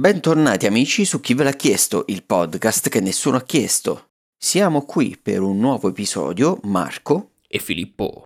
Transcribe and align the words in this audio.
Bentornati 0.00 0.64
amici 0.64 1.04
su 1.04 1.20
Chi 1.20 1.34
ve 1.34 1.44
l'ha 1.44 1.52
chiesto, 1.52 2.04
il 2.06 2.24
podcast 2.24 2.88
che 2.88 3.00
nessuno 3.00 3.36
ha 3.36 3.42
chiesto. 3.42 4.12
Siamo 4.34 4.86
qui 4.86 5.18
per 5.22 5.42
un 5.42 5.58
nuovo 5.58 5.90
episodio, 5.90 6.58
Marco 6.62 7.32
e 7.46 7.58
Filippo. 7.58 8.24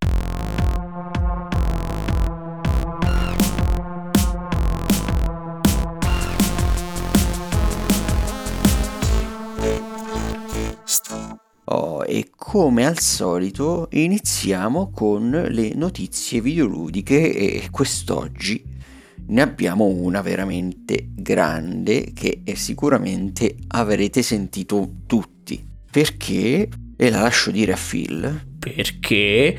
Oh, 11.64 12.04
e 12.04 12.30
come 12.36 12.86
al 12.86 13.00
solito 13.00 13.88
iniziamo 13.90 14.92
con 14.92 15.28
le 15.48 15.74
notizie 15.74 16.40
videoludiche 16.40 17.34
e 17.34 17.68
quest'oggi 17.72 18.73
ne 19.26 19.42
abbiamo 19.42 19.86
una 19.86 20.20
veramente 20.20 21.08
grande 21.14 22.12
che 22.12 22.42
sicuramente 22.54 23.56
avrete 23.68 24.22
sentito 24.22 24.90
tutti. 25.06 25.62
Perché? 25.90 26.68
E 26.96 27.10
la 27.10 27.22
lascio 27.22 27.50
dire 27.50 27.72
a 27.72 27.78
Phil. 27.78 28.52
Perché 28.58 29.56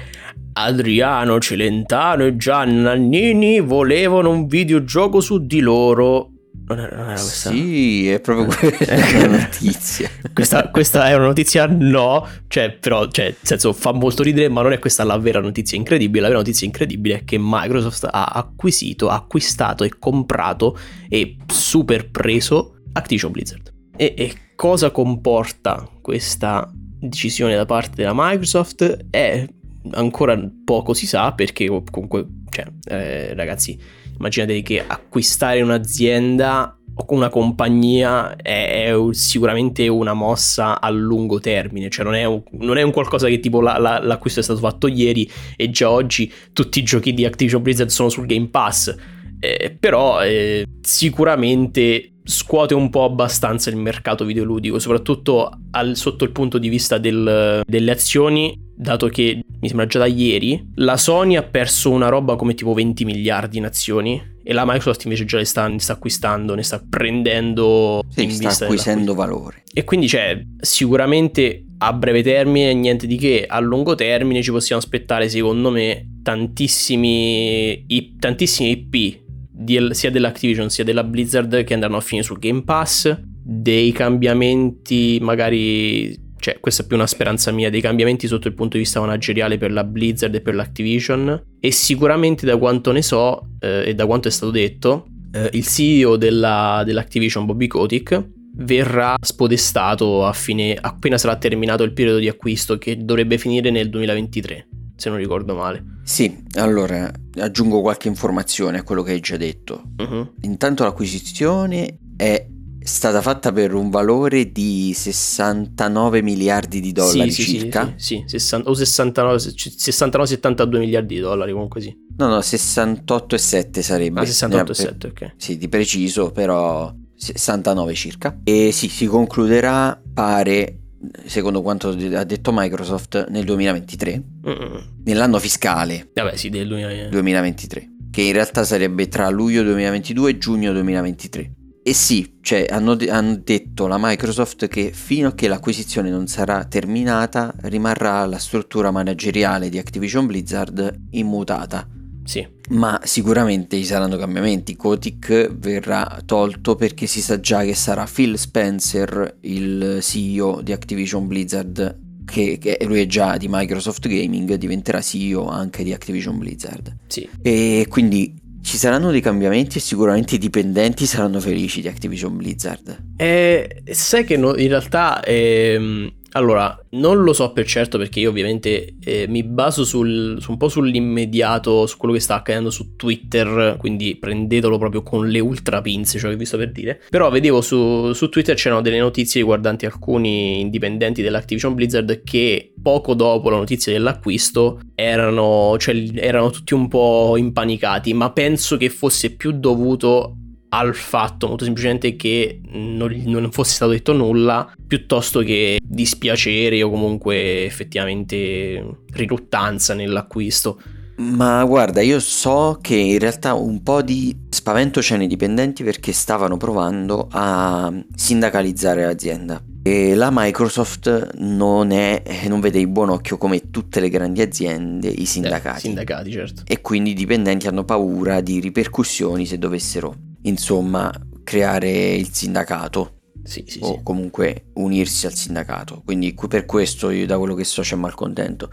Adriano 0.54 1.40
Celentano 1.40 2.26
e 2.26 2.38
Gianna 2.38 2.94
Nannini 2.94 3.59
volevano 3.59 4.30
un 4.32 4.48
videogioco 4.48 5.20
su 5.20 5.46
di 5.46 5.59
loro 5.59 6.32
non 6.68 6.80
era, 6.80 6.96
non 6.96 7.10
era 7.10 7.20
questa? 7.20 7.50
Sì, 7.50 8.10
è 8.12 8.20
proprio 8.20 8.48
quella 8.58 9.28
notizia. 9.28 10.10
questa, 10.34 10.70
questa, 10.70 11.08
è 11.08 11.14
una 11.16 11.28
notizia 11.28 11.68
no, 11.68 12.28
cioè, 12.48 12.72
però, 12.72 13.08
cioè, 13.08 13.26
nel 13.26 13.36
senso, 13.42 13.73
fa 13.73 13.92
molto 13.92 14.23
ridere, 14.23 14.50
ma 14.50 14.62
non 14.62 14.73
è 14.73 14.80
questa 14.80 15.04
la 15.04 15.18
vera 15.18 15.40
notizia 15.40 15.78
incredibile. 15.78 16.22
La 16.22 16.28
vera 16.28 16.40
notizia 16.40 16.66
incredibile 16.66 17.20
è 17.20 17.23
che 17.23 17.38
Microsoft 17.40 18.08
ha 18.09 18.26
acquisito, 18.26 19.09
acquistato 19.09 19.84
e 19.84 19.92
comprato 20.00 20.78
e 21.08 21.38
super 21.46 22.09
preso 22.09 22.78
Activision 22.94 23.32
Blizzard. 23.32 23.73
E, 23.95 24.14
e 24.18 24.34
cosa 24.56 24.90
comporta 24.92 25.88
questa 26.02 26.70
decisione 26.73 27.56
da 27.56 27.66
parte 27.66 27.95
della 27.95 28.14
Microsoft? 28.14 29.06
È 29.09 29.48
ancora 29.92 30.39
poco 30.64 30.94
si 30.94 31.06
sa 31.06 31.32
perché 31.34 31.67
comunque, 31.92 32.26
cioè, 32.50 32.66
eh, 32.86 33.34
ragazzi 33.36 33.80
immaginate 34.17 34.61
che 34.61 34.83
acquistare 34.85 35.61
un'azienda 35.61 36.77
o 36.97 37.05
una 37.09 37.30
compagnia 37.30 38.35
è, 38.38 38.89
è, 38.89 38.94
sicuramente 39.11 39.88
una 39.88 40.13
mossa 40.13 40.80
a 40.80 40.89
lungo 40.89 41.39
termine, 41.39 41.89
cioè 41.89 42.05
non 42.05 42.16
è 42.16 42.23
un, 42.23 42.41
non 42.52 42.77
è 42.77 42.81
un 42.81 42.91
qualcosa 42.91 43.27
che 43.27 43.39
tipo 43.39 43.59
la, 43.61 43.77
la, 43.77 43.99
l'acquisto 44.02 44.39
è 44.39 44.43
stato 44.43 44.59
fatto 44.59 44.88
ieri 44.88 45.30
e 45.58 45.69
già 45.69 45.89
oggi 45.89 46.31
tutti 46.53 46.80
i 46.80 46.83
giochi 46.83 47.13
di 47.13 47.25
Activision 47.25 47.61
Blizzard 47.61 47.89
sono 47.89 48.09
sul 48.09 48.25
Game 48.25 48.47
Pass, 48.47 48.95
eh, 49.39 49.75
però 49.77 50.23
eh, 50.23 50.66
sicuramente 50.81 52.11
scuote 52.23 52.73
un 52.73 52.89
po' 52.89 53.03
abbastanza 53.03 53.69
il 53.69 53.75
mercato 53.75 54.25
videoludico, 54.25 54.80
soprattutto 54.80 55.52
al, 55.71 55.95
sotto 55.95 56.23
il 56.23 56.31
punto 56.31 56.58
di 56.58 56.69
vista 56.69 56.97
del, 56.97 57.61
delle 57.66 57.91
azioni, 57.91 58.58
dato 58.75 59.08
che 59.08 59.41
mi 59.59 59.67
sembra 59.67 59.86
già 59.86 60.00
da 60.00 60.06
ieri 60.06 60.72
la 60.75 60.98
Sony 60.98 61.36
ha 61.36 61.44
perso 61.44 61.92
una 61.92 62.09
roba 62.09 62.36
come 62.36 62.53
tipo 62.53 62.73
20 62.73 63.06
miliardi 63.06 63.58
in 63.58 63.66
azioni 63.66 64.34
e 64.48 64.53
la 64.53 64.64
Microsoft 64.64 65.03
invece 65.06 65.25
già 65.25 65.38
le 65.38 65.45
sta, 65.45 65.67
ne 65.67 65.80
sta 65.80 65.94
acquistando, 65.94 66.53
ne 66.53 66.61
sta 66.61 66.84
prendendo 66.88 68.03
sì, 68.09 68.23
in 68.23 68.31
sta 68.31 68.48
vista 68.48 68.66
acquisendo 68.66 69.16
valore. 69.16 69.64
E 69.73 69.83
quindi 69.83 70.06
c'è 70.06 70.39
sicuramente 70.59 71.66
a 71.80 71.94
breve 71.94 72.22
termine 72.22 72.72
niente 72.76 73.08
di 73.08 73.16
che, 73.17 73.45
a 73.48 73.59
lungo 73.59 73.95
termine 73.95 74.44
ci 74.44 74.52
possiamo 74.52 74.80
aspettare 74.80 75.30
secondo 75.30 75.72
me 75.72 76.20
tantissimi, 76.22 77.86
tantissimi 78.20 78.70
IP 78.70 79.23
di, 79.52 79.88
sia 79.92 80.11
dell'Activision 80.11 80.70
sia 80.70 80.83
della 80.83 81.03
Blizzard 81.03 81.64
che 81.64 81.73
andranno 81.73 81.98
a 81.98 82.02
finire 82.02 82.28
sul 82.28 82.38
Game 82.38 82.61
Pass, 82.61 83.17
dei 83.44 83.92
cambiamenti 83.92 85.17
magari 85.22 86.16
cioè 86.46 86.60
questa 86.60 86.84
è 86.84 86.86
più 86.86 86.96
una 86.96 87.08
speranza 87.08 87.52
mia, 87.52 87.72
dei 87.72 87.82
cambiamenti 87.82 88.28
sotto 88.28 88.48
il 88.48 88.54
punto 88.54 88.78
di 88.78 88.84
vista 88.84 89.00
manageriale 89.00 89.58
per 89.58 89.72
la 89.72 89.84
Blizzard 89.84 90.36
e 90.36 90.42
per 90.42 90.54
l'Activision 90.54 91.44
e 91.60 91.72
sicuramente 91.72 92.45
da 92.45 92.56
quanto 92.58 92.92
ne 92.92 93.02
so 93.02 93.48
eh, 93.60 93.89
e 93.89 93.95
da 93.95 94.06
quanto 94.06 94.28
è 94.28 94.32
stato 94.32 94.52
detto, 94.52 95.08
eh, 95.32 95.50
il 95.54 95.66
CEO 95.66 96.17
della, 96.17 96.84
dell'Activision 96.86 97.48
Bobby 97.48 97.66
Kotick 97.66 98.30
verrà 98.58 99.16
spodestato 99.20 100.23
a 100.23 100.34
fine, 100.34 100.78
appena 100.80 101.17
sarà 101.17 101.36
terminato 101.38 101.82
il 101.82 101.94
periodo 101.94 102.20
di 102.20 102.28
acquisto 102.28 102.78
che 102.78 103.04
dovrebbe 103.04 103.39
finire 103.39 103.72
nel 103.72 103.89
2023 103.89 104.67
se 104.98 105.10
non 105.10 105.17
ricordo 105.17 105.55
male. 105.55 105.84
Sì, 106.04 106.44
allora 106.54 107.11
aggiungo 107.39 107.82
qualche 107.82 108.08
informazione 108.08 108.78
a 108.78 108.84
quello 108.84 109.02
che 109.02 109.14
hai 109.14 109.20
già 109.20 109.36
detto. 109.36 109.82
Uh-huh. 109.98 110.36
Intanto 110.42 110.84
l'acquisizione 110.84 111.98
è 112.16 112.48
stata 112.86 113.22
fatta 113.22 113.52
per 113.52 113.73
un 113.73 113.90
valore 113.90 114.52
di 114.52 114.94
69 114.94 116.22
miliardi 116.22 116.80
di 116.80 116.92
dollari 116.92 117.32
sì, 117.32 117.44
circa. 117.44 117.94
Sì, 117.96 118.23
sì, 118.28 118.38
sì, 118.38 118.56
o 118.56 118.72
69-72 118.72 120.78
miliardi 120.78 121.16
di 121.16 121.22
dollari 121.22 121.52
comunque 121.52 121.82
sì. 121.82 121.98
No, 122.18 122.28
no, 122.28 122.38
68,7 122.38 123.80
sarebbe. 123.82 124.22
Ah, 124.22 124.23
68,7, 124.23 125.08
ok. 125.08 125.34
Sì, 125.36 125.58
di 125.58 125.68
preciso, 125.68 126.32
però 126.32 126.94
69 127.16 127.94
circa. 127.96 128.40
E 128.44 128.72
sì, 128.72 128.88
si 128.88 129.07
concluderà, 129.07 130.00
pare, 130.13 130.81
secondo 131.25 131.63
quanto 131.63 131.90
ha 131.90 132.24
detto 132.24 132.52
Microsoft, 132.54 133.30
nel 133.30 133.46
2023, 133.46 134.24
Mm-mm. 134.48 134.84
nell'anno 135.06 135.40
fiscale. 135.40 136.12
Vabbè, 136.13 136.36
sì, 136.36 136.50
del 136.50 136.68
2023, 136.68 137.90
che 138.12 138.22
in 138.22 138.34
realtà 138.34 138.63
sarebbe 138.63 139.07
tra 139.07 139.28
luglio 139.30 139.63
2022 139.63 140.30
e 140.30 140.38
giugno 140.38 140.72
2023. 140.72 141.52
E 141.88 141.94
sì, 141.94 142.38
cioè, 142.42 142.66
hanno, 142.68 142.98
hanno, 143.10 143.40
detto 143.44 143.86
la 143.86 143.98
Microsoft 144.00 144.68
che 144.68 144.92
fino 144.92 145.28
a 145.28 145.36
che 145.36 145.48
l'acquisizione 145.48 146.10
non 146.10 146.25
sarà 146.25 146.66
terminata 146.66 147.54
rimarrà 147.62 148.25
la 148.25 148.40
struttura 148.40 148.90
manageriale 148.90 149.69
di 149.69 149.78
Activision 149.78 150.25
Blizzard 150.25 151.01
immutata. 151.12 151.88
Sì. 152.24 152.44
Ma 152.69 153.00
sicuramente 153.04 153.78
ci 153.78 153.86
saranno 153.86 154.18
cambiamenti. 154.18 154.75
Kotick 154.75 155.56
verrà 155.56 156.24
tolto 156.25 156.75
perché 156.75 157.06
si 157.06 157.22
sa 157.22 157.40
già 157.40 157.63
che 157.63 157.75
sarà 157.75 158.10
Phil 158.12 158.36
Spencer 158.40 159.38
il 159.42 160.00
CEO 160.02 160.62
di 160.62 160.72
Activision 160.72 161.28
Blizzard. 161.28 162.00
Che, 162.25 162.57
che 162.57 162.80
lui 162.88 163.02
è 163.02 163.06
già 163.06 163.38
di 163.38 163.46
Microsoft 163.48 164.07
Gaming, 164.07 164.56
diventerà 164.56 165.02
CEO 165.02 165.48
anche 165.48 165.84
di 165.84 165.94
Activision 165.94 166.40
Blizzard. 166.40 166.98
Sì. 167.06 167.30
E 167.44 167.86
quindi 167.88 168.42
ci 168.65 168.77
saranno 168.77 169.12
dei 169.12 169.21
cambiamenti 169.21 169.77
e 169.77 169.81
sicuramente 169.81 170.36
i 170.36 170.38
dipendenti 170.39 171.06
saranno 171.06 171.39
felici 171.39 171.81
di 171.81 171.88
Activision 171.88 172.36
Blizzard. 172.36 172.98
Eh, 173.15 173.83
sai 173.92 174.25
che 174.25 174.38
no, 174.38 174.56
in 174.57 174.69
realtà 174.69 175.21
ehm, 175.24 176.12
allora, 176.36 176.78
non 176.92 177.24
lo 177.24 177.31
so 177.31 177.51
per 177.54 177.66
certo 177.66 177.98
perché 177.98 178.19
io 178.19 178.30
ovviamente 178.30 178.96
eh, 179.04 179.25
mi 179.28 179.42
baso 179.44 179.86
sul, 179.86 180.38
su 180.42 180.51
un 180.51 180.57
po' 180.57 180.68
sull'immediato, 180.68 181.86
su 181.86 181.96
quello 181.98 182.13
che 182.13 182.19
sta 182.19 182.36
accadendo 182.36 182.69
su 182.69 182.98
Twitter, 182.98 183.78
quindi 183.80 184.18
prendetelo 184.18 184.78
proprio 184.78 185.01
con 185.01 185.30
le 185.30 185.40
ultra 185.40 185.81
pinze, 185.81 186.19
ciò 186.19 186.28
che 186.28 186.36
vi 186.36 186.46
sto 186.46 186.57
per 186.57 186.74
dire. 186.74 187.01
Però 187.10 187.30
vedevo 187.30 187.62
su, 187.62 188.12
su 188.12 188.28
Twitter 188.28 188.56
c'erano 188.56 188.81
delle 188.81 189.00
notizie 189.00 189.40
riguardanti 189.40 189.86
alcuni 189.86 190.60
indipendenti 190.60 191.22
dell'Activision 191.22 191.74
Blizzard 191.74 192.24
che 192.24 192.74
poco 192.81 193.13
dopo 193.13 193.50
la 193.50 193.57
notizia 193.57 193.94
dell'acquisto 193.94 194.81
erano, 194.94 195.78
cioè, 195.80 195.96
erano 196.16 196.50
tutti 196.50 196.74
un 196.74 196.90
po' 196.90 197.36
impanicati, 197.38 198.13
ma 198.13 198.31
penso 198.34 198.75
che 198.75 198.90
fosse 198.90 199.36
più 199.36 199.54
dovuto 199.54 200.36
al 200.77 200.94
fatto 200.94 201.47
molto 201.47 201.63
semplicemente 201.63 202.15
che 202.15 202.59
non, 202.71 203.09
non, 203.25 203.51
fosse 203.51 203.75
stato 203.75 203.91
detto 203.91 204.12
nulla 204.12 204.69
piuttosto 204.86 205.39
che 205.39 205.80
dispiacere 205.81 206.83
o 206.83 206.89
comunque 206.89 207.63
effettivamente 207.63 208.83
riluttanza 209.13 209.94
nell'acquisto. 209.94 210.80
Ma 211.18 211.63
guarda, 211.63 212.01
io 212.01 212.19
so 212.19 212.77
che 212.81 212.95
in 212.95 213.19
realtà 213.19 213.53
un 213.53 213.81
po' 213.83 214.01
di 214.01 214.36
spavento 214.50 215.00
c'è 215.00 215.15
nei 215.15 215.27
dipendenti 215.27 215.81
perché 215.81 216.12
stavano 216.12 216.57
provando 216.57 217.27
a 217.31 217.94
sindacalizzare 218.13 219.06
l'azienda. 219.06 219.63
E 219.81 220.13
la 220.13 220.30
Microsoft 220.30 221.36
non, 221.36 221.92
è, 221.92 222.21
non 222.48 222.60
vede 222.60 222.80
in 222.80 222.92
buon 222.92 223.10
occhio 223.10 223.38
come 223.38 223.69
tutte 223.69 224.01
le 224.01 224.10
grandi 224.10 224.42
aziende 224.42 225.07
i 225.07 225.25
sindacati. 225.25 225.78
Eh, 225.78 225.81
sindacati, 225.81 226.31
certo. 226.31 226.63
E 226.68 226.81
quindi 226.81 227.12
i 227.12 227.13
dipendenti 227.13 227.68
hanno 227.68 227.86
paura 227.86 228.42
di 228.42 228.60
ripercussioni 228.60 229.45
se 229.45 229.57
dovessero 229.57 230.25
insomma, 230.45 231.12
creare 231.44 232.15
il 232.15 232.33
sindacato. 232.33 233.12
Sì, 233.44 233.63
sì, 233.68 233.77
o 233.83 233.94
sì. 233.94 234.00
comunque 234.01 234.71
unirsi 234.74 235.27
al 235.27 235.33
sindacato. 235.33 236.01
Quindi 236.03 236.33
per 236.47 236.65
questo 236.65 237.12
io 237.12 237.27
da 237.27 237.38
quello 237.38 237.53
che 237.53 237.63
so 237.63 237.83
c'è 237.83 237.95
malcontento. 237.95 238.71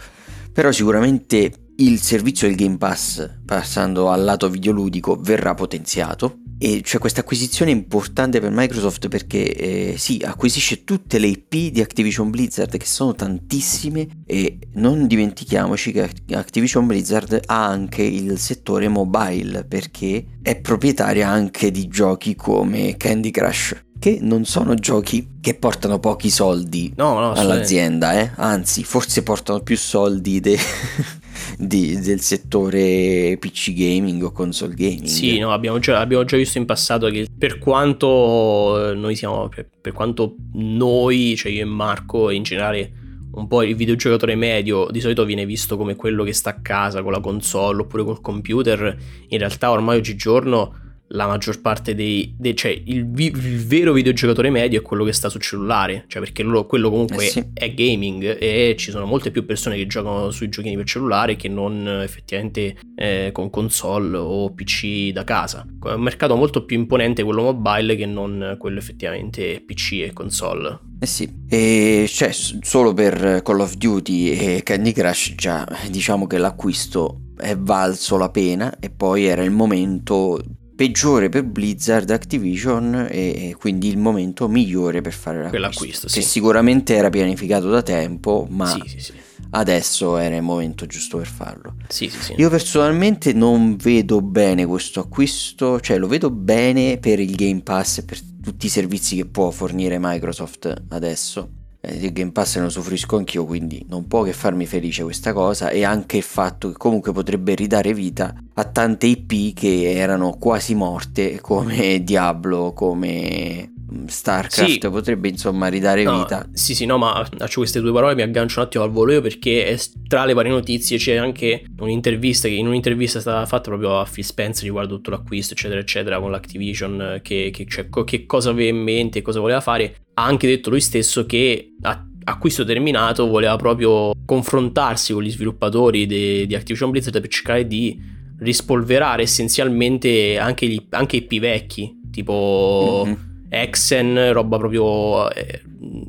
Però 0.51 0.73
sicuramente 0.73 1.53
il 1.77 2.01
servizio 2.01 2.47
del 2.47 2.57
Game 2.57 2.77
Pass, 2.77 3.29
passando 3.45 4.11
al 4.11 4.23
lato 4.25 4.49
videoludico, 4.49 5.17
verrà 5.17 5.55
potenziato. 5.55 6.39
E 6.59 6.81
c'è 6.81 6.99
questa 6.99 7.23
acquisizione 7.23 7.73
importante 7.73 8.39
per 8.39 8.53
Microsoft 8.53 9.09
perché 9.09 9.53
eh, 9.53 9.95
sì, 9.99 10.23
acquisisce 10.25 10.85
tutte 10.85 11.19
le 11.19 11.27
IP 11.27 11.73
di 11.73 11.81
Activision 11.81 12.31
Blizzard 12.31 12.77
che 12.77 12.87
sono 12.87 13.15
tantissime 13.17 14.07
e 14.25 14.59
non 14.75 15.09
dimentichiamoci 15.09 15.91
che 15.91 16.09
Activision 16.31 16.87
Blizzard 16.87 17.41
ha 17.47 17.67
anche 17.67 18.03
il 18.03 18.39
settore 18.39 18.87
mobile 18.87 19.65
perché 19.65 20.25
è 20.41 20.61
proprietaria 20.61 21.29
anche 21.29 21.73
di 21.73 21.89
giochi 21.89 22.37
come 22.37 22.97
Candy 22.97 23.33
Crush 23.33 23.87
che 23.99 24.19
non 24.21 24.45
sono 24.45 24.75
giochi 24.75 25.39
che 25.41 25.55
portano 25.55 26.01
pochi 26.01 26.29
soldi 26.29 26.93
no, 26.97 27.21
no, 27.21 27.33
all'azienda, 27.33 28.19
eh? 28.19 28.33
anzi 28.35 28.83
forse 28.83 29.23
portano 29.23 29.61
più 29.61 29.77
soldi 29.77 30.41
de- 30.41 30.59
di, 31.59 31.99
del 32.01 32.21
settore 32.21 33.37
PC 33.39 33.73
gaming 33.73 34.23
o 34.23 34.33
console 34.33 34.75
gaming. 34.75 35.05
Sì, 35.05 35.39
no, 35.39 35.53
abbiamo, 35.53 35.79
già, 35.79 36.01
abbiamo 36.01 36.25
già 36.25 36.37
visto 36.37 36.59
in 36.59 36.65
passato 36.65 37.09
che 37.09 37.27
per 37.37 37.59
quanto 37.59 38.93
noi 38.95 39.15
siamo, 39.17 39.49
per, 39.49 39.69
per 39.81 39.93
quanto 39.93 40.37
noi, 40.55 41.35
cioè 41.37 41.53
io 41.53 41.63
e 41.63 41.67
Marco 41.67 42.31
in 42.31 42.43
generale 42.43 42.93
un 43.33 43.47
po' 43.47 43.63
il 43.63 43.75
videogiocatore 43.75 44.35
medio 44.35 44.89
di 44.91 45.01
solito 45.01 45.25
viene 45.25 45.47
visto 45.47 45.77
come 45.77 45.97
quello 45.97 46.23
che 46.23 46.35
sta 46.35 46.51
a 46.51 46.61
casa 46.61 47.03
con 47.03 47.13
la 47.13 47.21
console 47.21 47.81
oppure 47.81 48.05
col 48.05 48.21
computer, 48.21 48.97
in 49.29 49.39
realtà 49.39 49.71
ormai 49.71 49.97
oggigiorno 49.97 50.81
la 51.13 51.27
maggior 51.27 51.61
parte 51.61 51.95
dei, 51.95 52.35
dei 52.39 52.57
cioè 52.57 52.71
il, 52.71 53.09
vi, 53.09 53.27
il, 53.27 53.67
vero 53.67 53.93
videogiocatore 53.93 54.51
medio 54.51 54.81
è 54.81 54.83
quello 54.83 55.05
che 55.05 55.13
sta 55.13 55.29
sul 55.29 55.41
cellulare, 55.41 56.05
cioè 56.09 56.23
perché 56.23 56.43
loro, 56.43 56.67
quello 56.67 56.91
comunque 56.91 57.27
eh 57.27 57.31
sì. 57.31 57.45
è 57.53 57.73
gaming 57.73 58.37
e 58.41 58.75
ci 58.79 58.91
sono 58.91 59.05
molte 59.05 59.31
più 59.31 59.45
persone 59.45 59.77
che 59.77 59.87
giocano 59.87 60.31
sui 60.31 60.49
giochini 60.49 60.77
per 60.77 60.87
cellulare 60.87 61.37
che 61.37 61.49
non 61.49 61.87
effettivamente 62.03 62.77
eh, 62.97 63.31
con 63.33 63.51
console 63.51 64.17
o 64.17 64.53
PC 64.53 65.11
da 65.13 65.25
casa. 65.25 65.67
È 65.85 65.93
un 65.93 66.03
mercato 66.03 66.35
molto 66.37 66.65
più 66.65 66.79
imponente 66.79 67.23
quello 67.23 67.43
mobile 67.43 67.97
che 67.97 68.07
non 68.07 68.57
quello 68.59 68.79
effettivamente 68.79 69.63
PC 69.65 70.05
e 70.05 70.13
console. 70.13 70.79
Eh 71.01 71.07
sì, 71.07 71.29
e 71.49 72.07
cioè 72.09 72.31
solo 72.33 72.95
per 72.95 73.43
Call 73.43 73.61
of 73.61 73.75
Duty 73.75 74.31
e 74.31 74.63
Candy 74.63 74.93
Crush 74.93 75.35
già 75.35 75.67
diciamo 75.91 76.27
che 76.27 76.39
l'acquisto 76.39 77.23
è 77.37 77.57
valso 77.57 78.17
la 78.17 78.31
pena 78.31 78.79
e 78.79 78.89
poi 78.89 79.25
era 79.25 79.43
il 79.43 79.51
momento 79.51 80.41
peggiore 80.75 81.29
per 81.29 81.45
Blizzard 81.45 82.11
Activision 82.11 83.07
e 83.11 83.55
quindi 83.59 83.89
il 83.89 83.99
momento 83.99 84.49
migliore 84.49 85.01
per 85.01 85.13
fare 85.13 85.51
l'acquisto, 85.59 86.09
sì. 86.09 86.19
che 86.19 86.25
sicuramente 86.25 86.95
era 86.95 87.11
pianificato 87.11 87.69
da 87.69 87.83
tempo 87.83 88.47
ma 88.51 88.67
sì, 88.67 88.99
sì, 88.99 89.13
adesso 89.51 90.17
era 90.17 90.37
il 90.37 90.43
momento 90.43 90.87
giusto 90.87 91.19
per 91.19 91.27
farlo 91.27 91.77
sì, 91.89 92.09
sì, 92.09 92.23
sì. 92.23 92.35
io 92.37 92.49
personalmente 92.49 93.33
non 93.33 93.77
vedo 93.77 94.21
bene 94.21 94.67
questo 94.67 95.01
acquisto 95.01 95.81
cioè 95.81 95.99
lo 95.99 96.07
vedo 96.07 96.31
bene 96.31 96.99
per 96.99 97.21
il 97.21 97.35
Game 97.35 97.63
Pass 97.63 97.99
e 97.99 98.05
per 98.05 98.19
tutti 98.43 98.67
i 98.67 98.71
servizi 98.71 99.17
che 99.17 99.27
può 99.27 99.51
fornire 99.51 99.99
Microsoft 100.01 100.85
adesso 100.89 101.61
eh, 101.85 102.13
Game 102.13 102.31
Pass 102.31 102.57
ne 102.59 102.67
usufruisco 102.67 103.17
anch'io, 103.17 103.45
quindi 103.45 103.85
non 103.89 104.07
può 104.07 104.23
che 104.23 104.33
farmi 104.33 104.67
felice 104.67 105.03
questa 105.03 105.33
cosa 105.33 105.71
e 105.71 105.85
anche 105.85 106.17
il 106.17 106.23
fatto 106.23 106.69
che 106.69 106.77
comunque 106.77 107.13
potrebbe 107.13 107.55
ridare 107.55 107.93
vita 107.93 108.33
a 108.55 108.65
tante 108.65 109.07
IP 109.07 109.55
che 109.55 109.93
erano 109.93 110.37
quasi 110.39 110.75
morte 110.77 111.41
come 111.41 112.05
Diablo, 112.05 112.73
come 112.73 113.73
Starcraft 114.07 114.71
sì. 114.71 114.79
potrebbe 114.79 115.29
insomma 115.29 115.69
ridare 115.69 116.03
no, 116.03 116.19
vita. 116.19 116.49
Sì, 116.53 116.75
sì, 116.75 116.87
no, 116.87 116.99
ma 116.99 117.27
faccio 117.37 117.61
queste 117.61 117.81
due 117.81 117.93
parole, 117.93 118.15
mi 118.15 118.23
aggancio 118.23 118.61
un 118.61 118.67
attimo 118.67 118.85
al 118.85 118.91
volo 118.91 119.13
io 119.13 119.21
perché 119.21 119.79
tra 120.09 120.25
le 120.25 120.33
varie 120.33 120.51
notizie 120.51 120.99
c'è 120.99 121.17
anche 121.17 121.65
un'intervista 121.79 122.49
che 122.49 122.55
in 122.55 122.67
un'intervista 122.67 123.19
è 123.19 123.21
stata 123.21 123.47
fatta 123.47 123.71
proprio 123.71 123.99
a 123.99 124.07
Phil 124.11 124.25
Spencer 124.25 124.65
riguardo 124.65 124.97
tutto 124.97 125.11
l'acquisto, 125.11 125.55
eccetera, 125.55 125.81
eccetera, 125.81 126.21
con 126.21 126.31
l'Activision, 126.31 127.21
che, 127.23 127.51
che, 127.53 127.67
cioè, 127.67 127.89
che 128.05 128.27
cosa 128.27 128.51
aveva 128.51 128.71
in 128.71 128.83
mente 128.83 129.19
e 129.21 129.23
cosa 129.23 129.41
voleva 129.41 129.61
fare 129.61 129.97
ha 130.15 130.25
anche 130.25 130.47
detto 130.47 130.71
lui 130.71 130.81
stesso 130.81 131.25
che 131.25 131.75
a 131.83 132.07
acquisto 132.25 132.65
terminato 132.65 133.27
voleva 133.27 133.57
proprio 133.57 134.13
confrontarsi 134.25 135.13
con 135.13 135.23
gli 135.23 135.31
sviluppatori 135.31 136.07
di 136.07 136.55
Activision 136.55 136.91
Blizzard 136.91 137.21
per 137.21 137.29
cercare 137.29 137.67
di 137.67 138.01
rispolverare 138.39 139.23
essenzialmente 139.23 140.39
anche, 140.39 140.67
gli, 140.67 140.87
anche 140.91 141.17
i 141.17 141.23
P 141.23 141.39
vecchi, 141.39 142.01
tipo 142.11 143.05
mm-hmm. 143.07 143.15
Exen, 143.55 144.33
roba 144.33 144.57
proprio 144.57 145.31
eh, 145.31 145.63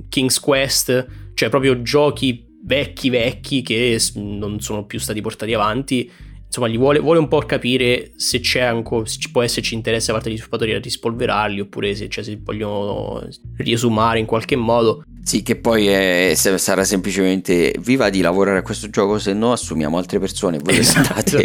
King's 0.07 0.39
Quest, 0.39 1.05
cioè 1.33 1.49
proprio 1.49 1.81
giochi 1.81 2.45
vecchi 2.65 3.09
vecchi 3.09 3.61
che 3.61 3.99
non 4.15 4.61
sono 4.61 4.85
più 4.85 4.97
stati 4.97 5.19
portati 5.19 5.53
avanti 5.53 6.09
insomma, 6.53 6.67
gli 6.67 6.77
vuole, 6.77 6.99
vuole, 6.99 7.17
un 7.17 7.27
po' 7.27 7.39
capire 7.39 8.11
se 8.15 8.39
c'è 8.39 8.61
ancora, 8.61 9.07
se 9.07 9.17
ci 9.17 9.31
può 9.31 9.41
esserci 9.41 9.73
interesse 9.73 10.07
da 10.07 10.13
parte 10.13 10.29
degli 10.29 10.37
sviluppatori 10.37 10.75
a 10.75 10.79
rispolverarli 10.79 11.59
oppure 11.61 11.95
se, 11.95 12.07
cioè, 12.09 12.23
se 12.23 12.39
vogliono 12.43 13.27
riesumare 13.57 14.19
in 14.19 14.27
qualche 14.27 14.55
modo. 14.55 15.03
Sì, 15.23 15.41
che 15.41 15.55
poi 15.55 15.87
è, 15.87 16.33
sarà 16.35 16.83
semplicemente 16.83 17.73
vi 17.79 17.95
va 17.95 18.09
di 18.09 18.21
lavorare 18.21 18.59
a 18.59 18.61
questo 18.61 18.89
gioco, 18.89 19.17
se 19.17 19.33
no 19.33 19.53
assumiamo 19.53 19.97
altre 19.97 20.19
persone. 20.19 20.59
Voi 20.59 20.77
esatto, 20.77 21.41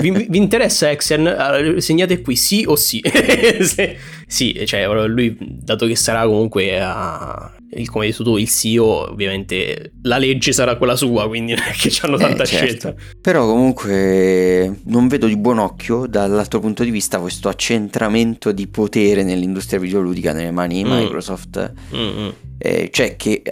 vi, 0.00 0.10
vi, 0.10 0.38
interessa 0.38 0.90
Exen? 0.90 1.76
Segnate 1.78 2.20
qui 2.20 2.36
sì 2.36 2.64
o 2.66 2.76
sì. 2.76 3.02
sì, 4.26 4.62
cioè 4.66 4.86
lui, 5.06 5.36
dato 5.40 5.86
che 5.86 5.96
sarà 5.96 6.26
comunque 6.26 6.78
a, 6.80 7.50
come 7.86 8.04
hai 8.04 8.10
detto 8.10 8.22
tu, 8.22 8.36
il 8.36 8.48
CEO, 8.48 9.10
ovviamente 9.10 9.92
la 10.02 10.18
legge 10.18 10.52
sarà 10.52 10.76
quella 10.76 10.96
sua, 10.96 11.26
quindi 11.26 11.54
non 11.54 11.64
è 11.66 11.72
che 11.72 11.92
hanno 12.02 12.16
tanta 12.16 12.42
eh, 12.42 12.46
certo. 12.46 12.66
scelta. 12.66 12.94
Però 13.20 13.46
comunque 13.46 14.80
non 14.84 15.08
vedo 15.08 15.26
di 15.26 15.36
buon 15.36 15.58
occhio 15.58 16.06
dall'altro 16.06 16.60
punto 16.60 16.84
di 16.84 16.90
vista 16.90 17.18
questo 17.18 17.48
accentramento 17.48 18.52
di 18.52 18.66
potere 18.68 19.22
nell'industria 19.22 19.80
videoludica 19.80 20.32
nelle 20.32 20.50
mani 20.50 20.82
di 20.82 20.88
mm. 20.88 20.92
Microsoft. 20.92 21.72
Mm-hmm. 21.94 22.28
Eh, 22.58 22.88
cioè 22.92 23.16
che 23.16 23.42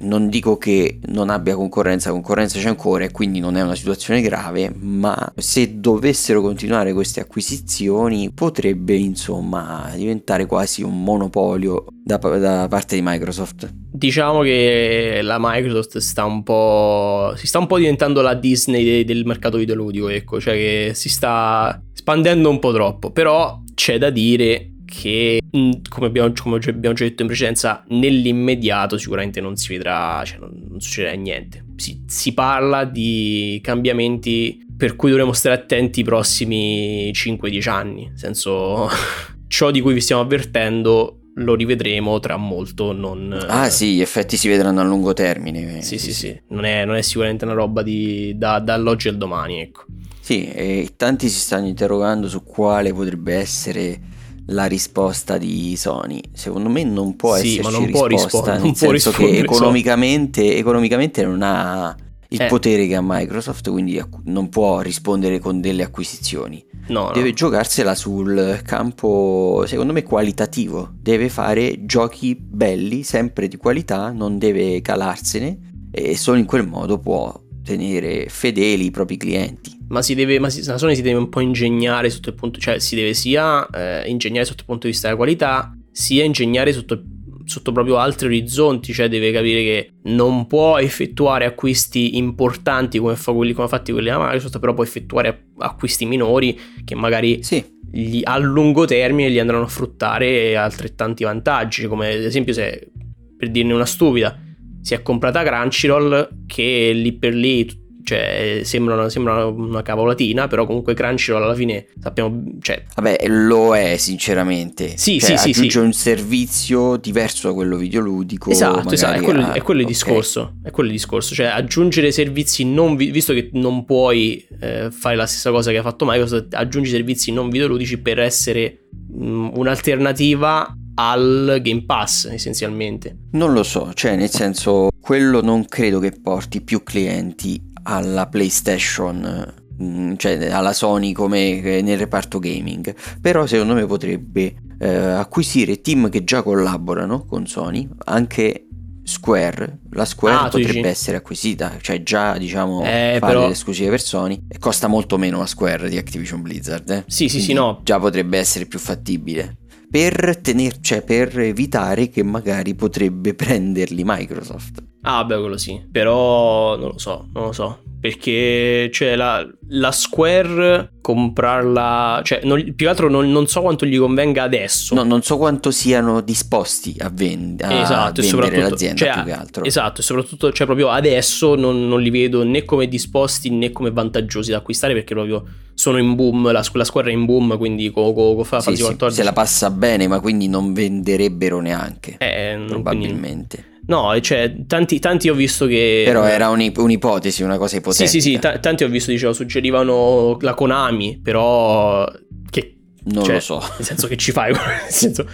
non 0.00 0.28
dico 0.28 0.56
che 0.58 1.00
non 1.06 1.30
abbia 1.30 1.54
concorrenza, 1.54 2.10
concorrenza 2.10 2.58
c'è 2.58 2.68
ancora 2.68 3.04
e 3.04 3.10
quindi 3.10 3.40
non 3.40 3.56
è 3.56 3.62
una 3.62 3.74
situazione 3.74 4.20
grave, 4.20 4.72
ma 4.78 5.32
se 5.36 5.80
dovessero 5.80 6.40
continuare 6.40 6.92
queste 6.92 7.20
acquisizioni 7.20 8.30
potrebbe 8.32 8.94
insomma 8.94 9.90
diventare 9.94 10.46
quasi 10.46 10.82
un 10.82 11.02
monopolio 11.02 11.86
da, 12.04 12.16
da 12.16 12.66
parte 12.68 12.94
di 12.94 13.02
Microsoft. 13.04 13.72
Diciamo 13.90 14.42
che 14.42 15.20
la 15.22 15.38
Microsoft 15.40 15.98
sta 15.98 16.24
un 16.24 16.42
po'. 16.42 17.32
si 17.36 17.46
sta 17.46 17.58
un 17.58 17.66
po' 17.66 17.78
diventando 17.78 18.20
la 18.20 18.34
Disney 18.34 19.04
del 19.04 19.24
mercato 19.24 19.58
videoludico, 19.58 20.08
ecco, 20.08 20.40
cioè 20.40 20.54
che 20.54 20.90
si 20.94 21.08
sta 21.08 21.82
espandendo 21.92 22.48
un 22.48 22.58
po' 22.58 22.72
troppo, 22.72 23.10
però 23.10 23.60
c'è 23.74 23.98
da 23.98 24.10
dire 24.10 24.72
che 24.88 25.40
mm, 25.54 25.70
come 25.88 26.06
abbiamo, 26.06 26.32
come 26.40 26.56
abbiamo, 26.56 26.94
già 26.94 27.04
detto 27.04 27.20
in 27.20 27.28
precedenza 27.28 27.84
nell'immediato 27.88 28.96
sicuramente 28.96 29.40
non 29.40 29.56
si 29.56 29.68
vedrà 29.74 30.22
cioè 30.24 30.38
non, 30.38 30.50
non 30.68 30.80
succederà 30.80 31.14
niente. 31.14 31.64
Si, 31.76 32.02
si, 32.06 32.32
parla 32.32 32.84
di 32.84 33.60
cambiamenti 33.62 34.66
per 34.76 34.96
cui 34.96 35.10
dovremo 35.10 35.32
stare 35.32 35.54
attenti 35.54 36.00
i 36.00 36.04
prossimi 36.04 37.10
5-10 37.12 37.68
anni. 37.68 38.06
Nel 38.08 38.18
senso 38.18 38.88
ciò 39.46 39.70
di 39.70 39.80
cui 39.82 39.92
vi 39.92 40.00
stiamo 40.00 40.22
avvertendo 40.22 41.14
lo 41.38 41.54
rivedremo 41.54 42.18
tra 42.18 42.36
molto 42.36 42.90
non... 42.92 43.32
ah 43.46 43.70
sì 43.70 43.94
gli 43.94 44.00
effetti 44.00 44.36
si 44.36 44.48
vedranno 44.48 44.80
a 44.80 44.84
lungo 44.84 45.12
termine. 45.12 45.82
Sì 45.82 45.98
sì. 45.98 46.12
sì. 46.12 46.40
Non 46.48 46.64
è, 46.64 46.84
non 46.84 46.96
è 46.96 47.02
sicuramente 47.02 47.44
una 47.44 47.54
roba 47.54 47.82
di, 47.82 48.32
da, 48.36 48.58
dall'oggi 48.58 49.08
al 49.08 49.18
domani 49.18 49.60
ecco. 49.60 49.84
Sì 50.18 50.50
e 50.50 50.94
tanti 50.96 51.28
si 51.28 51.38
stanno 51.38 51.66
interrogando 51.66 52.28
su 52.28 52.42
quale 52.42 52.92
potrebbe 52.92 53.34
essere 53.34 54.07
la 54.50 54.66
risposta 54.66 55.38
di 55.38 55.74
Sony. 55.76 56.20
Secondo 56.32 56.68
me 56.68 56.84
non 56.84 57.16
può 57.16 57.36
sì, 57.36 57.58
esserci 57.58 57.70
non 57.70 57.86
risposta, 57.86 57.98
può 57.98 58.06
rispo- 58.06 58.64
nel 58.64 58.76
senso 58.76 59.10
che 59.12 59.38
economicamente, 59.38 60.56
economicamente, 60.56 61.24
non 61.24 61.42
ha 61.42 61.96
il 62.30 62.42
eh. 62.42 62.46
potere 62.46 62.86
che 62.86 62.94
ha 62.94 63.02
Microsoft, 63.02 63.70
quindi 63.70 64.02
non 64.24 64.48
può 64.48 64.80
rispondere 64.80 65.38
con 65.38 65.60
delle 65.60 65.82
acquisizioni. 65.82 66.64
No, 66.88 67.10
deve 67.12 67.28
no. 67.28 67.34
giocarsela 67.34 67.94
sul 67.94 68.60
campo, 68.64 69.64
secondo 69.66 69.92
me, 69.92 70.02
qualitativo. 70.02 70.90
Deve 70.94 71.28
fare 71.28 71.84
giochi 71.84 72.36
belli, 72.38 73.02
sempre 73.02 73.48
di 73.48 73.56
qualità, 73.56 74.10
non 74.10 74.38
deve 74.38 74.80
calarsene 74.80 75.88
e 75.90 76.16
solo 76.16 76.38
in 76.38 76.46
quel 76.46 76.66
modo 76.66 76.98
può 76.98 77.38
tenere 77.62 78.26
fedeli 78.28 78.86
i 78.86 78.90
propri 78.90 79.16
clienti. 79.16 79.77
Ma, 79.88 80.02
si 80.02 80.14
deve, 80.14 80.38
ma 80.38 80.50
si, 80.50 80.62
Sony 80.62 80.94
si 80.94 81.02
deve 81.02 81.18
un 81.18 81.28
po' 81.28 81.40
ingegnare 81.40 82.10
sotto 82.10 82.28
il 82.28 82.34
punto, 82.34 82.58
cioè 82.58 82.78
si 82.78 82.94
deve 82.94 83.14
sia 83.14 83.66
eh, 83.68 84.08
ingegnare 84.08 84.44
sotto 84.44 84.60
il 84.60 84.66
punto 84.66 84.86
di 84.86 84.92
vista 84.92 85.06
della 85.06 85.18
qualità, 85.18 85.74
sia 85.90 86.24
ingegnare 86.24 86.72
sotto, 86.72 87.02
sotto 87.44 87.72
proprio 87.72 87.96
altri 87.96 88.26
orizzonti, 88.26 88.92
cioè 88.92 89.08
deve 89.08 89.32
capire 89.32 89.62
che 89.62 89.92
non 90.10 90.46
può 90.46 90.78
effettuare 90.78 91.46
acquisti 91.46 92.16
importanti 92.18 92.98
come 92.98 93.16
fa 93.16 93.32
quelli 93.32 93.52
come 93.52 93.66
ha 93.66 93.70
fatti 93.70 93.92
quelli 93.92 94.08
della 94.08 94.22
Microsoft, 94.22 94.58
però 94.58 94.74
può 94.74 94.84
effettuare 94.84 95.48
acquisti 95.58 96.04
minori 96.04 96.58
che 96.84 96.94
magari 96.94 97.42
sì. 97.42 97.64
gli, 97.90 98.20
a 98.22 98.36
lungo 98.38 98.84
termine 98.84 99.30
gli 99.30 99.38
andranno 99.38 99.64
a 99.64 99.68
fruttare 99.68 100.56
altrettanti 100.56 101.24
vantaggi, 101.24 101.86
come 101.86 102.12
ad 102.12 102.22
esempio 102.22 102.52
se 102.52 102.90
per 103.36 103.50
dirne 103.50 103.72
una 103.72 103.86
stupida 103.86 104.38
si 104.80 104.94
è 104.94 105.02
comprata 105.02 105.42
Crunchyroll 105.42 106.44
che 106.46 106.92
lì 106.92 107.12
per 107.12 107.34
lì 107.34 107.86
cioè, 108.08 108.60
sembra 108.64 108.94
una, 108.94 109.10
sembra 109.10 109.44
una 109.44 109.82
cavolatina, 109.82 110.46
però 110.48 110.64
comunque 110.64 110.94
Crunchyroll 110.94 111.42
alla 111.42 111.54
fine 111.54 111.88
sappiamo, 112.00 112.42
cioè... 112.62 112.82
Vabbè, 112.94 113.26
lo 113.26 113.76
è 113.76 113.98
sinceramente. 113.98 114.96
Sì, 114.96 115.20
cioè, 115.20 115.36
sì, 115.36 115.36
sì, 115.36 115.50
aggiunge 115.50 115.70
sì. 115.70 115.78
un 115.78 115.92
servizio 115.92 116.96
diverso 116.96 117.48
da 117.48 117.54
quello 117.54 117.76
videoludico. 117.76 118.50
Esatto, 118.50 118.90
esatto, 118.90 119.18
è 119.18 119.22
quello, 119.22 119.42
a- 119.42 119.52
è 119.52 119.60
quello 119.60 119.82
il 119.82 119.86
discorso, 119.86 120.54
è 120.62 120.70
quello 120.70 120.88
il 120.88 120.94
discorso, 120.94 121.34
cioè 121.34 121.48
aggiungere 121.48 122.10
servizi 122.10 122.64
non, 122.64 122.96
vi- 122.96 123.10
visto 123.10 123.34
che 123.34 123.50
non 123.52 123.84
puoi 123.84 124.42
eh, 124.58 124.90
fare 124.90 125.14
la 125.14 125.26
stessa 125.26 125.50
cosa 125.50 125.70
che 125.70 125.76
ha 125.76 125.82
fatto 125.82 126.06
Microsoft, 126.06 126.54
aggiungi 126.54 126.88
servizi 126.88 127.30
non 127.30 127.50
videoludici 127.50 127.98
per 127.98 128.20
essere 128.20 128.86
mh, 129.12 129.50
un'alternativa 129.54 130.74
al 130.94 131.58
Game 131.60 131.84
Pass 131.84 132.24
essenzialmente. 132.24 133.16
Non 133.32 133.52
lo 133.52 133.62
so, 133.62 133.92
cioè 133.92 134.16
nel 134.16 134.30
senso, 134.30 134.88
quello 134.98 135.42
non 135.42 135.66
credo 135.66 135.98
che 135.98 136.10
porti 136.10 136.62
più 136.62 136.82
clienti 136.82 137.66
alla 137.90 138.26
PlayStation, 138.26 139.54
mm, 139.82 140.14
cioè 140.16 140.50
alla 140.50 140.72
Sony 140.74 141.12
come 141.12 141.62
eh, 141.62 141.82
nel 141.82 141.96
reparto 141.98 142.38
gaming, 142.38 142.94
però 143.20 143.46
secondo 143.46 143.74
me 143.74 143.86
potrebbe 143.86 144.54
eh, 144.78 144.88
acquisire 144.94 145.80
team 145.80 146.08
che 146.10 146.22
già 146.22 146.42
collaborano 146.42 147.24
con 147.24 147.46
Sony, 147.46 147.88
anche 148.04 148.64
Square, 149.02 149.78
la 149.92 150.04
Square 150.04 150.36
Ah, 150.36 150.48
potrebbe 150.50 150.72
dici? 150.74 150.86
essere 150.86 151.16
acquisita, 151.16 151.78
cioè 151.80 152.02
già 152.02 152.36
diciamo 152.36 152.82
Eh, 152.82 153.16
fare 153.18 153.32
però- 153.32 153.46
le 153.46 153.52
esclusive 153.52 153.88
per 153.88 154.02
Sony 154.02 154.44
e 154.48 154.58
costa 154.58 154.86
molto 154.86 155.16
meno 155.16 155.38
la 155.38 155.46
Square 155.46 155.88
di 155.88 155.96
Activision 155.96 156.42
Blizzard, 156.42 156.90
eh. 156.90 157.04
Sì, 157.06 157.28
sì, 157.30 157.40
sì, 157.40 157.54
no. 157.54 157.80
Già 157.84 157.98
potrebbe 157.98 158.36
essere 158.38 158.66
più 158.66 158.78
fattibile. 158.78 159.56
Per, 159.90 160.38
tener, 160.42 160.80
cioè 160.80 161.00
per 161.00 161.38
evitare 161.38 162.10
che 162.10 162.22
magari 162.22 162.74
potrebbe 162.74 163.32
prenderli 163.34 164.02
Microsoft. 164.04 164.82
Ah, 165.10 165.24
beh, 165.24 165.38
quello 165.38 165.56
sì, 165.56 165.80
però 165.90 166.76
non 166.76 166.88
lo 166.90 166.98
so, 166.98 167.28
non 167.32 167.44
lo 167.46 167.52
so, 167.52 167.78
perché 167.98 168.90
cioè 168.92 169.16
la, 169.16 169.42
la 169.68 169.90
Square 169.90 170.92
comprarla, 171.00 172.20
cioè 172.22 172.40
non- 172.44 172.62
più 172.62 172.74
che 172.74 172.88
altro 172.88 173.08
non, 173.08 173.30
non 173.32 173.46
so 173.46 173.62
quanto 173.62 173.86
gli 173.86 173.96
convenga 173.98 174.42
adesso. 174.42 174.94
No, 174.94 175.04
non 175.04 175.22
so 175.22 175.38
quanto 175.38 175.70
siano 175.70 176.20
disposti 176.20 176.94
a, 176.98 177.08
vend- 177.10 177.62
a 177.62 177.72
Esatto, 177.80 178.20
vendere 178.20 178.60
l'azienda 178.60 178.96
cioè, 179.02 179.12
più 179.14 179.22
che 179.24 179.32
altro. 179.32 179.64
Esatto, 179.64 180.00
e 180.02 180.04
soprattutto, 180.04 180.52
cioè, 180.52 180.66
proprio 180.66 180.90
adesso 180.90 181.54
non, 181.54 181.88
non 181.88 182.02
li 182.02 182.10
vedo 182.10 182.44
né 182.44 182.66
come 182.66 182.86
disposti 182.86 183.48
né 183.48 183.72
come 183.72 183.90
vantaggiosi 183.90 184.50
da 184.50 184.58
acquistare 184.58 184.92
perché 184.92 185.14
proprio 185.14 185.42
sono 185.72 185.96
in 185.96 186.14
boom, 186.16 186.52
la, 186.52 186.62
la 186.70 186.84
squadra 186.84 187.10
è 187.10 187.14
in 187.14 187.24
boom, 187.24 187.56
quindi 187.56 187.90
con 187.90 188.12
co, 188.12 188.34
co, 188.34 188.44
fa, 188.44 188.58
Sì, 188.60 188.64
fasi 188.70 188.76
sì, 188.76 188.82
14. 188.82 189.18
se 189.20 189.24
la 189.24 189.32
passa 189.32 189.70
bene, 189.70 190.06
ma 190.06 190.20
quindi 190.20 190.48
non 190.48 190.74
venderebbero 190.74 191.60
neanche. 191.60 192.16
Eh, 192.18 192.52
quindi- 192.52 192.66
probabilmente. 192.72 193.64
No, 193.88 194.18
cioè, 194.20 194.54
tanti, 194.66 194.98
tanti 194.98 195.28
ho 195.28 195.34
visto 195.34 195.66
che... 195.66 196.02
Però 196.04 196.24
era 196.24 196.48
un'ip- 196.50 196.78
un'ipotesi, 196.78 197.42
una 197.42 197.56
cosa 197.58 197.76
ipotetica. 197.76 198.08
Sì, 198.08 198.20
sì, 198.20 198.32
sì, 198.32 198.38
ta- 198.38 198.58
tanti 198.58 198.84
ho 198.84 198.88
visto, 198.88 199.10
dicevo, 199.10 199.32
suggerivano 199.32 200.36
la 200.40 200.54
Konami, 200.54 201.18
però... 201.22 202.06
Che, 202.50 202.76
Non 203.04 203.24
cioè, 203.24 203.34
lo 203.34 203.40
so. 203.40 203.58
Nel 203.76 203.86
senso 203.86 204.06
che 204.06 204.16
ci 204.16 204.30
fai, 204.32 204.52
nel 204.54 204.90
senso, 204.90 205.26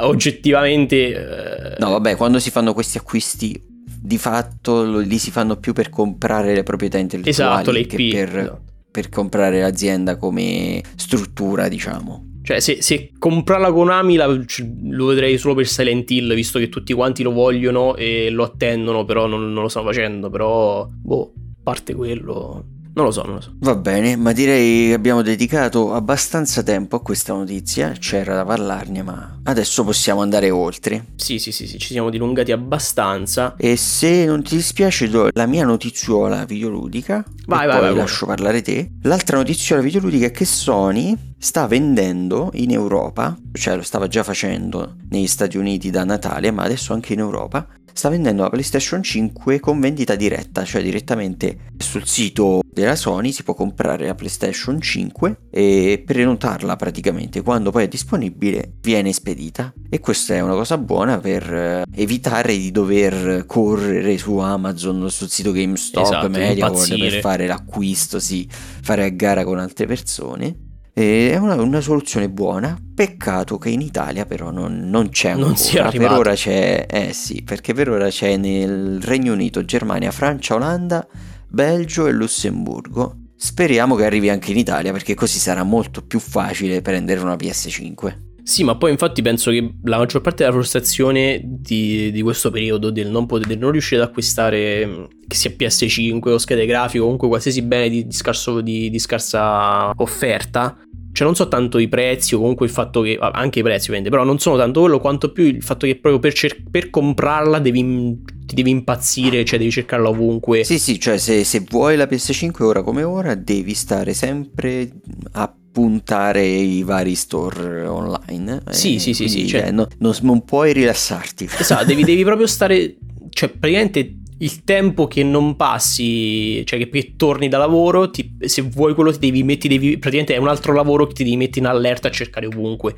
oggettivamente... 0.00 0.96
eh, 1.14 1.76
No, 1.78 1.90
vabbè, 1.90 2.16
quando 2.16 2.38
si 2.38 2.50
fanno 2.50 2.72
questi 2.74 2.98
acquisti, 2.98 3.60
di 4.04 4.18
fatto 4.18 4.84
li 4.98 5.18
si 5.18 5.30
fanno 5.30 5.56
più 5.56 5.72
per 5.72 5.88
comprare 5.88 6.54
le 6.54 6.64
proprietà 6.64 6.98
intellettuali 6.98 7.60
Esatto, 7.60 7.70
le 7.70 7.86
che 7.86 7.96
per, 7.96 8.36
esatto. 8.36 8.60
per 8.90 9.08
comprare 9.08 9.60
l'azienda 9.60 10.16
come 10.16 10.82
struttura, 10.96 11.68
diciamo. 11.68 12.30
Cioè, 12.42 12.58
se, 12.60 12.82
se 12.82 13.12
comprare 13.18 13.62
la 13.62 13.72
Konami 13.72 14.16
la- 14.16 14.26
lo 14.26 15.06
vedrei 15.06 15.38
solo 15.38 15.54
per 15.54 15.66
Silent 15.66 16.10
Hill, 16.10 16.34
visto 16.34 16.58
che 16.58 16.68
tutti 16.68 16.92
quanti 16.92 17.22
lo 17.22 17.30
vogliono 17.32 17.94
e 17.96 18.30
lo 18.30 18.42
attendono, 18.44 19.04
però 19.04 19.26
non, 19.26 19.52
non 19.52 19.62
lo 19.62 19.68
stanno 19.68 19.86
facendo. 19.86 20.28
Però, 20.28 20.88
boh, 20.90 21.32
a 21.34 21.60
parte 21.62 21.94
quello, 21.94 22.64
non 22.94 23.06
lo 23.06 23.10
so, 23.10 23.22
non 23.22 23.34
lo 23.36 23.40
so. 23.40 23.54
Va 23.58 23.74
bene, 23.74 24.16
ma 24.16 24.32
direi 24.32 24.88
che 24.88 24.94
abbiamo 24.94 25.22
dedicato 25.22 25.94
abbastanza 25.94 26.62
tempo 26.62 26.96
a 26.96 27.00
questa 27.02 27.32
notizia, 27.32 27.92
c'era 27.92 28.34
da 28.34 28.44
parlarne, 28.44 29.02
ma 29.02 29.38
adesso 29.44 29.84
possiamo 29.84 30.20
andare 30.20 30.50
oltre. 30.50 31.06
Sì, 31.16 31.38
sì, 31.38 31.52
sì, 31.52 31.66
sì, 31.66 31.78
ci 31.78 31.92
siamo 31.92 32.10
dilungati 32.10 32.52
abbastanza. 32.52 33.54
E 33.56 33.76
se 33.76 34.24
non 34.26 34.42
ti 34.42 34.56
dispiace 34.56 35.08
do 35.08 35.28
la 35.32 35.46
mia 35.46 35.64
notiziola 35.64 36.44
videoludica 36.44 37.24
Vai, 37.46 37.66
vai, 37.66 37.78
poi 37.78 37.88
vai, 37.88 37.96
lascio 37.96 38.26
parlare 38.26 38.62
te. 38.62 38.92
L'altra 39.02 39.36
notiziola 39.36 39.82
videoludica 39.82 40.26
è 40.26 40.30
che 40.30 40.44
Sony 40.44 41.16
sta 41.38 41.66
vendendo 41.66 42.50
in 42.54 42.70
Europa, 42.70 43.36
cioè 43.52 43.74
lo 43.74 43.82
stava 43.82 44.06
già 44.06 44.22
facendo 44.22 44.96
negli 45.10 45.26
Stati 45.26 45.56
Uniti 45.56 45.90
da 45.90 46.04
Natale, 46.04 46.50
ma 46.50 46.62
adesso 46.62 46.92
anche 46.92 47.14
in 47.14 47.18
Europa, 47.18 47.66
sta 47.92 48.08
vendendo 48.08 48.42
la 48.42 48.50
PlayStation 48.50 49.02
5 49.02 49.60
con 49.60 49.80
vendita 49.80 50.14
diretta, 50.14 50.64
cioè 50.64 50.82
direttamente 50.82 51.70
sul 51.78 52.06
sito 52.06 52.60
della 52.72 52.96
Sony 52.96 53.32
si 53.32 53.42
può 53.42 53.54
comprare 53.54 54.06
la 54.06 54.14
PlayStation 54.14 54.80
5 54.80 55.36
e 55.50 56.02
prenotarla 56.04 56.76
praticamente. 56.76 57.42
Quando 57.42 57.70
poi 57.70 57.84
è 57.84 57.88
disponibile 57.88 58.74
viene 58.80 59.12
spedita. 59.12 59.72
E 59.90 60.00
questa 60.00 60.34
è 60.34 60.40
una 60.40 60.54
cosa 60.54 60.78
buona 60.78 61.18
per 61.18 61.52
eh, 61.52 61.84
evitare 61.94 62.56
di 62.56 62.70
dover 62.70 63.44
correre 63.46 64.16
su 64.16 64.38
Amazon 64.38 65.10
sul 65.10 65.28
sito 65.28 65.52
GameStop 65.52 66.04
Esatto, 66.04 66.38
impazzire. 66.38 67.10
per 67.10 67.20
fare 67.20 67.46
l'acquisto 67.46 68.18
sì, 68.18 68.48
fare 68.50 69.04
a 69.04 69.08
gara 69.10 69.44
con 69.44 69.58
altre 69.58 69.86
persone 69.86 70.70
è 70.92 71.36
una, 71.36 71.54
una 71.54 71.80
soluzione 71.80 72.28
buona 72.28 72.78
peccato 72.94 73.56
che 73.56 73.70
in 73.70 73.80
Italia 73.80 74.26
però 74.26 74.50
non, 74.50 74.90
non 74.90 75.08
c'è 75.08 75.34
Non 75.34 75.50
ancora 75.50 75.56
sia 75.56 75.88
per 75.90 76.10
ora 76.10 76.34
c'è 76.34 76.86
eh 76.88 77.12
sì 77.14 77.42
perché 77.42 77.72
per 77.72 77.88
ora 77.88 78.08
c'è 78.08 78.36
nel 78.36 79.00
Regno 79.02 79.32
Unito 79.32 79.64
Germania 79.64 80.10
Francia 80.10 80.54
Olanda 80.54 81.06
Belgio 81.52 82.06
e 82.06 82.12
Lussemburgo. 82.12 83.16
Speriamo 83.36 83.94
che 83.94 84.06
arrivi 84.06 84.30
anche 84.30 84.52
in 84.52 84.56
Italia 84.56 84.90
perché 84.90 85.12
così 85.12 85.38
sarà 85.38 85.62
molto 85.64 86.00
più 86.00 86.18
facile 86.18 86.80
prendere 86.80 87.20
una 87.20 87.34
PS5. 87.34 88.31
Sì, 88.44 88.64
ma 88.64 88.76
poi 88.76 88.90
infatti 88.90 89.22
penso 89.22 89.50
che 89.50 89.74
la 89.84 89.98
maggior 89.98 90.20
parte 90.20 90.42
della 90.42 90.54
frustrazione 90.54 91.40
di, 91.44 92.10
di 92.10 92.22
questo 92.22 92.50
periodo 92.50 92.90
del 92.90 93.08
non, 93.08 93.26
poter, 93.26 93.46
del 93.46 93.58
non 93.58 93.70
riuscire 93.70 94.02
ad 94.02 94.08
acquistare 94.08 94.84
mh, 94.84 95.08
che 95.28 95.36
sia 95.36 95.50
PS5 95.56 96.30
o 96.30 96.38
schede 96.38 96.66
grafiche 96.66 96.98
o 96.98 97.02
comunque 97.02 97.28
qualsiasi 97.28 97.62
bene 97.62 97.88
di, 97.88 98.06
di 98.06 98.12
scarso- 98.12 98.60
di- 98.60 98.98
scarsa 98.98 99.92
offerta 99.96 100.76
cioè 101.12 101.26
non 101.26 101.36
so 101.36 101.46
tanto 101.46 101.78
i 101.78 101.88
prezzi 101.88 102.34
o 102.34 102.38
comunque 102.38 102.64
il 102.64 102.72
fatto 102.72 103.02
che 103.02 103.18
anche 103.20 103.58
i 103.58 103.62
prezzi 103.62 103.84
ovviamente 103.90 104.08
però 104.08 104.24
non 104.24 104.38
sono 104.38 104.56
tanto 104.56 104.80
quello 104.80 104.98
quanto 104.98 105.30
più 105.30 105.44
il 105.44 105.62
fatto 105.62 105.86
che 105.86 105.96
proprio 105.96 106.18
per, 106.18 106.32
cer- 106.32 106.62
per 106.70 106.88
comprarla 106.88 107.58
devi, 107.58 108.18
ti 108.46 108.54
devi 108.54 108.70
impazzire 108.70 109.44
cioè 109.44 109.58
devi 109.58 109.70
cercarla 109.70 110.08
ovunque. 110.08 110.64
Sì, 110.64 110.78
sì, 110.78 110.98
cioè 110.98 111.18
se, 111.18 111.44
se 111.44 111.64
vuoi 111.68 111.96
la 111.96 112.06
PS5 112.06 112.62
ora 112.62 112.82
come 112.82 113.02
ora 113.02 113.34
devi 113.34 113.74
stare 113.74 114.14
sempre 114.14 114.90
a 115.32 115.54
puntare 115.72 116.46
i 116.46 116.82
vari 116.82 117.14
store 117.14 117.86
online. 117.86 118.62
Sì, 118.70 118.96
Eh, 118.96 118.98
sì, 119.00 119.14
sì, 119.14 119.24
quindi, 119.24 119.40
sì, 119.42 119.48
cioè- 119.48 119.60
cioè, 119.62 119.70
no- 119.72 119.88
non, 119.98 120.14
non 120.20 120.44
puoi 120.44 120.72
rilassarti. 120.72 121.48
Esatto, 121.58 121.84
devi, 121.84 122.04
devi 122.04 122.22
proprio 122.24 122.46
stare. 122.46 122.96
Cioè, 123.30 123.48
praticamente 123.48 124.18
il 124.42 124.64
tempo 124.64 125.06
che 125.06 125.22
non 125.22 125.54
passi, 125.54 126.64
cioè 126.66 126.78
che, 126.80 126.88
che 126.88 127.12
torni 127.16 127.48
da 127.48 127.58
lavoro, 127.58 128.10
ti- 128.10 128.36
se 128.40 128.62
vuoi 128.62 128.92
quello 128.94 129.12
ti 129.12 129.18
devi 129.20 129.44
metti, 129.44 129.68
devi, 129.68 129.98
praticamente 129.98 130.34
è 130.34 130.38
un 130.38 130.48
altro 130.48 130.72
lavoro 130.72 131.06
che 131.06 131.14
ti 131.14 131.22
devi 131.24 131.36
mettere 131.36 131.60
in 131.60 131.66
allerta 131.66 132.08
a 132.08 132.10
cercare 132.10 132.46
ovunque. 132.46 132.94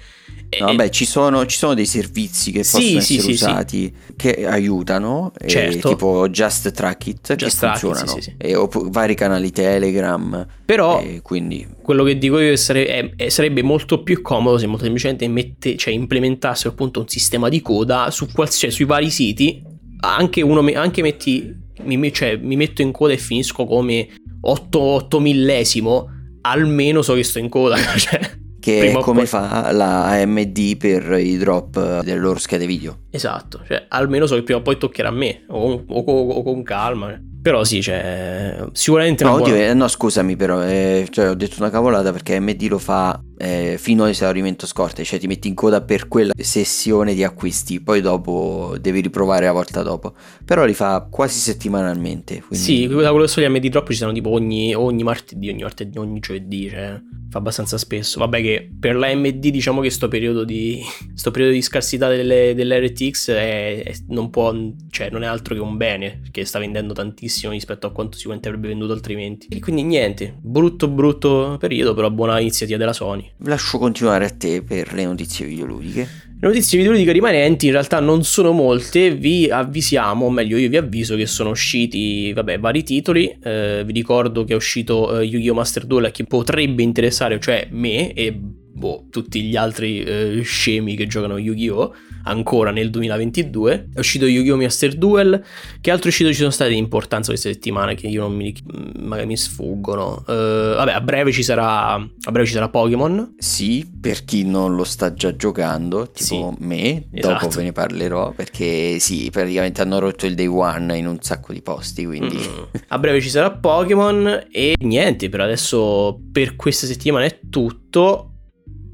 E- 0.48 0.58
No, 0.60 0.66
vabbè, 0.66 0.88
ci 0.88 1.04
sono, 1.04 1.44
ci 1.46 1.58
sono 1.58 1.74
dei 1.74 1.84
servizi 1.84 2.50
che 2.50 2.62
Sì, 2.64 2.76
possono 2.76 3.00
sì, 3.00 3.16
essere 3.16 3.20
sì, 3.22 3.30
usati 3.32 3.94
che 4.16 4.46
aiutano, 4.46 5.32
Certo. 5.46 5.88
tipo 5.88 6.28
Just 6.30 6.70
Track 6.70 7.06
It, 7.08 7.34
Just 7.34 7.60
che 7.60 7.66
It, 7.66 7.72
funzionano, 7.78 8.20
sì. 8.20 8.34
E, 8.38 8.54
opp- 8.54 8.88
vari 8.90 9.14
canali 9.14 9.50
Telegram, 9.50 10.46
Però 10.64 11.00
e 11.02 11.20
quindi 11.22 11.66
quello 11.82 12.04
che 12.04 12.16
dico 12.16 12.38
io 12.40 12.56
sare- 12.56 13.12
è- 13.16 13.28
sarebbe 13.28 13.62
molto 13.62 14.02
più 14.02 14.22
comodo 14.22 14.56
se 14.56 14.66
molto 14.66 14.84
semplicemente 14.84 15.28
mette, 15.28 15.76
cioè, 15.76 15.92
implementassero 15.92 16.70
appunto 16.70 17.00
un 17.00 17.08
sistema 17.08 17.50
di 17.50 17.60
coda 17.60 18.10
su 18.10 18.28
quals- 18.32 18.56
cioè, 18.56 18.70
sui 18.70 18.86
vari 18.86 19.10
siti. 19.10 19.72
Anche 20.04 20.42
uno, 20.42 20.64
anche 20.74 21.02
metti, 21.02 21.54
mi, 21.82 22.12
cioè, 22.12 22.36
mi 22.36 22.56
metto 22.56 22.82
in 22.82 22.92
coda 22.92 23.12
e 23.12 23.18
finisco 23.18 23.64
come 23.64 24.08
8, 24.40 25.20
millesimo. 25.20 26.08
Almeno 26.42 27.02
so 27.02 27.14
che 27.14 27.24
sto 27.24 27.38
in 27.38 27.48
coda. 27.48 27.76
cioè. 27.96 28.20
che 28.60 28.78
Prima 28.78 29.00
è 29.00 29.02
come 29.02 29.26
fa 29.26 29.72
la 29.72 30.04
AMD 30.20 30.76
per 30.76 31.18
i 31.18 31.36
drop 31.36 32.02
delle 32.02 32.18
loro 32.18 32.38
schede 32.38 32.66
video. 32.66 33.00
Esatto, 33.10 33.60
cioè 33.66 33.86
almeno 33.88 34.26
so 34.26 34.34
che 34.36 34.42
prima 34.42 34.60
o 34.60 34.62
poi 34.62 34.78
toccherà 34.78 35.08
a 35.08 35.12
me, 35.12 35.44
o, 35.48 35.84
o- 35.86 36.00
o- 36.00 36.28
o 36.28 36.42
con 36.42 36.62
calma. 36.62 37.18
Però 37.42 37.62
sì, 37.62 37.82
cioè, 37.82 38.56
sicuramente 38.72 39.22
No, 39.22 39.32
oddio, 39.32 39.52
buona- 39.52 39.66
eh, 39.68 39.74
no, 39.74 39.86
scusami, 39.86 40.34
però 40.34 40.62
eh, 40.64 41.06
cioè, 41.10 41.28
ho 41.28 41.34
detto 41.34 41.56
una 41.58 41.68
cavolata 41.68 42.10
perché 42.10 42.36
AMD 42.36 42.62
lo 42.70 42.78
fa 42.78 43.20
eh, 43.36 43.76
fino 43.78 44.04
all'esaurimento 44.04 44.66
scorte, 44.66 45.04
cioè 45.04 45.18
ti 45.18 45.26
metti 45.26 45.48
in 45.48 45.54
coda 45.54 45.82
per 45.82 46.08
quella 46.08 46.32
sessione 46.36 47.14
di 47.14 47.24
acquisti, 47.24 47.80
poi 47.80 48.00
dopo 48.00 48.76
devi 48.80 49.00
riprovare 49.00 49.46
la 49.46 49.52
volta 49.52 49.82
dopo. 49.82 50.14
Però 50.44 50.64
li 50.64 50.74
fa 50.74 51.06
quasi 51.10 51.38
settimanalmente. 51.38 52.42
Quindi... 52.46 52.64
Sì, 52.64 52.86
da 52.86 53.10
quello 53.10 53.24
che 53.24 53.28
so 53.28 53.40
gli 53.40 53.48
MD 53.48 53.68
drop 53.68 53.90
ci 53.90 53.96
sono 53.96 54.12
tipo 54.12 54.30
ogni, 54.30 54.74
ogni 54.74 55.02
martedì, 55.02 55.48
ogni 55.48 55.62
martedì, 55.62 55.98
ogni 55.98 56.20
giovedì, 56.20 56.68
cioè 56.68 57.00
fa 57.34 57.38
abbastanza 57.38 57.78
spesso. 57.78 58.20
Vabbè 58.20 58.40
che 58.40 58.70
per 58.78 58.94
la 58.94 59.12
MD 59.14 59.48
diciamo 59.48 59.80
che 59.80 59.90
sto 59.90 60.06
periodo 60.06 60.44
di, 60.44 60.80
sto 61.14 61.30
periodo 61.32 61.52
di 61.52 61.62
scarsità 61.62 62.08
delle, 62.08 62.54
delle 62.54 62.86
RTX 62.86 63.30
è, 63.30 63.82
è, 63.82 63.94
non 64.08 64.30
può, 64.30 64.54
cioè 64.90 65.10
non 65.10 65.24
è 65.24 65.26
altro 65.26 65.54
che 65.54 65.60
un 65.60 65.76
bene, 65.76 66.20
perché 66.22 66.44
sta 66.44 66.60
vendendo 66.60 66.94
tantissimo 66.94 67.52
rispetto 67.52 67.88
a 67.88 67.92
quanto 67.92 68.16
sicuramente 68.16 68.48
avrebbe 68.48 68.68
venduto 68.68 68.92
altrimenti. 68.92 69.48
E 69.50 69.58
quindi 69.58 69.82
niente, 69.82 70.38
brutto 70.40 70.88
brutto 70.88 71.56
periodo, 71.58 71.94
però 71.94 72.10
buona 72.10 72.38
iniziativa 72.38 72.78
della 72.78 72.92
Sony. 72.92 73.23
Lascio 73.38 73.78
continuare 73.78 74.24
a 74.24 74.30
te 74.30 74.62
per 74.62 74.92
le 74.92 75.04
notizie 75.04 75.46
videoludiche. 75.46 76.08
Le 76.40 76.48
notizie 76.48 76.76
videoludiche 76.78 77.12
rimanenti 77.12 77.66
in 77.66 77.72
realtà 77.72 78.00
non 78.00 78.22
sono 78.24 78.52
molte, 78.52 79.14
vi 79.14 79.48
avvisiamo, 79.50 80.26
o 80.26 80.30
meglio 80.30 80.56
io 80.56 80.68
vi 80.68 80.76
avviso 80.76 81.16
che 81.16 81.26
sono 81.26 81.50
usciti 81.50 82.32
vabbè, 82.32 82.58
vari 82.58 82.82
titoli, 82.82 83.34
eh, 83.42 83.82
vi 83.86 83.92
ricordo 83.92 84.44
che 84.44 84.52
è 84.52 84.56
uscito 84.56 85.20
eh, 85.20 85.24
Yu-Gi-Oh! 85.24 85.54
Master 85.54 85.86
Duel 85.86 86.06
a 86.06 86.10
chi 86.10 86.24
potrebbe 86.24 86.82
interessare, 86.82 87.40
cioè 87.40 87.68
me 87.70 88.12
e 88.12 88.32
boh, 88.32 89.06
tutti 89.10 89.42
gli 89.42 89.56
altri 89.56 90.02
eh, 90.02 90.42
scemi 90.42 90.96
che 90.96 91.06
giocano 91.06 91.38
Yu-Gi-Oh! 91.38 91.94
Ancora 92.24 92.70
nel 92.70 92.90
2022. 92.90 93.88
È 93.94 93.98
uscito 93.98 94.26
Yu-Gi-Oh! 94.26 94.56
Master 94.56 94.94
Duel. 94.94 95.42
Che 95.80 95.90
altro 95.90 96.08
uscito 96.08 96.30
ci 96.30 96.38
sono 96.38 96.50
state 96.50 96.70
di 96.70 96.76
importanza 96.76 97.30
questa 97.30 97.50
settimana 97.50 97.94
che 97.94 98.06
io 98.06 98.22
non 98.22 98.34
mi 98.34 98.54
magari 98.98 99.26
mi 99.26 99.36
sfuggono. 99.36 100.24
Uh, 100.26 100.74
vabbè, 100.76 100.92
a 100.92 101.00
breve 101.00 101.32
ci 101.32 101.42
sarà 101.42 101.92
a 101.94 102.30
breve 102.30 102.46
ci 102.46 102.54
sarà 102.54 102.68
Pokémon. 102.68 103.34
Sì, 103.38 103.88
per 104.00 104.24
chi 104.24 104.44
non 104.44 104.74
lo 104.74 104.84
sta 104.84 105.12
già 105.14 105.34
giocando, 105.36 106.10
tipo 106.10 106.54
sì, 106.56 106.64
me, 106.64 107.06
esatto. 107.10 107.46
dopo 107.46 107.48
ve 107.56 107.62
ne 107.64 107.72
parlerò 107.72 108.32
perché 108.32 108.98
sì, 108.98 109.30
praticamente 109.30 109.82
hanno 109.82 109.98
rotto 109.98 110.26
il 110.26 110.34
day 110.34 110.46
one 110.46 110.96
in 110.96 111.06
un 111.06 111.18
sacco 111.20 111.52
di 111.52 111.62
posti, 111.62 112.04
quindi 112.04 112.36
mm. 112.36 112.80
a 112.88 112.98
breve 112.98 113.20
ci 113.20 113.28
sarà 113.28 113.50
Pokémon 113.50 114.46
e 114.50 114.74
niente, 114.80 115.28
per 115.28 115.40
adesso 115.40 116.20
per 116.32 116.56
questa 116.56 116.86
settimana 116.86 117.24
è 117.24 117.40
tutto. 117.48 118.30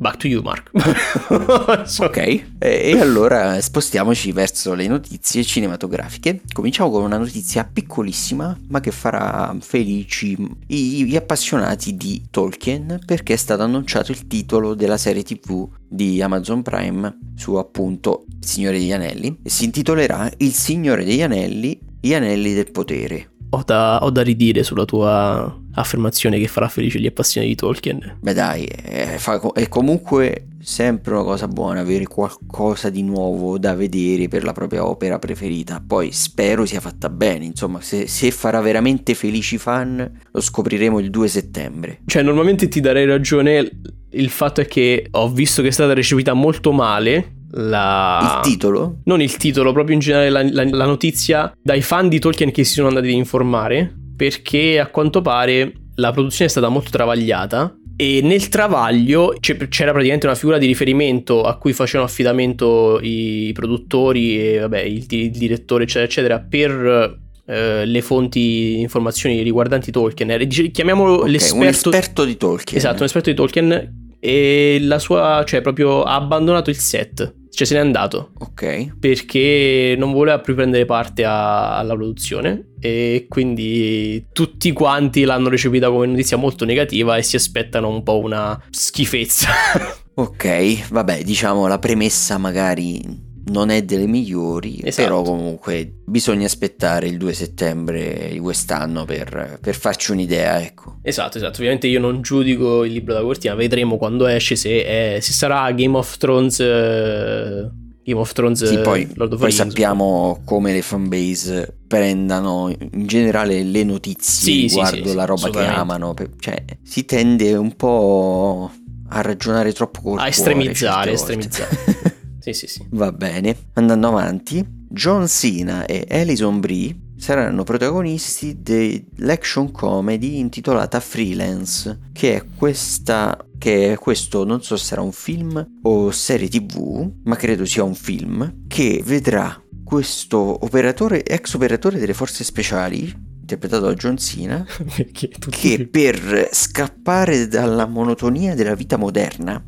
Back 0.01 0.17
to 0.17 0.29
you, 0.29 0.41
Mark. 0.41 0.71
ok, 0.73 2.45
e 2.59 2.99
allora 2.99 3.61
spostiamoci 3.61 4.33
verso 4.33 4.73
le 4.73 4.87
notizie 4.87 5.45
cinematografiche. 5.45 6.41
Cominciamo 6.55 6.89
con 6.89 7.03
una 7.03 7.19
notizia 7.19 7.69
piccolissima, 7.71 8.59
ma 8.69 8.81
che 8.81 8.93
farà 8.93 9.55
felici 9.61 10.39
gli 10.67 11.15
appassionati 11.17 11.99
di 11.99 12.23
Tolkien, 12.31 13.01
perché 13.05 13.35
è 13.35 13.37
stato 13.37 13.63
annunciato 13.63 14.11
il 14.11 14.27
titolo 14.27 14.73
della 14.73 14.97
serie 14.97 15.23
TV 15.23 15.69
di 15.87 16.23
Amazon 16.23 16.63
Prime 16.63 17.19
su 17.37 17.57
appunto 17.57 18.25
Il 18.27 18.47
Signore 18.47 18.79
degli 18.79 18.93
Anelli. 18.93 19.41
E 19.43 19.51
si 19.51 19.67
intitolerà 19.67 20.33
Il 20.39 20.55
Signore 20.55 21.05
degli 21.05 21.21
Anelli, 21.21 21.79
gli 22.01 22.15
Anelli 22.15 22.55
del 22.55 22.71
Potere 22.71 23.33
ho 23.51 23.63
da, 23.65 23.99
ho 24.03 24.11
da, 24.11 24.23
ridire 24.23 24.63
sulla 24.63 24.85
tua 24.85 25.57
affermazione 25.75 26.39
che 26.39 26.47
farà 26.47 26.69
felice 26.69 27.01
gli 27.01 27.07
appassionati 27.07 27.53
di 27.53 27.59
Tolkien. 27.59 28.19
Beh 28.21 28.33
dai, 28.33 28.65
è, 28.65 29.19
è, 29.55 29.69
comunque 29.69 30.47
sempre 30.63 31.15
una 31.15 31.23
cosa 31.23 31.49
buona 31.49 31.81
avere 31.81 32.05
qualcosa 32.05 32.91
di 32.91 33.03
nuovo 33.03 33.59
da 33.59 33.75
vedere 33.75 34.29
per 34.29 34.45
la 34.45 34.53
propria 34.53 34.87
opera 34.87 35.19
preferita. 35.19 35.83
Poi 35.85 36.13
spero 36.13 36.67
sia 36.67 36.81
fatta 36.81 37.09
bene, 37.09 37.47
insomma, 37.47 37.81
se, 37.81 38.07
se 38.07 38.31
farà 38.31 38.61
veramente 38.61 39.15
felici 39.15 39.55
i 39.55 39.59
fan 39.59 40.21
lo 40.31 40.41
scopriremo 40.41 40.99
il 40.99 41.11
2 41.11 41.29
settembre. 41.29 42.01
Cioè, 42.07 42.23
normalmente 42.23 42.69
ti 42.69 42.81
darei 42.81 43.07
ragione, 43.07 43.71
il 44.11 44.31
fatto 44.31 44.61
è 44.61 44.67
che 44.67 45.07
ho 45.11 45.31
visto 45.31 45.63
che 45.63 45.69
è 45.69 45.73
stata 45.73 45.95
ricevuta 45.95 46.35
molto 46.35 46.73
male 46.73 47.39
la... 47.53 48.41
Il 48.45 48.51
titolo? 48.51 48.99
Non 49.05 49.21
il 49.21 49.37
titolo, 49.37 49.73
proprio 49.73 49.95
in 49.95 50.01
generale 50.01 50.31
la, 50.31 50.43
la, 50.43 50.69
la, 50.71 50.85
notizia 50.85 51.53
dai 51.61 51.83
fan 51.83 52.09
di 52.09 52.19
Tolkien 52.19 52.53
che 52.53 52.65
si 52.65 52.75
sono 52.75 52.89
andati 52.89 53.07
ad 53.07 53.15
informare, 53.15 53.93
perché 54.17 54.79
a 54.79 54.87
quanto 54.89 55.21
pare 55.23 55.73
la 55.97 56.13
produzione 56.13 56.47
è 56.47 56.51
stata 56.51 56.69
molto 56.69 56.91
travagliata 56.91 57.75
e 58.01 58.23
nel 58.23 58.49
travaglio 58.49 59.37
c'era 59.39 59.91
praticamente 59.91 60.25
una 60.25 60.35
figura 60.35 60.57
di 60.57 60.65
riferimento 60.65 61.43
a 61.43 61.59
cui 61.59 61.75
facevano 61.75 62.09
affidamento 62.09 62.99
i 63.03 63.51
produttori 63.53 64.41
e 64.41 64.59
vabbè, 64.61 64.81
il, 64.81 65.05
il 65.07 65.31
direttore 65.31 65.83
eccetera 65.83 66.07
eccetera 66.07 66.41
per 66.41 67.19
eh, 67.45 67.85
le 67.85 68.01
fonti 68.01 68.81
informazioni 68.81 69.43
riguardanti 69.43 69.91
Tolkien. 69.91 70.49
Chiamiamolo 70.73 71.19
okay, 71.19 71.31
l'esperto... 71.31 71.61
Un 71.61 71.67
esperto 71.67 72.25
di 72.25 72.39
Tolkien. 72.39 72.79
Esatto, 72.79 73.01
un 73.01 73.05
esperto 73.05 73.29
di 73.29 73.37
Tolkien 73.37 74.15
e 74.19 74.79
la 74.81 74.99
sua, 74.99 75.45
cioè 75.47 75.61
proprio 75.61 76.03
ha 76.03 76.15
abbandonato 76.15 76.71
il 76.71 76.77
set 76.77 77.35
cioè 77.51 77.67
se 77.67 77.75
n'è 77.75 77.81
andato. 77.81 78.31
Ok. 78.39 78.97
Perché 78.99 79.95
non 79.99 80.13
voleva 80.13 80.39
più 80.39 80.55
prendere 80.55 80.87
parte 80.87 81.25
a, 81.25 81.77
alla 81.77 81.95
produzione 81.95 82.70
e 82.81 83.27
quindi 83.29 84.27
tutti 84.33 84.73
quanti 84.73 85.25
l'hanno 85.25 85.49
recepita 85.49 85.91
come 85.91 86.07
notizia 86.07 86.37
molto 86.37 86.65
negativa 86.65 87.17
e 87.17 87.23
si 87.23 87.37
aspettano 87.37 87.89
un 87.89 88.03
po' 88.03 88.19
una 88.19 88.61
schifezza. 88.71 89.49
ok, 90.15 90.89
vabbè, 90.89 91.23
diciamo 91.23 91.67
la 91.67 91.79
premessa 91.79 92.39
magari 92.39 93.29
non 93.51 93.71
è 93.71 93.83
delle 93.83 94.07
migliori, 94.07 94.81
esatto. 94.83 95.09
però 95.09 95.23
comunque 95.23 96.01
bisogna 96.05 96.47
aspettare 96.47 97.09
il 97.09 97.17
2 97.17 97.33
settembre 97.33 98.29
di 98.33 98.39
quest'anno 98.39 99.05
per, 99.05 99.59
per, 99.61 99.75
farci 99.75 100.13
un'idea, 100.13 100.63
ecco. 100.63 100.99
Esatto, 101.03 101.39
esatto, 101.39 101.57
ovviamente 101.59 101.87
io 101.87 102.01
non 102.01 102.23
giudico 102.23 102.85
il 102.85 102.93
libro 102.93 103.15
da 103.15 103.23
cortina, 103.23 103.55
vedremo 103.55 103.97
quando 103.97 104.27
esce 104.27 104.57
se, 104.57 104.85
è, 104.85 105.19
se 105.21 105.33
sarà 105.33 105.71
Game 105.73 105.97
of 105.97 106.17
Thrones... 106.17 106.59
Uh... 106.59 107.80
Game 108.11 108.21
of 108.21 108.33
Thrones 108.33 108.65
sì, 108.65 108.79
poi, 108.79 109.07
poi 109.07 109.53
sappiamo 109.53 110.41
come 110.45 110.73
le 110.73 110.83
fanbase 110.83 111.79
prendano 111.87 112.69
in 112.69 113.07
generale 113.07 113.63
le 113.63 113.85
notizie 113.85 114.53
sì, 114.53 114.61
riguardo 114.63 115.09
sì, 115.09 115.15
la 115.15 115.25
roba 115.25 115.51
che 115.51 115.65
amano 115.65 116.15
cioè 116.39 116.65
si 116.83 117.05
tende 117.05 117.55
un 117.55 117.77
po' 117.77 118.71
a 119.09 119.21
ragionare 119.21 119.73
troppo 119.73 120.01
col 120.03 120.19
a 120.19 120.27
estremizzare, 120.27 121.13
estremizzare. 121.13 122.19
Sì, 122.41 122.55
sì, 122.55 122.67
sì. 122.69 122.87
Va 122.93 123.13
bene. 123.13 123.55
Andando 123.75 124.09
avanti, 124.09 124.67
John 124.89 125.29
Cena 125.29 125.85
e 125.85 126.07
Alison 126.09 126.59
Brie 126.59 126.97
saranno 127.19 127.65
protagonisti 127.65 128.63
dell'action 128.63 129.71
comedy 129.71 130.39
intitolata 130.39 131.01
Freelance, 131.01 131.99
che 132.13 132.37
è 132.37 132.45
questa 132.57 133.37
che 133.61 133.99
questo 134.01 134.45
non 134.47 134.63
so 134.63 134.79
se 134.79 134.87
sarà 134.87 135.03
un 135.03 135.13
film 135.13 135.65
o 135.83 136.11
serie 136.11 136.49
tv, 136.49 137.13
ma 137.25 137.37
credo 137.37 137.67
sia 137.67 137.85
un 137.85 137.95
film 137.95 138.65
che 138.67 139.03
vedrà 139.05 139.63
questo 139.85 140.39
operatore 140.65 141.23
ex 141.23 141.53
operatore 141.55 141.99
delle 141.99 142.15
forze 142.15 142.43
speciali 142.43 143.29
interpretato 143.41 143.87
da 143.87 143.95
John 143.95 144.17
Cena 144.17 144.65
che 145.13 145.89
per 145.91 146.49
scappare 146.53 147.49
dalla 147.49 147.85
monotonia 147.85 148.55
della 148.55 148.75
vita 148.75 148.97
moderna 148.97 149.63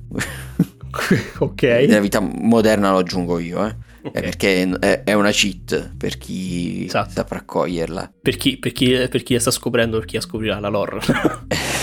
ok. 1.39 1.63
Nella 1.63 2.01
vita 2.01 2.21
moderna 2.21 2.91
lo 2.91 2.99
aggiungo 2.99 3.39
io, 3.39 3.67
eh. 3.67 3.75
Okay. 4.05 4.23
perché 4.23 5.03
è, 5.05 5.13
una 5.13 5.31
cheat 5.31 5.93
per 5.97 6.19
chi 6.19 6.87
esatto. 6.87 7.11
saprà 7.11 7.43
coglierla. 7.45 8.13
Per 8.21 8.37
chi, 8.37 8.59
per, 8.59 8.73
chi, 8.73 9.07
per 9.09 9.23
chi 9.23 9.35
la 9.35 9.41
sta 9.41 9.53
scoprendo, 9.53 9.99
per 9.99 10.07
chi 10.07 10.17
la 10.17 10.21
scoprirà 10.23 10.59
la 10.59 10.69
lore. 10.69 10.99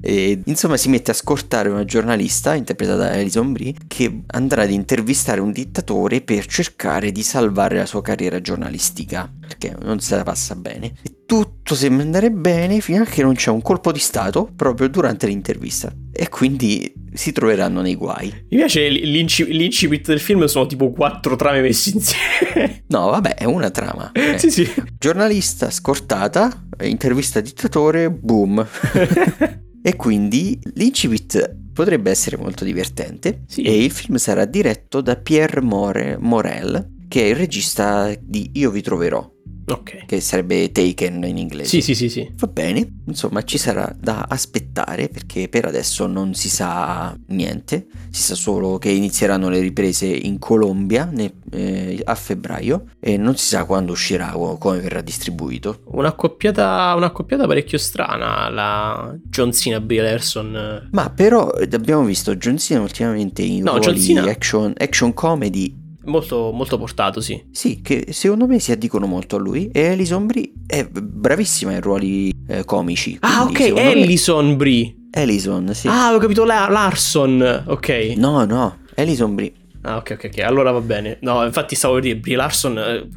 E, 0.00 0.40
insomma, 0.44 0.76
si 0.76 0.88
mette 0.88 1.10
a 1.10 1.14
scortare 1.14 1.68
una 1.68 1.84
giornalista 1.84 2.54
interpretata 2.54 3.08
da 3.08 3.12
Alison 3.12 3.52
Brie 3.52 3.74
che 3.86 4.22
andrà 4.28 4.62
ad 4.62 4.70
intervistare 4.70 5.40
un 5.40 5.52
dittatore 5.52 6.20
per 6.20 6.46
cercare 6.46 7.12
di 7.12 7.22
salvare 7.22 7.76
la 7.76 7.86
sua 7.86 8.02
carriera 8.02 8.40
giornalistica 8.40 9.30
perché 9.40 9.74
non 9.80 10.00
se 10.00 10.16
la 10.16 10.22
passa 10.22 10.54
bene. 10.54 10.92
E 11.02 11.24
tutto 11.26 11.74
sembra 11.74 12.04
andare 12.04 12.30
bene 12.30 12.80
fino 12.80 13.02
a 13.02 13.06
che 13.06 13.22
non 13.22 13.34
c'è 13.34 13.50
un 13.50 13.62
colpo 13.62 13.92
di 13.92 13.98
stato 13.98 14.50
proprio 14.54 14.88
durante 14.88 15.26
l'intervista 15.26 15.92
e 16.12 16.28
quindi 16.28 16.92
si 17.16 17.32
troveranno 17.32 17.80
nei 17.80 17.94
guai. 17.94 18.28
Mi 18.50 18.58
piace 18.58 18.88
l'inci- 18.88 19.52
l'incipit 19.52 20.06
del 20.06 20.20
film 20.20 20.44
sono 20.44 20.66
tipo 20.66 20.90
quattro 20.90 21.36
trame 21.36 21.62
messe 21.62 21.90
insieme. 21.90 22.84
no, 22.88 23.10
vabbè, 23.10 23.34
è 23.34 23.44
una 23.44 23.70
trama. 23.70 24.12
Eh. 24.12 24.36
sì, 24.38 24.50
sì. 24.50 24.70
Giornalista 24.98 25.70
scortata, 25.70 26.66
intervista 26.82 27.40
dittatore, 27.40 28.10
boom. 28.10 28.66
E 29.86 29.94
quindi 29.94 30.58
l'incipit 30.74 31.58
potrebbe 31.72 32.10
essere 32.10 32.36
molto 32.36 32.64
divertente 32.64 33.44
sì. 33.46 33.62
e 33.62 33.84
il 33.84 33.92
film 33.92 34.16
sarà 34.16 34.44
diretto 34.44 35.00
da 35.00 35.14
Pierre 35.14 35.60
More, 35.60 36.16
Morel, 36.18 37.04
che 37.06 37.22
è 37.22 37.26
il 37.26 37.36
regista 37.36 38.12
di 38.20 38.50
Io 38.54 38.72
vi 38.72 38.82
troverò. 38.82 39.30
Ok. 39.68 40.04
che 40.06 40.20
sarebbe 40.20 40.70
Taken 40.70 41.24
in 41.24 41.38
inglese. 41.38 41.68
Sì, 41.68 41.80
sì, 41.80 41.94
sì, 41.94 42.08
sì. 42.08 42.30
Va 42.36 42.46
bene, 42.46 42.88
insomma 43.06 43.42
ci 43.42 43.58
sarà 43.58 43.92
da 43.98 44.24
aspettare 44.28 45.08
perché 45.08 45.48
per 45.48 45.64
adesso 45.64 46.06
non 46.06 46.34
si 46.34 46.48
sa 46.48 47.16
niente, 47.28 47.86
si 48.10 48.22
sa 48.22 48.34
solo 48.36 48.78
che 48.78 48.90
inizieranno 48.90 49.48
le 49.48 49.58
riprese 49.60 50.06
in 50.06 50.38
Colombia 50.38 51.04
ne- 51.12 51.34
eh, 51.50 52.00
a 52.04 52.14
febbraio 52.14 52.84
e 53.00 53.16
non 53.16 53.36
si 53.36 53.46
sa 53.46 53.64
quando 53.64 53.92
uscirà 53.92 54.36
o 54.38 54.56
come 54.58 54.78
verrà 54.78 55.00
distribuito. 55.00 55.80
Un'accoppiata, 55.86 56.94
un'accoppiata 56.96 57.46
parecchio 57.46 57.78
strana, 57.78 58.48
la 58.48 59.16
John 59.24 59.52
Cena 59.52 59.80
Brie 59.80 60.02
Larson. 60.02 60.88
Ma 60.92 61.10
però 61.10 61.52
eh, 61.52 61.68
abbiamo 61.72 62.04
visto 62.04 62.36
John 62.36 62.58
Cena 62.58 62.80
ultimamente 62.82 63.42
in 63.42 63.62
No, 63.64 63.72
John 63.72 63.82
ruoli 63.82 64.00
Cena- 64.00 64.30
action, 64.30 64.72
action 64.76 65.12
comedy, 65.12 65.84
Molto, 66.06 66.52
molto 66.52 66.78
portato, 66.78 67.20
sì. 67.20 67.42
sì, 67.50 67.80
che 67.82 68.06
secondo 68.10 68.46
me 68.46 68.58
si 68.60 68.70
addicono 68.72 69.06
molto 69.06 69.36
a 69.36 69.38
lui 69.38 69.68
e 69.72 69.88
Alison 69.88 70.26
Brie 70.26 70.52
è 70.66 70.84
bravissima 70.88 71.72
in 71.72 71.80
ruoli 71.80 72.32
eh, 72.48 72.64
comici. 72.64 73.16
Ah, 73.20 73.42
ok, 73.42 73.56
secondo 73.62 73.80
me- 73.82 74.56
Brie. 74.56 74.94
Alison, 75.10 75.74
sì. 75.74 75.88
Ah, 75.88 76.14
ho 76.14 76.18
capito 76.18 76.44
la- 76.44 76.68
Larson. 76.68 77.64
Ok. 77.66 78.14
No, 78.16 78.44
no, 78.44 78.78
Alison 78.96 79.34
Brie. 79.34 79.52
Ah, 79.82 79.96
ok, 79.96 80.10
ok, 80.18 80.30
ok. 80.32 80.38
Allora 80.40 80.70
va 80.72 80.80
bene. 80.80 81.18
No, 81.22 81.44
infatti 81.44 81.74
stavo 81.74 81.94
per 81.94 82.02
dire 82.04 82.16
Brie 82.16 82.36
Larson. 82.36 82.78
eh, 82.78 83.08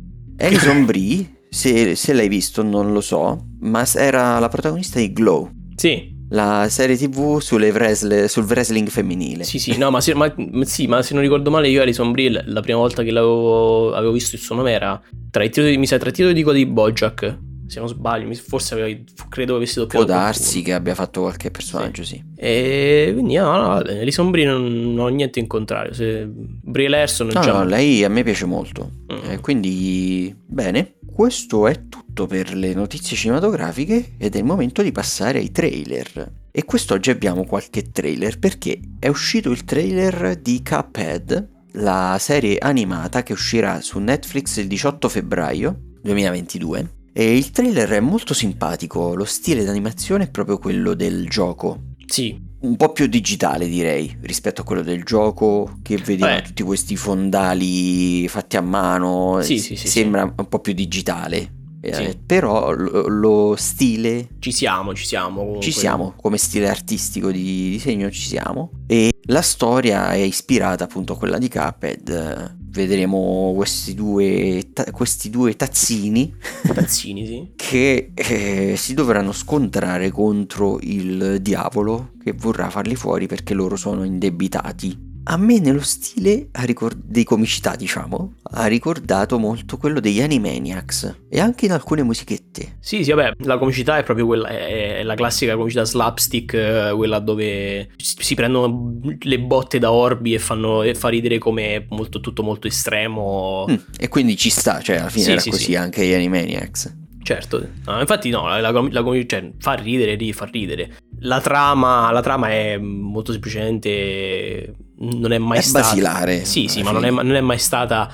Alison 0.46 0.86
Brie, 0.86 1.42
se, 1.50 1.96
se 1.96 2.14
l'hai 2.14 2.28
visto 2.28 2.64
non 2.64 2.92
lo 2.94 3.02
so, 3.02 3.46
ma 3.62 3.84
era 3.96 4.40
la 4.40 4.48
protagonista 4.50 5.00
di 5.00 5.12
Glow, 5.14 5.50
Sì, 5.76 6.16
la 6.30 6.68
serie 6.70 6.96
tv 6.96 7.40
sulle 7.40 7.70
wrestle- 7.72 8.28
sul 8.28 8.44
wrestling 8.46 8.88
femminile. 8.88 9.44
sì, 9.44 9.58
sì. 9.60 9.78
No, 9.78 9.90
ma 9.92 10.00
se, 10.02 10.14
ma- 10.14 10.34
sì, 10.62 10.88
ma 10.88 11.02
se 11.02 11.14
non 11.14 11.24
ricordo 11.24 11.50
male, 11.50 11.70
io 11.70 11.82
Alison 11.82 12.12
Brie, 12.12 12.44
la- 12.46 12.62
prima 12.62 12.78
volta 12.78 13.04
che 13.04 13.12
l'avevo 13.12 13.94
avevo 13.94 14.12
visto 14.12 14.36
il 14.36 14.42
suo 14.42 14.56
nome 14.56 14.72
era 14.72 15.00
tra 15.32 15.44
i 15.44 15.50
titoli, 15.50 15.78
mi 15.78 15.88
sa, 15.88 15.98
tra 15.98 16.10
i 16.10 16.14
titoli 16.14 16.34
di 16.54 16.66
Bojack. 16.66 17.38
Se 17.70 17.78
non 17.78 17.88
sbaglio, 17.88 18.34
forse 18.34 18.74
aveva, 18.74 19.00
credo 19.30 19.56
avessi 19.56 19.76
Può 19.76 19.84
doppiato. 19.84 20.06
darsi 20.08 20.42
qualcuno. 20.42 20.64
che 20.66 20.74
abbia 20.74 20.96
fatto 20.96 21.22
qualche 21.22 21.52
personaggio, 21.52 22.04
sì. 22.04 22.20
E 22.36 23.12
quindi, 23.14 23.36
no, 23.36 23.52
no. 23.58 23.74
Alison 23.76 24.32
Brie 24.32 24.46
non, 24.46 24.66
non 24.96 25.06
ho 25.06 25.08
niente 25.10 25.38
in 25.38 25.46
contrario. 25.46 25.94
Se 25.94 26.28
Brie 26.28 26.88
Larson 26.88 27.28
No, 27.32 27.42
già. 27.42 27.52
no, 27.54 27.64
lei 27.66 28.04
a 28.04 28.10
me 28.10 28.24
piace 28.24 28.46
molto. 28.46 28.90
Mm. 29.14 29.30
Eh, 29.32 29.40
quindi, 29.40 30.36
bene, 30.48 30.96
questo 31.14 31.68
è 31.68 31.88
tutto 31.88 32.08
per 32.28 32.56
le 32.56 32.74
notizie 32.74 33.16
cinematografiche 33.18 34.14
ed 34.18 34.36
è 34.36 34.38
il 34.38 34.44
momento 34.46 34.82
di 34.82 34.92
passare 34.92 35.40
ai 35.40 35.52
trailer. 35.52 36.32
E 36.52 36.66
quest'oggi 36.66 37.10
abbiamo 37.10 37.46
qualche 37.46 37.92
trailer 37.92 38.40
perché 38.40 38.80
è 39.00 39.08
uscito 39.08 39.52
il 39.52 39.64
trailer 39.66 40.36
di 40.38 40.62
Cuphead, 40.64 41.48
la 41.74 42.18
serie 42.20 42.58
animata 42.58 43.24
che 43.24 43.34
uscirà 43.34 43.82
su 43.82 44.00
Netflix 44.00 44.58
il 44.58 44.68
18 44.68 45.10
febbraio 45.10 45.80
2022. 46.02 46.94
E 47.14 47.36
il 47.36 47.52
trailer 47.52 47.90
è 47.90 48.00
molto 48.00 48.34
simpatico, 48.34 49.14
lo 49.16 49.26
stile 49.26 49.64
d'animazione 49.64 50.26
è 50.26 50.30
proprio 50.30 50.58
quello 50.58 50.94
del 50.94 51.28
gioco, 51.28 51.94
Sì, 52.06 52.40
un 52.62 52.76
po' 52.76 52.92
più 52.92 53.08
digitale 53.08 53.68
direi 53.68 54.18
rispetto 54.22 54.62
a 54.62 54.64
quello 54.64 54.82
del 54.82 55.04
gioco 55.04 55.80
che 55.82 55.98
vediamo 55.98 56.36
Beh. 56.36 56.42
tutti 56.42 56.64
questi 56.64 56.96
fondali 56.96 58.28
fatti 58.28 58.58
a 58.58 58.62
mano 58.62 59.40
Sì, 59.42 59.60
sì, 59.60 59.76
sì, 59.76 59.88
sembra 59.88 60.24
un 60.24 60.48
po' 60.48 60.60
più 60.60 60.74
digitale 60.74 61.54
Eh, 61.82 61.94
Sì. 61.94 62.18
però 62.26 62.72
lo, 62.74 63.08
lo 63.08 63.56
stile 63.58 64.28
ci 64.40 64.52
siamo, 64.52 64.94
ci 64.94 65.06
siamo. 65.06 65.38
comunque. 65.40 65.62
ci 65.62 65.72
siamo 65.72 66.14
come 66.20 66.38
stile 66.38 66.68
artistico 66.68 67.32
di 67.32 67.70
disegno 67.70 68.12
ci 68.12 68.22
siamo 68.28 68.72
e 68.86 69.12
la 69.28 69.42
storia 69.42 70.12
è 70.12 70.18
ispirata 70.18 70.84
appunto 70.84 71.14
a 71.14 71.18
quella 71.18 71.38
di 71.38 71.48
Cuphead 71.50 72.58
vedremo 72.70 73.54
questi 73.56 73.94
due, 73.96 74.70
ta- 74.74 74.92
questi 74.92 75.30
due 75.30 75.56
tazzini 75.56 76.36
Tazzini, 76.74 77.26
sì. 77.26 77.52
che 77.56 78.12
eh, 78.14 78.74
si 78.76 78.94
dovranno 78.94 79.32
scontrare 79.32 80.12
contro 80.12 80.80
il 80.82 81.40
diavolo 81.42 82.12
che 82.24 82.34
vorrà 82.34 82.70
farli 82.70 82.96
fuori 82.96 83.26
perché 83.28 83.54
loro 83.54 83.76
sono 83.76 84.04
indebitati. 84.04 85.08
A 85.24 85.38
me 85.38 85.60
nello 85.60 85.82
stile 85.82 86.48
ha 86.54 86.64
ricor- 86.64 86.96
dei 86.96 87.24
comicità, 87.24 87.76
diciamo, 87.76 88.36
ha 88.52 88.66
ricordato 88.66 89.38
molto 89.38 89.78
quello 89.78 90.00
degli 90.00 90.22
Animaniacs 90.22 91.26
e 91.30 91.40
anche 91.40 91.66
in 91.66 91.72
alcune 91.72 92.02
musichette. 92.02 92.78
Sì, 92.80 93.04
sì, 93.04 93.12
vabbè, 93.12 93.34
la 93.46 93.60
comicità 93.60 93.98
è 93.98 94.04
proprio 94.04 94.26
quella, 94.26 94.48
è, 94.48 95.04
la 95.04 95.14
classica 95.14 95.56
comicità 95.56 95.84
slapstick, 95.84 96.54
eh, 96.54 96.94
quella 96.96 97.20
dove 97.20 97.90
si 97.98 98.34
prendono 98.34 99.00
le 99.20 99.40
botte 99.40 99.78
da 99.78 99.92
orbi 99.92 100.34
e 100.34 100.40
fanno 100.40 100.82
e 100.82 100.96
fa 100.96 101.10
ridere 101.10 101.38
come 101.38 101.86
molto, 101.90 102.20
tutto 102.22 102.42
molto 102.42 102.66
estremo. 102.66 103.66
Mm, 103.70 103.76
e 104.00 104.08
quindi 104.08 104.36
ci 104.36 104.50
sta, 104.50 104.82
cioè 104.82 104.98
alla 104.98 105.10
fine 105.10 105.26
Sì, 105.26 105.32
era 105.32 105.42
sì, 105.42 105.50
così 105.52 105.64
sì. 105.64 105.76
anche 105.76 106.06
gli 106.06 106.14
Animaniacs. 106.14 106.98
Certo, 107.22 107.64
no, 107.86 108.00
infatti 108.00 108.30
no, 108.32 108.48
la, 108.48 108.72
la, 108.72 108.88
la 108.90 109.26
cioè, 109.28 109.52
fa 109.60 109.74
ridere, 109.74 110.16
ri- 110.16 110.34
fa 110.34 110.46
ridere. 110.46 110.96
La 111.22 111.42
trama, 111.42 112.12
la 112.12 112.22
trama 112.22 112.50
è 112.50 112.78
molto 112.78 113.32
semplicemente, 113.32 114.74
non 115.00 115.32
è 115.32 115.38
mai 115.38 115.58
È 115.58 115.62
stata... 115.62 115.88
basilare. 115.88 116.46
Sì, 116.46 116.68
sì, 116.68 116.82
ma 116.84 116.92
non 116.92 117.06
è, 117.06 117.10
non 117.10 117.36
è 117.36 117.42
mai 117.42 117.58
stata 117.58 118.10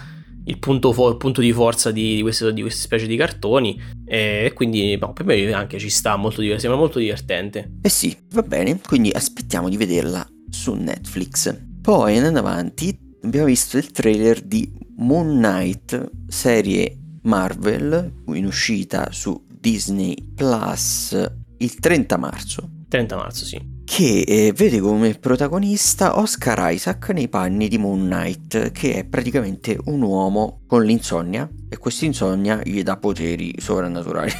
il 0.47 0.59
punto, 0.59 0.91
fo- 0.91 1.09
il 1.09 1.17
punto 1.17 1.41
di 1.41 1.51
forza 1.51 1.91
di, 1.91 2.15
di 2.15 2.21
queste, 2.21 2.53
di 2.53 2.61
queste 2.61 2.81
specie 2.81 3.07
di 3.07 3.15
cartoni 3.15 3.81
e 4.05 4.51
quindi 4.53 4.95
no, 4.97 5.13
per 5.13 5.25
me 5.25 5.51
anche 5.53 5.79
ci 5.79 5.89
sta 5.89 6.15
molto 6.15 6.41
sembra 6.41 6.75
molto 6.75 6.99
divertente. 6.99 7.77
Eh 7.81 7.89
sì, 7.89 8.15
va 8.31 8.41
bene, 8.41 8.79
quindi 8.85 9.09
aspettiamo 9.11 9.69
di 9.69 9.77
vederla 9.77 10.25
su 10.49 10.73
Netflix. 10.73 11.55
Poi 11.81 12.17
andando 12.17 12.39
avanti 12.39 12.97
abbiamo 13.23 13.47
visto 13.47 13.77
il 13.77 13.91
trailer 13.91 14.41
di 14.41 14.71
Moon 14.97 15.37
Knight, 15.37 16.11
serie 16.27 16.97
Marvel, 17.23 18.21
in 18.33 18.45
uscita 18.45 19.09
su 19.11 19.43
Disney 19.49 20.15
Plus 20.35 21.31
il 21.57 21.75
30 21.75 22.17
marzo, 22.17 22.69
30 22.95 23.15
marzo, 23.17 23.43
sì. 23.43 23.59
che 23.83 24.23
eh, 24.25 24.53
vede 24.55 24.79
come 24.79 25.15
protagonista 25.15 26.17
Oscar 26.17 26.71
Isaac 26.71 27.09
nei 27.09 27.27
panni 27.27 27.67
di 27.67 27.77
Moon 27.77 28.05
Knight, 28.05 28.71
che 28.71 28.93
è 28.95 29.05
praticamente 29.05 29.77
un 29.85 30.01
uomo 30.01 30.61
con 30.65 30.83
l'insonnia 30.83 31.49
e 31.67 31.77
questa 31.77 32.05
insonnia 32.05 32.61
gli 32.63 32.81
dà 32.83 32.95
poteri 32.97 33.53
sovrannaturali. 33.57 34.31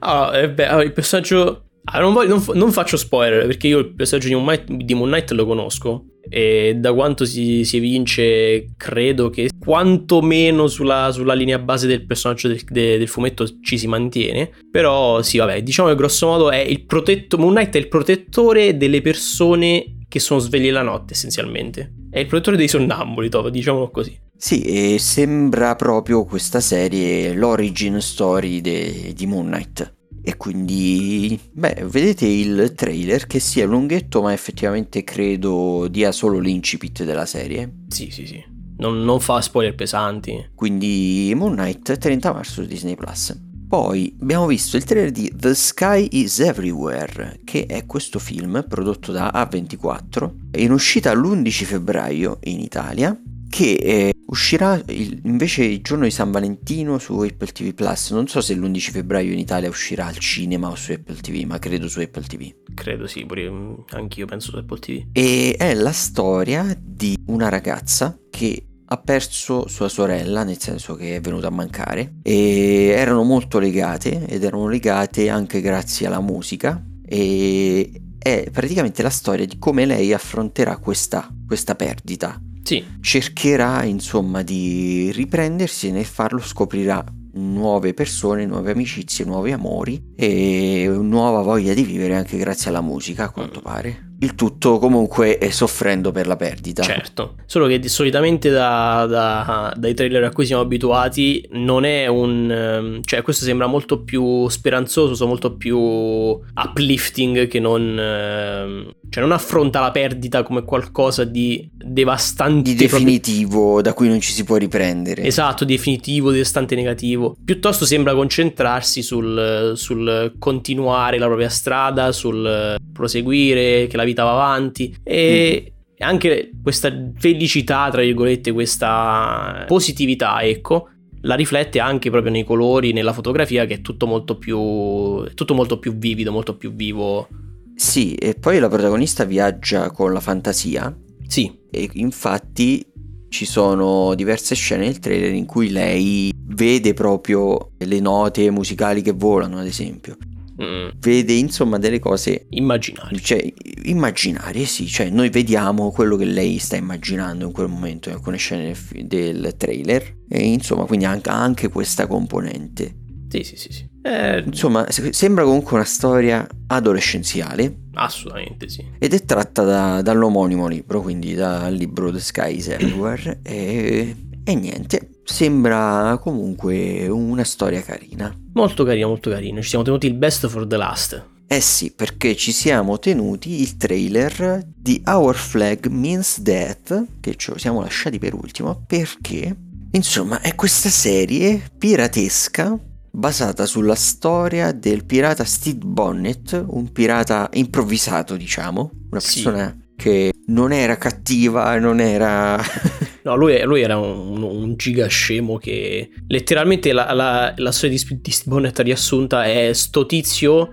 Allora, 0.00 0.38
eh, 0.38 0.50
beh, 0.50 0.66
allora, 0.66 0.84
il 0.84 0.92
personaggio... 0.92 1.64
ah, 1.84 2.00
non, 2.00 2.12
voglio- 2.12 2.34
non 2.36 2.56
non 2.56 2.72
faccio 2.72 2.96
spoiler 2.96 3.46
perché 3.46 3.68
io 3.68 3.78
il 3.78 3.94
personaggio 3.94 4.28
di 4.28 4.34
Moon 4.34 4.46
Knight, 4.46 4.72
di 4.72 4.94
Moon 4.94 5.08
Knight 5.10 5.30
lo 5.32 5.46
conosco 5.46 6.06
e 6.28 6.76
da 6.78 6.94
quanto 6.94 7.26
si, 7.26 7.64
si 7.64 7.76
evince 7.76 8.72
credo 8.78 9.28
che 9.28 9.50
quantomeno 9.58 10.66
sulla, 10.68 11.10
sulla 11.12 11.34
linea 11.34 11.58
base 11.58 11.86
del 11.86 12.06
personaggio 12.06 12.48
del, 12.48 12.62
de- 12.66 12.96
del 12.96 13.08
fumetto 13.08 13.46
ci 13.60 13.76
si 13.76 13.86
mantiene 13.86 14.50
però 14.70 15.20
sì 15.22 15.36
vabbè 15.38 15.62
diciamo 15.62 15.90
che 15.90 15.94
grosso 15.94 16.26
modo 16.26 16.50
è 16.50 16.56
il 16.56 16.86
protetto 16.86 17.36
Moon 17.36 17.52
Knight 17.54 17.74
è 17.74 17.78
il 17.78 17.88
protettore 17.88 18.76
delle 18.76 19.02
persone 19.02 19.98
che 20.08 20.18
sono 20.18 20.40
sveglie 20.40 20.70
la 20.70 20.82
notte 20.82 21.12
essenzialmente 21.12 21.92
è 22.10 22.20
il 22.20 22.26
protettore 22.26 22.56
dei 22.56 22.68
sonnambuli 22.68 23.28
diciamolo 23.50 23.90
così 23.90 24.18
Sì, 24.36 24.62
e 24.62 24.98
sembra 24.98 25.74
proprio 25.74 26.24
questa 26.24 26.60
serie 26.60 27.34
l'origin 27.34 28.00
story 28.00 28.60
de- 28.60 29.12
di 29.14 29.26
Moon 29.26 29.46
Knight. 29.46 29.92
E 30.26 30.36
quindi, 30.36 31.38
beh, 31.52 31.84
vedete 31.84 32.26
il 32.26 32.72
trailer 32.74 33.26
che 33.26 33.38
sia 33.38 33.66
lunghetto, 33.66 34.22
ma 34.22 34.32
effettivamente 34.32 35.04
credo 35.04 35.86
dia 35.88 36.12
solo 36.12 36.38
l'incipit 36.38 37.04
della 37.04 37.26
serie. 37.26 37.82
sì 37.88 38.10
sì 38.10 38.26
sì 38.26 38.52
non, 38.76 39.04
non 39.04 39.20
fa 39.20 39.40
spoiler 39.40 39.74
pesanti 39.74 40.50
Quindi 40.54 41.32
Moon 41.36 41.54
Knight 41.54 41.96
30 41.96 42.32
marzo 42.32 42.62
su 42.62 42.66
Disney 42.66 42.94
Plus. 42.94 43.36
Poi 43.66 44.16
abbiamo 44.20 44.46
visto 44.46 44.76
il 44.76 44.84
trailer 44.84 45.10
di 45.10 45.32
The 45.34 45.54
Sky 45.54 46.08
is 46.12 46.38
Everywhere, 46.38 47.40
che 47.44 47.66
è 47.66 47.86
questo 47.86 48.18
film 48.18 48.64
prodotto 48.68 49.10
da 49.10 49.32
A24, 49.34 50.58
in 50.58 50.70
uscita 50.70 51.12
l'11 51.12 51.64
febbraio 51.64 52.38
in 52.44 52.60
Italia, 52.60 53.18
che 53.54 53.74
eh, 53.74 54.14
uscirà 54.26 54.82
il- 54.88 55.20
invece 55.26 55.62
il 55.62 55.80
giorno 55.80 56.02
di 56.02 56.10
San 56.10 56.32
Valentino 56.32 56.98
su 56.98 57.16
Apple 57.20 57.52
TV 57.52 57.72
Plus. 57.72 58.10
Non 58.10 58.26
so 58.26 58.40
se 58.40 58.52
l'11 58.52 58.90
febbraio 58.90 59.30
in 59.30 59.38
Italia 59.38 59.68
uscirà 59.68 60.06
al 60.06 60.18
cinema 60.18 60.70
o 60.70 60.74
su 60.74 60.90
Apple 60.90 61.14
TV, 61.20 61.44
ma 61.44 61.60
credo 61.60 61.86
su 61.86 62.00
Apple 62.00 62.24
TV. 62.24 62.52
credo 62.74 63.06
sì 63.06 63.24
pure 63.24 63.48
mm, 63.48 63.74
anch'io 63.90 64.26
penso 64.26 64.50
su 64.50 64.56
Apple 64.56 64.80
TV 64.80 65.04
E 65.12 65.54
è 65.56 65.72
la 65.74 65.92
storia 65.92 66.76
di 66.82 67.16
una 67.26 67.48
ragazza 67.48 68.18
che 68.28 68.66
ha 68.86 68.96
perso 68.96 69.68
sua 69.68 69.88
sorella, 69.88 70.42
nel 70.42 70.58
senso 70.58 70.96
che 70.96 71.14
è 71.14 71.20
venuta 71.20 71.46
a 71.46 71.50
mancare, 71.50 72.14
e 72.24 72.92
erano 72.96 73.22
molto 73.22 73.60
legate 73.60 74.26
ed 74.26 74.42
erano 74.42 74.66
legate 74.66 75.28
anche 75.28 75.60
grazie 75.60 76.08
alla 76.08 76.20
musica 76.20 76.84
e 77.06 78.02
è 78.18 78.48
praticamente 78.50 79.02
la 79.02 79.10
storia 79.10 79.46
di 79.46 79.58
come 79.58 79.86
lei 79.86 80.12
affronterà 80.12 80.76
questa, 80.78 81.28
questa 81.46 81.76
perdita. 81.76 82.40
Sì 82.64 82.84
Cercherà 83.00 83.84
insomma 83.84 84.42
di 84.42 85.12
riprendersi 85.12 85.88
e 85.88 85.90
nel 85.92 86.06
farlo 86.06 86.40
scoprirà 86.40 87.04
nuove 87.34 87.94
persone, 87.94 88.46
nuove 88.46 88.72
amicizie, 88.72 89.24
nuovi 89.24 89.52
amori 89.52 90.12
e 90.16 90.86
nuova 90.88 91.42
voglia 91.42 91.74
di 91.74 91.82
vivere 91.82 92.16
anche 92.16 92.36
grazie 92.38 92.70
alla 92.70 92.80
musica 92.80 93.24
a 93.24 93.30
quanto 93.30 93.60
pare. 93.60 94.03
Il 94.24 94.34
tutto 94.34 94.78
comunque 94.78 95.38
soffrendo 95.50 96.10
per 96.10 96.26
la 96.26 96.36
perdita. 96.36 96.82
Certo, 96.82 97.36
solo 97.46 97.66
che 97.66 97.88
solitamente 97.88 98.50
da, 98.50 99.06
da, 99.08 99.72
dai 99.76 99.94
trailer 99.94 100.24
a 100.24 100.30
cui 100.30 100.46
siamo 100.46 100.62
abituati 100.62 101.46
non 101.52 101.84
è 101.84 102.06
un... 102.06 102.50
Ehm, 102.50 103.00
cioè 103.04 103.22
questo 103.22 103.44
sembra 103.44 103.66
molto 103.66 104.02
più 104.02 104.48
speranzoso, 104.48 105.26
molto 105.26 105.56
più 105.56 105.78
uplifting 105.78 107.46
che 107.46 107.60
non... 107.60 107.98
Ehm, 107.98 108.90
cioè 109.10 109.22
non 109.22 109.32
affronta 109.32 109.80
la 109.80 109.92
perdita 109.92 110.42
come 110.42 110.64
qualcosa 110.64 111.22
di 111.22 111.68
devastante. 111.72 112.70
Di 112.70 112.74
definitivo, 112.74 113.60
proprio... 113.60 113.82
da 113.82 113.92
cui 113.92 114.08
non 114.08 114.20
ci 114.20 114.32
si 114.32 114.42
può 114.42 114.56
riprendere. 114.56 115.22
Esatto, 115.22 115.64
definitivo, 115.64 116.32
devastante 116.32 116.74
negativo. 116.74 117.36
Piuttosto 117.44 117.84
sembra 117.84 118.14
concentrarsi 118.14 119.02
sul, 119.02 119.74
sul 119.76 120.34
continuare 120.38 121.18
la 121.18 121.26
propria 121.26 121.48
strada, 121.48 122.10
sul 122.10 122.76
proseguire, 122.92 123.86
che 123.86 123.96
la 123.96 124.04
vita 124.04 124.13
va 124.22 124.32
avanti 124.32 124.96
e... 125.02 125.64
Mm 125.68 125.72
anche 126.04 126.50
questa 126.62 126.92
felicità, 127.16 127.88
tra 127.90 128.02
virgolette, 128.02 128.52
questa 128.52 129.64
positività, 129.66 130.42
ecco, 130.42 130.88
la 131.22 131.34
riflette 131.34 131.80
anche 131.80 132.10
proprio 132.10 132.32
nei 132.32 132.44
colori, 132.44 132.92
nella 132.92 133.12
fotografia, 133.12 133.64
che 133.64 133.74
è 133.74 133.80
tutto 133.80 134.06
molto 134.06 134.36
più, 134.36 135.24
tutto 135.34 135.54
molto 135.54 135.78
più 135.78 135.96
vivido, 135.96 136.30
molto 136.30 136.56
più 136.56 136.72
vivo. 136.74 137.28
Sì, 137.74 138.14
e 138.14 138.34
poi 138.34 138.58
la 138.58 138.68
protagonista 138.68 139.24
viaggia 139.24 139.90
con 139.90 140.12
la 140.12 140.20
fantasia. 140.20 140.94
Sì. 141.26 141.62
E 141.70 141.88
infatti 141.94 142.84
ci 143.28 143.46
sono 143.46 144.14
diverse 144.14 144.54
scene 144.54 144.84
nel 144.84 144.98
trailer 144.98 145.32
in 145.32 145.46
cui 145.46 145.70
lei 145.70 146.32
vede 146.46 146.92
proprio 146.92 147.72
le 147.78 148.00
note 148.00 148.50
musicali 148.50 149.02
che 149.02 149.12
volano, 149.12 149.58
ad 149.58 149.66
esempio. 149.66 150.16
Mm. 150.62 150.90
Vede 150.98 151.32
insomma 151.32 151.78
delle 151.78 151.98
cose 151.98 152.46
immaginarie. 152.50 153.18
Cioè, 153.18 153.52
immaginarie, 153.84 154.64
sì. 154.66 154.86
Cioè, 154.86 155.10
noi 155.10 155.30
vediamo 155.30 155.90
quello 155.90 156.16
che 156.16 156.24
lei 156.24 156.58
sta 156.58 156.76
immaginando 156.76 157.46
in 157.46 157.52
quel 157.52 157.68
momento 157.68 158.08
in 158.08 158.14
alcune 158.16 158.36
scene 158.36 158.76
del 159.02 159.54
trailer. 159.56 160.18
E 160.28 160.44
insomma, 160.44 160.84
quindi 160.84 161.04
anche, 161.04 161.30
anche 161.30 161.68
questa 161.68 162.06
componente. 162.06 162.94
Sì, 163.28 163.42
sì, 163.42 163.56
sì. 163.56 163.72
sì. 163.72 163.88
Eh... 164.02 164.44
Insomma, 164.46 164.86
sembra 164.90 165.44
comunque 165.44 165.74
una 165.74 165.84
storia 165.84 166.46
adolescenziale. 166.68 167.80
Assolutamente 167.94 168.68
sì. 168.68 168.84
Ed 168.98 169.12
è 169.12 169.24
tratta 169.24 169.62
da, 169.62 170.02
dall'omonimo 170.02 170.68
libro, 170.68 171.00
quindi 171.00 171.34
dal 171.34 171.74
libro 171.74 172.12
The 172.12 172.20
Sky 172.20 172.56
is 172.56 172.68
Everywhere. 172.68 173.40
e, 173.42 174.14
e 174.44 174.54
niente, 174.54 175.08
sembra 175.24 176.18
comunque 176.20 177.08
una 177.08 177.44
storia 177.44 177.82
carina. 177.82 178.34
Molto 178.52 178.84
carina, 178.84 179.06
molto 179.06 179.30
carina. 179.30 179.60
Ci 179.60 179.68
siamo 179.70 179.84
tenuti 179.84 180.06
il 180.06 180.14
best 180.14 180.46
for 180.46 180.66
the 180.66 180.76
last. 180.76 181.32
Eh 181.46 181.60
sì, 181.60 181.92
perché 181.92 182.36
ci 182.36 182.52
siamo 182.52 182.98
tenuti 182.98 183.60
il 183.60 183.76
trailer 183.76 184.66
di 184.74 185.02
Our 185.06 185.34
Flag 185.34 185.86
Means 185.86 186.40
Death, 186.40 187.06
che 187.20 187.36
ci 187.36 187.52
siamo 187.56 187.80
lasciati 187.80 188.18
per 188.18 188.34
ultimo, 188.34 188.82
perché, 188.86 189.54
insomma, 189.92 190.40
è 190.40 190.54
questa 190.54 190.88
serie 190.88 191.62
piratesca 191.76 192.78
basata 193.10 193.66
sulla 193.66 193.94
storia 193.94 194.72
del 194.72 195.04
pirata 195.04 195.44
Steve 195.44 195.84
Bonnet, 195.84 196.64
un 196.66 196.90
pirata 196.90 197.48
improvvisato, 197.52 198.36
diciamo, 198.36 198.90
una 199.10 199.20
persona 199.20 199.70
sì. 199.70 199.94
che 199.96 200.32
non 200.46 200.72
era 200.72 200.96
cattiva, 200.96 201.78
non 201.78 202.00
era... 202.00 202.60
no, 203.24 203.36
lui, 203.36 203.60
lui 203.62 203.80
era 203.80 203.96
un, 203.96 204.42
un, 204.42 204.76
giga 204.76 205.06
scemo 205.06 205.56
che 205.56 206.10
letteralmente 206.28 206.92
la, 206.92 207.12
la, 207.12 207.52
la 207.56 207.72
storia 207.72 207.96
di, 207.96 208.20
di 208.20 208.34
Bonnet 208.44 208.78
riassunta 208.80 209.44
è 209.44 209.72
sto 209.72 210.06
tizio 210.06 210.72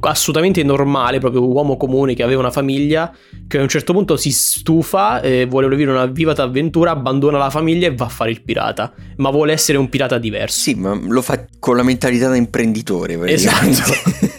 assolutamente 0.00 0.62
normale, 0.62 1.18
proprio 1.18 1.44
uomo 1.46 1.76
comune 1.76 2.14
che 2.14 2.22
aveva 2.22 2.40
una 2.40 2.50
famiglia, 2.50 3.12
che 3.48 3.58
a 3.58 3.62
un 3.62 3.68
certo 3.68 3.92
punto 3.92 4.16
si 4.16 4.30
stufa, 4.30 5.20
eh, 5.20 5.46
vuole 5.46 5.68
vivere 5.68 5.90
una 5.90 6.06
vivata 6.06 6.44
avventura, 6.44 6.92
abbandona 6.92 7.36
la 7.36 7.50
famiglia 7.50 7.88
e 7.88 7.94
va 7.94 8.04
a 8.04 8.08
fare 8.08 8.30
il 8.30 8.42
pirata, 8.42 8.92
ma 9.16 9.30
vuole 9.30 9.52
essere 9.52 9.78
un 9.78 9.88
pirata 9.88 10.18
diverso. 10.18 10.60
Sì, 10.60 10.74
ma 10.74 10.94
lo 10.94 11.20
fa 11.20 11.44
con 11.58 11.76
la 11.76 11.82
mentalità 11.82 12.28
da 12.28 12.36
imprenditore. 12.36 13.18
Esatto. 13.30 13.92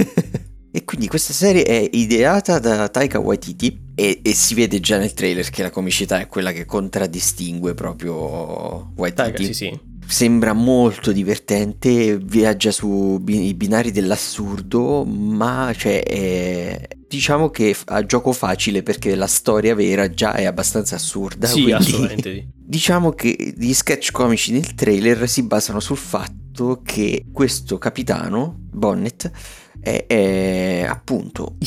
e 0.71 0.85
quindi 0.85 1.07
questa 1.07 1.33
serie 1.33 1.63
è 1.63 1.89
ideata 1.91 2.59
da 2.59 2.87
Taika 2.87 3.19
Waititi 3.19 3.82
e, 3.95 4.19
e, 4.23 4.33
si 4.33 4.53
vede 4.53 4.79
già 4.79 4.97
nel 4.97 5.13
trailer 5.13 5.49
che 5.49 5.61
la 5.61 5.69
comicità 5.69 6.19
è 6.19 6.27
quella 6.27 6.51
che 6.51 6.65
contraddistingue 6.65 7.73
proprio 7.73 8.91
Waititi. 8.95 9.13
Taika, 9.15 9.43
sì, 9.43 9.53
sì 9.53 9.91
sembra 10.07 10.53
molto 10.53 11.11
divertente, 11.11 12.17
viaggia 12.17 12.71
sui 12.71 13.19
binari 13.19 13.91
dell'assurdo, 13.91 15.03
ma 15.05 15.73
cioè, 15.75 16.03
è, 16.03 16.87
diciamo 17.07 17.49
che 17.49 17.75
ha 17.85 18.05
gioco 18.05 18.31
facile 18.31 18.83
perché 18.83 19.15
la 19.15 19.27
storia 19.27 19.75
vera 19.75 20.09
già 20.09 20.33
è 20.33 20.45
abbastanza 20.45 20.95
assurda. 20.95 21.47
Sì, 21.47 21.71
assolutamente. 21.71 22.47
Diciamo 22.65 23.11
che 23.11 23.53
gli 23.57 23.73
sketch 23.73 24.11
comici 24.11 24.51
nel 24.51 24.73
trailer 24.73 25.27
si 25.27 25.43
basano 25.43 25.79
sul 25.79 25.97
fatto 25.97 26.81
che 26.83 27.25
questo 27.31 27.77
capitano, 27.77 28.57
Bonnet, 28.71 29.29
è, 29.83 30.05
è 30.07 30.85
appunto 30.87 31.57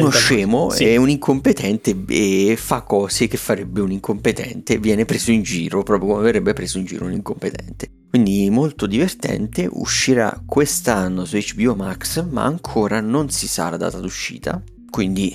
uno 0.00 0.10
scemo, 0.10 0.70
sì. 0.70 0.86
è 0.86 0.96
un 0.96 1.08
incompetente 1.08 1.96
e 2.08 2.56
fa 2.58 2.82
cose 2.82 3.28
che 3.28 3.36
farebbe 3.36 3.80
un 3.80 3.92
incompetente, 3.92 4.78
viene 4.78 5.04
preso 5.04 5.30
in 5.30 5.42
giro 5.42 5.84
proprio 5.84 6.10
come 6.10 6.26
avrebbe 6.26 6.52
preso 6.52 6.78
in 6.78 6.84
giro 6.84 7.06
un 7.06 7.12
incompetente. 7.12 7.88
Quindi 8.10 8.50
molto 8.50 8.86
divertente, 8.86 9.68
uscirà 9.70 10.42
quest'anno 10.44 11.24
su 11.24 11.36
HBO 11.36 11.74
Max, 11.74 12.24
ma 12.28 12.44
ancora 12.44 13.00
non 13.00 13.30
si 13.30 13.46
sa 13.46 13.70
la 13.70 13.76
data 13.76 13.98
d'uscita, 13.98 14.62
quindi 14.90 15.34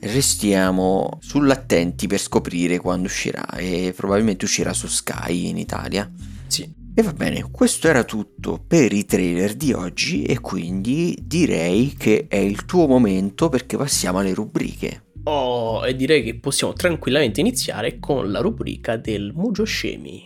restiamo 0.00 1.18
sull'attenti 1.20 2.06
per 2.06 2.20
scoprire 2.20 2.78
quando 2.78 3.06
uscirà 3.06 3.46
e 3.56 3.92
probabilmente 3.94 4.44
uscirà 4.44 4.72
su 4.72 4.86
Sky 4.86 5.48
in 5.48 5.58
Italia. 5.58 6.08
Sì. 6.46 6.85
E 6.98 7.02
va 7.02 7.12
bene, 7.12 7.50
questo 7.50 7.88
era 7.88 8.04
tutto 8.04 8.58
per 8.66 8.90
i 8.94 9.04
trailer 9.04 9.52
di 9.52 9.74
oggi 9.74 10.22
e 10.22 10.40
quindi 10.40 11.14
direi 11.20 11.94
che 11.94 12.24
è 12.26 12.36
il 12.36 12.64
tuo 12.64 12.86
momento 12.86 13.50
perché 13.50 13.76
passiamo 13.76 14.20
alle 14.20 14.32
rubriche. 14.32 15.08
Oh, 15.24 15.86
e 15.86 15.94
direi 15.94 16.22
che 16.22 16.36
possiamo 16.36 16.72
tranquillamente 16.72 17.40
iniziare 17.40 17.98
con 17.98 18.30
la 18.30 18.40
rubrica 18.40 18.96
del 18.96 19.32
Mugio 19.34 19.64
Scemi. 19.64 20.24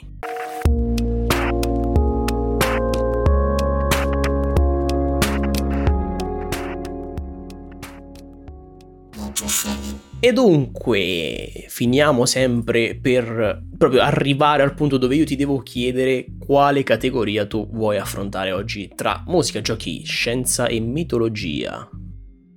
E 10.23 10.35
dunque 10.35 11.65
finiamo 11.69 12.27
sempre 12.27 12.95
per 13.01 13.63
proprio 13.79 14.03
arrivare 14.03 14.63
al 14.63 14.75
punto 14.75 14.99
dove 14.99 15.15
io 15.15 15.25
ti 15.25 15.35
devo 15.35 15.61
chiedere 15.61 16.27
quale 16.39 16.83
categoria 16.83 17.47
tu 17.47 17.67
vuoi 17.71 17.97
affrontare 17.97 18.53
oggi 18.53 18.93
tra 18.95 19.25
musica, 19.29 19.63
giochi, 19.63 20.05
scienza 20.05 20.67
e 20.67 20.79
mitologia. 20.79 21.89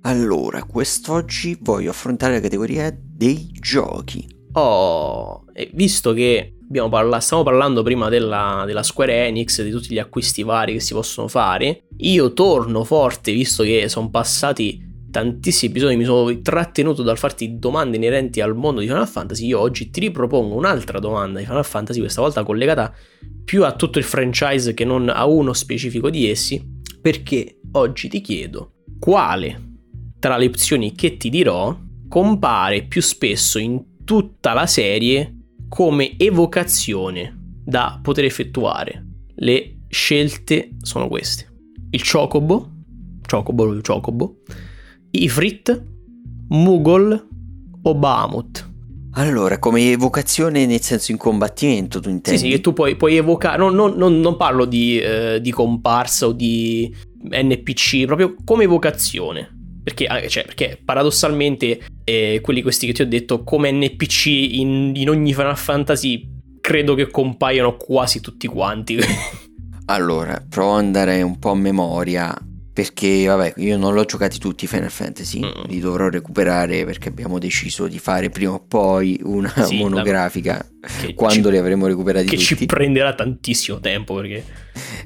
Allora, 0.02 0.62
quest'oggi 0.64 1.56
voglio 1.62 1.88
affrontare 1.88 2.34
la 2.34 2.40
categoria 2.40 2.94
dei 2.94 3.48
giochi. 3.52 4.28
Oh, 4.52 5.46
visto 5.72 6.12
che 6.12 6.56
parla- 6.90 7.20
stiamo 7.20 7.42
parlando 7.44 7.82
prima 7.82 8.10
della, 8.10 8.64
della 8.66 8.82
Square 8.82 9.26
Enix, 9.26 9.62
di 9.62 9.70
tutti 9.70 9.94
gli 9.94 9.98
acquisti 9.98 10.42
vari 10.42 10.74
che 10.74 10.80
si 10.80 10.92
possono 10.92 11.28
fare, 11.28 11.86
io 11.96 12.34
torno 12.34 12.84
forte 12.84 13.32
visto 13.32 13.62
che 13.62 13.88
sono 13.88 14.10
passati 14.10 14.92
tantissimi 15.14 15.70
episodi 15.70 15.94
mi 15.94 16.02
sono 16.02 16.40
trattenuto 16.40 17.04
dal 17.04 17.16
farti 17.16 17.56
domande 17.60 17.98
inerenti 17.98 18.40
al 18.40 18.56
mondo 18.56 18.80
di 18.80 18.88
Final 18.88 19.06
Fantasy, 19.06 19.46
io 19.46 19.60
oggi 19.60 19.88
ti 19.88 20.00
ripropongo 20.00 20.56
un'altra 20.56 20.98
domanda 20.98 21.38
di 21.38 21.44
Final 21.44 21.64
Fantasy, 21.64 22.00
questa 22.00 22.20
volta 22.20 22.42
collegata 22.42 22.92
più 23.44 23.64
a 23.64 23.76
tutto 23.76 23.98
il 23.98 24.04
franchise 24.04 24.74
che 24.74 24.84
non 24.84 25.08
a 25.08 25.24
uno 25.26 25.52
specifico 25.52 26.10
di 26.10 26.28
essi, 26.28 26.60
perché 27.00 27.60
oggi 27.72 28.08
ti 28.08 28.20
chiedo 28.20 28.72
quale 28.98 29.74
tra 30.18 30.36
le 30.36 30.46
opzioni 30.46 30.92
che 30.96 31.16
ti 31.16 31.30
dirò 31.30 31.78
compare 32.08 32.82
più 32.82 33.00
spesso 33.00 33.60
in 33.60 34.02
tutta 34.04 34.52
la 34.52 34.66
serie 34.66 35.32
come 35.68 36.18
evocazione 36.18 37.52
da 37.64 38.00
poter 38.02 38.24
effettuare. 38.24 39.06
Le 39.36 39.82
scelte 39.88 40.70
sono 40.82 41.06
queste. 41.06 41.52
Il 41.90 42.02
Chocobo, 42.04 42.70
Chocobo, 43.28 43.78
Chocobo, 43.80 44.38
Ifrit, 45.22 45.82
Mugol 46.48 47.28
o 47.82 47.94
Bahamut. 47.94 48.72
Allora, 49.16 49.58
come 49.58 49.92
evocazione 49.92 50.66
nel 50.66 50.80
senso 50.80 51.12
in 51.12 51.18
combattimento, 51.18 52.00
tu 52.00 52.08
intendi? 52.08 52.38
Sì, 52.38 52.46
sì, 52.46 52.50
che 52.50 52.60
tu 52.60 52.72
puoi, 52.72 52.96
puoi 52.96 53.16
evocare, 53.16 53.56
non, 53.56 53.74
non, 53.74 53.94
non, 53.96 54.18
non 54.20 54.36
parlo 54.36 54.64
di, 54.64 54.98
eh, 54.98 55.40
di, 55.40 55.52
comparsa 55.52 56.26
o 56.26 56.32
di 56.32 56.92
NPC, 57.30 58.06
proprio 58.06 58.34
come 58.44 58.64
evocazione. 58.64 59.50
Perché, 59.84 60.06
eh, 60.06 60.28
cioè, 60.28 60.44
perché 60.44 60.80
paradossalmente 60.82 61.80
eh, 62.02 62.40
quelli 62.42 62.62
questi 62.62 62.86
che 62.86 62.92
ti 62.92 63.02
ho 63.02 63.06
detto 63.06 63.44
come 63.44 63.70
NPC 63.70 64.26
in, 64.26 64.92
in 64.94 65.08
ogni 65.08 65.32
Final 65.32 65.58
Fantasy 65.58 66.26
credo 66.60 66.94
che 66.94 67.08
compaiano 67.08 67.76
quasi 67.76 68.20
tutti 68.20 68.48
quanti. 68.48 68.98
allora, 69.86 70.42
provo 70.48 70.72
ad 70.72 70.84
andare 70.84 71.22
un 71.22 71.38
po' 71.38 71.50
a 71.50 71.54
memoria 71.54 72.36
perché 72.74 73.24
vabbè 73.26 73.54
io 73.58 73.78
non 73.78 73.94
l'ho 73.94 74.04
giocati 74.04 74.40
tutti 74.40 74.66
Final 74.66 74.90
Fantasy, 74.90 75.38
mm. 75.38 75.68
li 75.68 75.78
dovrò 75.78 76.08
recuperare 76.08 76.84
perché 76.84 77.08
abbiamo 77.08 77.38
deciso 77.38 77.86
di 77.86 78.00
fare 78.00 78.30
prima 78.30 78.52
o 78.52 78.64
poi 78.66 79.20
una 79.22 79.64
sì, 79.64 79.76
monografica 79.76 80.66
quando 81.14 81.44
ci, 81.44 81.50
li 81.52 81.58
avremo 81.58 81.86
recuperati 81.86 82.26
che 82.26 82.36
tutti. 82.36 82.48
Che 82.48 82.56
ci 82.56 82.66
prenderà 82.66 83.14
tantissimo 83.14 83.78
tempo 83.78 84.16
perché... 84.16 84.44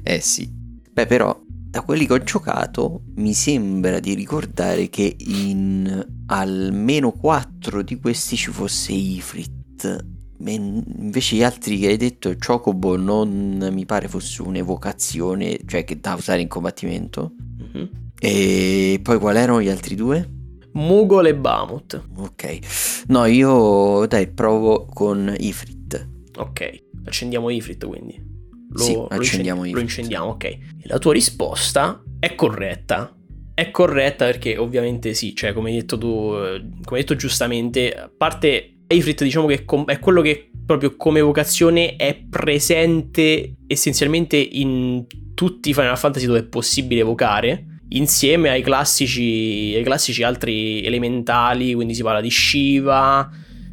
Eh 0.01 0.19
sì, 0.19 0.49
beh 0.51 1.05
però 1.05 1.39
da 1.47 1.81
quelli 1.83 2.07
che 2.07 2.13
ho 2.13 2.23
giocato 2.23 3.03
mi 3.17 3.33
sembra 3.33 3.99
di 3.99 4.15
ricordare 4.15 4.89
che 4.89 5.15
in 5.19 6.07
almeno 6.25 7.11
4 7.11 7.83
di 7.83 7.99
questi 7.99 8.35
ci 8.35 8.49
fosse 8.49 8.93
Ifrit 8.93 10.07
invece 10.39 11.35
gli 11.35 11.43
altri 11.43 11.77
che 11.77 11.87
hai 11.89 11.97
detto 11.97 12.33
Chocobo 12.35 12.95
non 12.95 13.69
mi 13.71 13.85
pare 13.85 14.07
fosse 14.07 14.41
un'evocazione 14.41 15.59
cioè 15.65 15.83
che 15.83 15.99
da 15.99 16.13
usare 16.13 16.41
in 16.41 16.47
combattimento 16.47 17.33
mm-hmm. 17.77 17.87
e 18.19 18.99
poi 19.01 19.17
quali 19.19 19.37
erano 19.37 19.61
gli 19.61 19.69
altri 19.69 19.95
due? 19.95 20.37
Mugol 20.73 21.27
e 21.27 21.35
Bamut 21.35 22.01
ok. 22.15 23.05
No 23.07 23.25
io 23.25 24.05
dai 24.07 24.27
provo 24.27 24.85
con 24.85 25.33
Ifrit. 25.37 26.07
Ok. 26.37 26.83
Accendiamo 27.05 27.49
Ifrit 27.49 27.85
quindi. 27.85 28.27
Lo, 28.71 28.83
sì, 28.83 28.97
accendiamo 29.09 29.65
lo, 29.65 29.71
lo 29.71 29.79
incendiamo 29.79 30.27
ok. 30.27 30.57
La 30.83 30.99
tua 30.99 31.13
risposta 31.13 32.03
è 32.19 32.35
corretta. 32.35 33.15
È 33.53 33.71
corretta 33.71 34.25
perché 34.25 34.57
ovviamente 34.57 35.13
sì, 35.13 35.35
cioè 35.35 35.51
come 35.53 35.69
hai 35.69 35.77
detto 35.77 35.97
tu, 35.97 36.33
eh, 36.35 36.59
come 36.83 36.97
hai 36.97 37.01
detto 37.01 37.15
giustamente, 37.15 37.93
a 37.93 38.09
parte 38.15 38.78
Ifrit 38.93 39.23
diciamo 39.23 39.45
che 39.45 39.65
è 39.85 39.99
quello 39.99 40.21
che 40.21 40.49
proprio 40.65 40.95
come 40.95 41.21
vocazione 41.21 41.95
è 41.95 42.15
presente 42.29 43.55
essenzialmente 43.67 44.37
in 44.37 45.05
tutti 45.33 45.69
i 45.69 45.73
Final 45.73 45.97
Fantasy 45.97 46.25
dove 46.25 46.39
è 46.39 46.43
possibile 46.43 47.01
evocare 47.01 47.65
insieme 47.89 48.49
ai 48.49 48.61
classici, 48.61 49.73
ai 49.75 49.83
classici 49.83 50.21
altri 50.23 50.83
elementali, 50.85 51.73
quindi 51.73 51.95
si 51.95 52.03
parla 52.03 52.21
di 52.21 52.29
Shiva, 52.29 53.29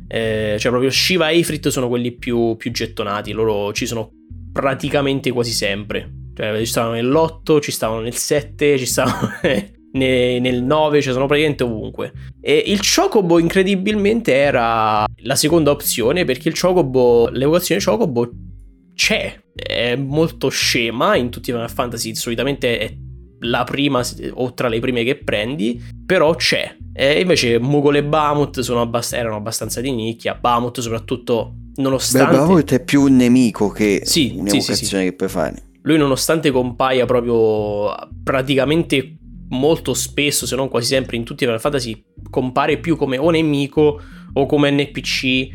eh, 0.09 0.57
cioè 0.59 0.71
proprio 0.71 0.91
Shiva 0.91 1.29
e 1.29 1.39
Ifrit 1.39 1.69
sono 1.69 1.89
quelli 1.89 2.13
più, 2.13 2.57
più 2.57 2.71
gettonati, 2.71 3.33
loro 3.33 3.73
ci 3.73 3.87
sono 3.87 4.11
praticamente 4.53 5.31
quasi 5.33 5.53
sempre. 5.53 6.11
Cioè, 6.35 6.57
ci 6.59 6.67
stavano 6.67 6.95
nell'8, 6.95 7.61
ci 7.61 7.73
stavano 7.73 8.01
nel 8.01 8.15
7, 8.15 8.79
ci 8.79 8.87
stavano 8.87 9.31
nel 9.93 10.63
9, 10.63 11.01
cioè 11.01 11.13
sono 11.13 11.27
praticamente 11.27 11.65
ovunque. 11.65 12.13
E 12.41 12.63
il 12.67 12.81
Chocobo 12.81 13.39
incredibilmente 13.39 14.35
era 14.35 15.05
la 15.23 15.35
seconda 15.35 15.71
opzione 15.71 16.25
perché 16.25 16.49
il 16.49 16.59
Chocobo, 16.59 17.29
l'evocazione 17.29 17.83
Chocobo 17.83 18.31
c'è, 18.95 19.39
è 19.55 19.95
molto 19.97 20.49
scema 20.49 21.17
in 21.17 21.31
tutti 21.31 21.51
i 21.51 21.53
Final 21.53 21.71
Fantasy, 21.71 22.15
solitamente 22.15 22.79
è 22.79 22.95
la 23.41 23.65
prima 23.65 24.03
o 24.33 24.55
tra 24.55 24.69
le 24.69 24.81
prime 24.81 25.05
che 25.05 25.17
prendi, 25.17 25.83
però 26.05 26.35
c'è. 26.35 26.77
E 26.93 27.21
invece 27.21 27.59
Mugol 27.59 27.97
e 27.97 28.05
Bamut 28.05 28.59
abbast- 28.71 29.15
erano 29.15 29.37
abbastanza 29.37 29.81
di 29.81 29.93
nicchia, 29.93 30.35
Bamut 30.35 30.81
soprattutto 30.81 31.55
nonostante... 31.77 32.31
Beh, 32.31 32.39
Bamut 32.39 32.73
è 32.73 32.83
più 32.83 33.03
un 33.03 33.17
nemico 33.17 33.69
che 33.69 34.01
sì, 34.05 34.33
un'evocazione 34.35 34.77
sì, 34.77 34.85
sì, 34.87 34.97
che 34.97 35.13
puoi 35.13 35.29
fare. 35.29 35.63
Lui 35.83 35.99
nonostante 35.99 36.51
compaia 36.51 37.05
proprio 37.05 37.95
praticamente 38.25 39.19
molto 39.51 39.95
spesso, 39.95 40.47
se 40.47 40.57
non 40.57 40.69
quasi 40.69 40.87
sempre 40.87 41.17
in 41.17 41.25
tutti 41.25 41.45
i 41.45 41.47
Final 41.47 41.61
Fantasy, 41.61 42.05
compare 42.31 42.79
più 42.79 42.97
come 42.97 43.19
o 43.19 43.31
nemico 43.31 44.01
o 44.33 44.47
come 44.47 44.71
NPC, 44.71 45.49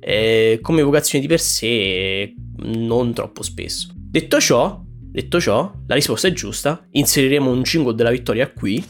eh, 0.00 0.58
come 0.62 0.80
evocazione 0.80 1.22
di 1.22 1.28
per 1.28 1.40
sé, 1.40 2.34
non 2.56 3.12
troppo 3.12 3.42
spesso. 3.42 3.88
Detto 3.94 4.40
ciò, 4.40 4.80
detto 4.84 5.40
ciò, 5.40 5.72
la 5.86 5.94
risposta 5.94 6.28
è 6.28 6.32
giusta. 6.32 6.86
Inseriremo 6.90 7.50
un 7.50 7.62
jingle 7.62 7.94
della 7.94 8.10
vittoria 8.10 8.50
qui. 8.50 8.84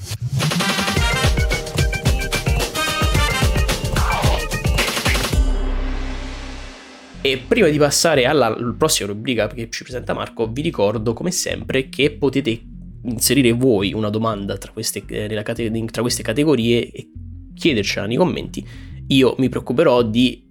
E 7.21 7.37
prima 7.37 7.69
di 7.69 7.77
passare 7.79 8.25
alla 8.25 8.57
prossima 8.79 9.09
rubrica 9.09 9.49
che 9.49 9.69
ci 9.71 9.83
presenta 9.83 10.15
Marco, 10.15 10.51
vi 10.51 10.63
ricordo 10.63 11.13
come 11.13 11.31
sempre 11.31 11.89
che 11.89 12.13
potete 12.13 12.77
inserire 13.03 13.53
voi 13.53 13.93
una 13.93 14.11
domanda 14.11 14.57
tra 14.57 14.73
queste, 14.73 15.05
eh, 15.07 15.43
tra 15.91 16.03
queste 16.03 16.23
categorie 16.23 16.91
e 16.91 17.11
chiedercela 17.55 18.07
nei 18.07 18.17
commenti, 18.17 18.67
io 19.09 19.35
mi 19.39 19.49
preoccuperò 19.49 20.03
di 20.03 20.47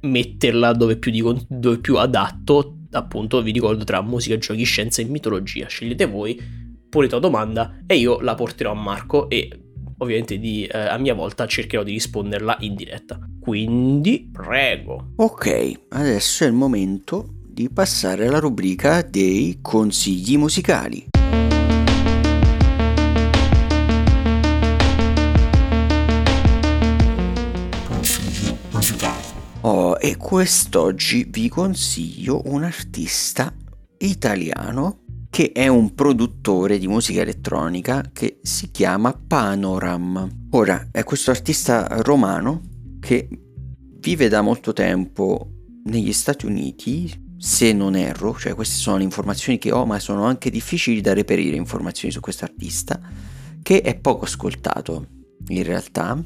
metterla 0.00 0.72
dove 0.72 0.96
più, 0.96 1.10
di, 1.10 1.22
dove 1.48 1.78
più 1.78 1.96
adatto, 1.96 2.78
appunto 2.90 3.42
vi 3.42 3.52
ricordo 3.52 3.84
tra 3.84 4.02
musica, 4.02 4.38
giochi, 4.38 4.64
scienza 4.64 5.02
e 5.02 5.06
mitologia. 5.06 5.66
Scegliete 5.66 6.06
voi, 6.06 6.40
ponete 6.88 7.14
la 7.14 7.20
domanda 7.20 7.78
e 7.86 7.96
io 7.96 8.20
la 8.20 8.34
porterò 8.34 8.72
a 8.72 8.74
Marco 8.74 9.28
e 9.28 9.50
ovviamente 9.98 10.38
di, 10.38 10.64
eh, 10.64 10.78
a 10.78 10.96
mia 10.98 11.14
volta 11.14 11.46
cercherò 11.46 11.82
di 11.82 11.92
risponderla 11.92 12.58
in 12.60 12.74
diretta. 12.74 13.18
Quindi 13.40 14.28
prego. 14.30 15.12
Ok, 15.16 15.72
adesso 15.90 16.44
è 16.44 16.46
il 16.46 16.52
momento 16.52 17.34
di 17.46 17.68
passare 17.70 18.28
alla 18.28 18.38
rubrica 18.38 19.02
dei 19.02 19.58
consigli 19.60 20.36
musicali. 20.36 21.06
Oh, 29.62 29.96
e 29.98 30.16
quest'oggi 30.16 31.26
vi 31.28 31.48
consiglio 31.48 32.42
un 32.44 32.62
artista 32.62 33.52
italiano 33.98 35.00
che 35.28 35.50
è 35.52 35.66
un 35.66 35.94
produttore 35.94 36.78
di 36.78 36.86
musica 36.86 37.22
elettronica 37.22 38.08
che 38.12 38.38
si 38.40 38.70
chiama 38.70 39.12
Panoram. 39.12 40.46
Ora, 40.50 40.88
è 40.92 41.02
questo 41.02 41.32
artista 41.32 41.88
romano 42.02 42.60
che 43.00 43.28
vive 43.98 44.28
da 44.28 44.42
molto 44.42 44.72
tempo 44.72 45.50
negli 45.86 46.12
Stati 46.12 46.46
Uniti, 46.46 47.34
se 47.36 47.72
non 47.72 47.96
erro, 47.96 48.38
cioè 48.38 48.54
queste 48.54 48.76
sono 48.76 48.98
le 48.98 49.02
informazioni 49.02 49.58
che 49.58 49.72
ho, 49.72 49.84
ma 49.84 49.98
sono 49.98 50.24
anche 50.24 50.50
difficili 50.50 51.00
da 51.00 51.14
reperire 51.14 51.56
informazioni 51.56 52.14
su 52.14 52.20
questo 52.20 52.44
artista, 52.44 53.00
che 53.60 53.80
è 53.80 53.96
poco 53.96 54.24
ascoltato 54.24 55.17
in 55.48 55.62
realtà, 55.62 56.20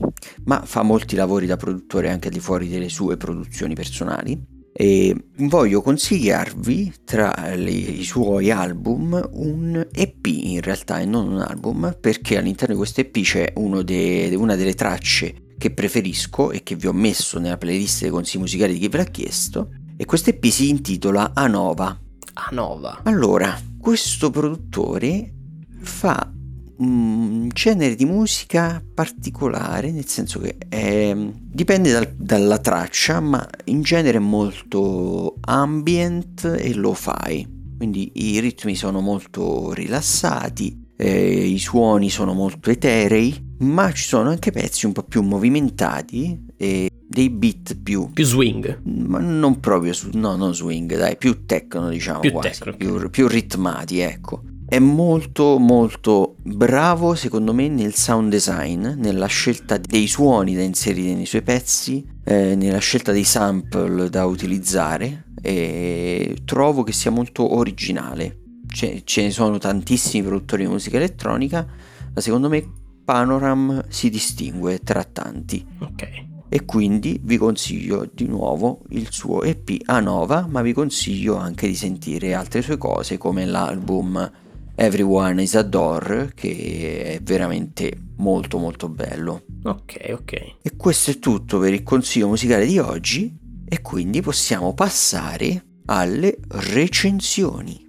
ma 0.44 0.62
fa 0.64 0.82
molti 0.82 1.16
lavori 1.16 1.46
da 1.46 1.56
produttore 1.56 2.11
anche 2.11 2.28
al 2.28 2.35
di 2.35 2.40
fuori 2.40 2.68
delle 2.68 2.88
sue 2.88 3.16
produzioni 3.16 3.74
personali. 3.74 4.61
E 4.74 5.14
voglio 5.37 5.82
consigliarvi 5.82 6.94
tra 7.04 7.54
le, 7.54 7.70
i 7.70 8.04
suoi 8.04 8.50
album 8.50 9.28
un 9.32 9.87
EP 9.92 10.26
in 10.26 10.62
realtà 10.62 10.98
e 10.98 11.04
non 11.04 11.30
un 11.30 11.40
album 11.40 11.94
perché 12.00 12.38
all'interno 12.38 12.72
di 12.72 12.80
questo 12.80 13.02
EP 13.02 13.12
c'è 13.20 13.52
de, 13.85 14.35
una 14.35 14.56
delle 14.56 14.72
tracce 14.72 15.52
che 15.58 15.72
preferisco 15.72 16.50
e 16.52 16.62
che 16.62 16.74
vi 16.74 16.87
ho 16.87 16.92
messo 16.94 17.38
nella 17.38 17.58
playlist 17.58 18.00
dei 18.00 18.11
consigli 18.11 18.40
musicali 18.40 18.72
di 18.72 18.78
chi 18.78 18.88
ve 18.88 18.96
l'ha 18.96 19.04
chiesto 19.04 19.68
e 19.96 20.06
questo 20.06 20.30
EP 20.30 20.44
si 20.46 20.70
intitola 20.70 21.32
Anova. 21.35 21.96
Anova. 22.35 23.02
Allora, 23.04 23.56
questo 23.78 24.30
produttore 24.30 25.35
fa 25.82 26.32
un 26.78 27.48
genere 27.52 27.94
di 27.94 28.04
musica 28.04 28.82
particolare, 28.94 29.90
nel 29.90 30.06
senso 30.06 30.40
che 30.40 30.56
è, 30.68 31.14
dipende 31.14 31.92
dal, 31.92 32.14
dalla 32.16 32.58
traccia, 32.58 33.20
ma 33.20 33.48
in 33.64 33.82
genere 33.82 34.18
è 34.18 34.20
molto 34.20 35.37
ambient 35.40 36.44
e 36.58 36.74
lo 36.74 36.94
fai. 36.94 37.61
Quindi 37.76 38.12
i 38.14 38.38
ritmi 38.38 38.74
sono 38.74 39.00
molto 39.00 39.72
rilassati, 39.72 40.90
eh, 40.96 41.46
i 41.46 41.58
suoni 41.58 42.11
sono 42.11 42.32
molto 42.32 42.70
eterei, 42.70 43.54
ma 43.58 43.92
ci 43.92 44.04
sono 44.04 44.30
anche 44.30 44.50
pezzi 44.50 44.87
un 44.87 44.92
po' 44.92 45.02
più 45.02 45.22
movimentati 45.22 46.46
e 46.56 46.88
dei 47.06 47.28
beat 47.28 47.76
più... 47.76 48.11
Più 48.12 48.24
swing. 48.24 48.80
Ma 48.85 49.18
non 49.18 49.58
proprio, 49.61 49.92
su, 49.92 50.11
no, 50.14 50.37
non 50.37 50.54
swing, 50.54 50.96
dai, 50.96 51.16
più 51.16 51.44
techno 51.44 51.88
diciamo 51.88 52.20
più 52.20 52.30
quasi, 52.30 52.61
techno, 52.61 52.76
più, 52.76 53.11
più 53.11 53.26
ritmati, 53.26 53.98
ecco 53.98 54.42
è 54.72 54.78
molto 54.78 55.58
molto 55.58 56.37
bravo 56.42 57.14
secondo 57.14 57.52
me 57.52 57.68
nel 57.68 57.92
sound 57.92 58.30
design, 58.30 58.87
nella 58.96 59.26
scelta 59.26 59.76
dei 59.76 60.06
suoni 60.06 60.54
da 60.54 60.62
inserire 60.62 61.12
nei 61.12 61.26
suoi 61.26 61.42
pezzi, 61.42 62.02
eh, 62.24 62.54
nella 62.54 62.78
scelta 62.78 63.12
dei 63.12 63.24
sample 63.24 64.08
da 64.08 64.24
utilizzare 64.24 65.24
e 65.42 66.38
trovo 66.46 66.85
che 66.85 66.92
sia 66.92 67.11
molto 67.11 67.54
originale. 67.54 68.38
Ce, 68.66 69.02
ce 69.04 69.22
ne 69.24 69.30
sono 69.30 69.58
tantissimi 69.58 70.24
produttori 70.24 70.64
di 70.64 70.70
musica 70.70 70.96
elettronica, 70.96 71.66
ma 72.14 72.20
secondo 72.22 72.48
me 72.48 72.66
Panoram 73.04 73.85
si 73.88 74.08
distingue 74.08 74.78
tra 74.78 75.04
tanti. 75.04 75.62
Ok. 75.80 76.30
E 76.48 76.64
quindi 76.64 77.20
vi 77.22 77.37
consiglio 77.37 78.08
di 78.11 78.26
nuovo 78.26 78.80
il 78.90 79.08
suo 79.11 79.42
EP 79.42 79.68
a 79.85 80.00
Nova, 80.00 80.46
ma 80.48 80.62
vi 80.62 80.72
consiglio 80.72 81.37
anche 81.37 81.66
di 81.66 81.74
sentire 81.74 82.32
altre 82.32 82.62
sue 82.62 82.78
cose 82.78 83.18
come 83.18 83.44
l'album 83.44 84.40
Everyone 84.83 85.40
is 85.40 85.55
a 85.55 85.62
Door 85.62 86.33
che 86.35 87.14
è 87.14 87.21
veramente 87.23 87.97
molto 88.16 88.59
molto 88.59 88.88
bello. 88.88 89.45
Ok, 89.62 90.09
ok. 90.11 90.33
E 90.61 90.77
questo 90.77 91.12
è 91.12 91.21
tutto 91.21 91.61
per 91.61 91.73
il 91.73 91.85
consiglio 91.85 92.27
musicale 92.27 92.66
di 92.66 92.81
oggi 92.81 93.33
e 93.64 93.81
quindi 93.81 94.21
possiamo 94.23 94.75
passare 94.75 95.66
alle 95.85 96.37
recensioni. 96.49 97.87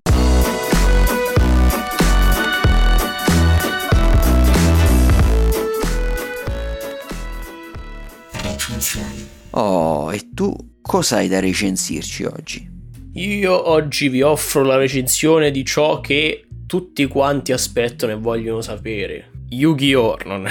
Recensioni. 8.34 9.28
Oh, 9.50 10.14
e 10.14 10.30
tu 10.32 10.56
cosa 10.80 11.16
hai 11.16 11.28
da 11.28 11.40
recensirci 11.40 12.24
oggi? 12.26 12.70
Io 13.14 13.70
oggi 13.70 14.10
vi 14.10 14.22
offro 14.22 14.62
la 14.62 14.76
recensione 14.76 15.50
di 15.50 15.66
ciò 15.66 16.00
che 16.00 16.50
tutti 16.74 17.06
quanti 17.06 17.52
aspettano 17.52 18.14
e 18.14 18.16
vogliono 18.16 18.62
sapere. 18.62 19.30
Yu-Gi-Oh! 19.50 20.18
Non 20.26 20.48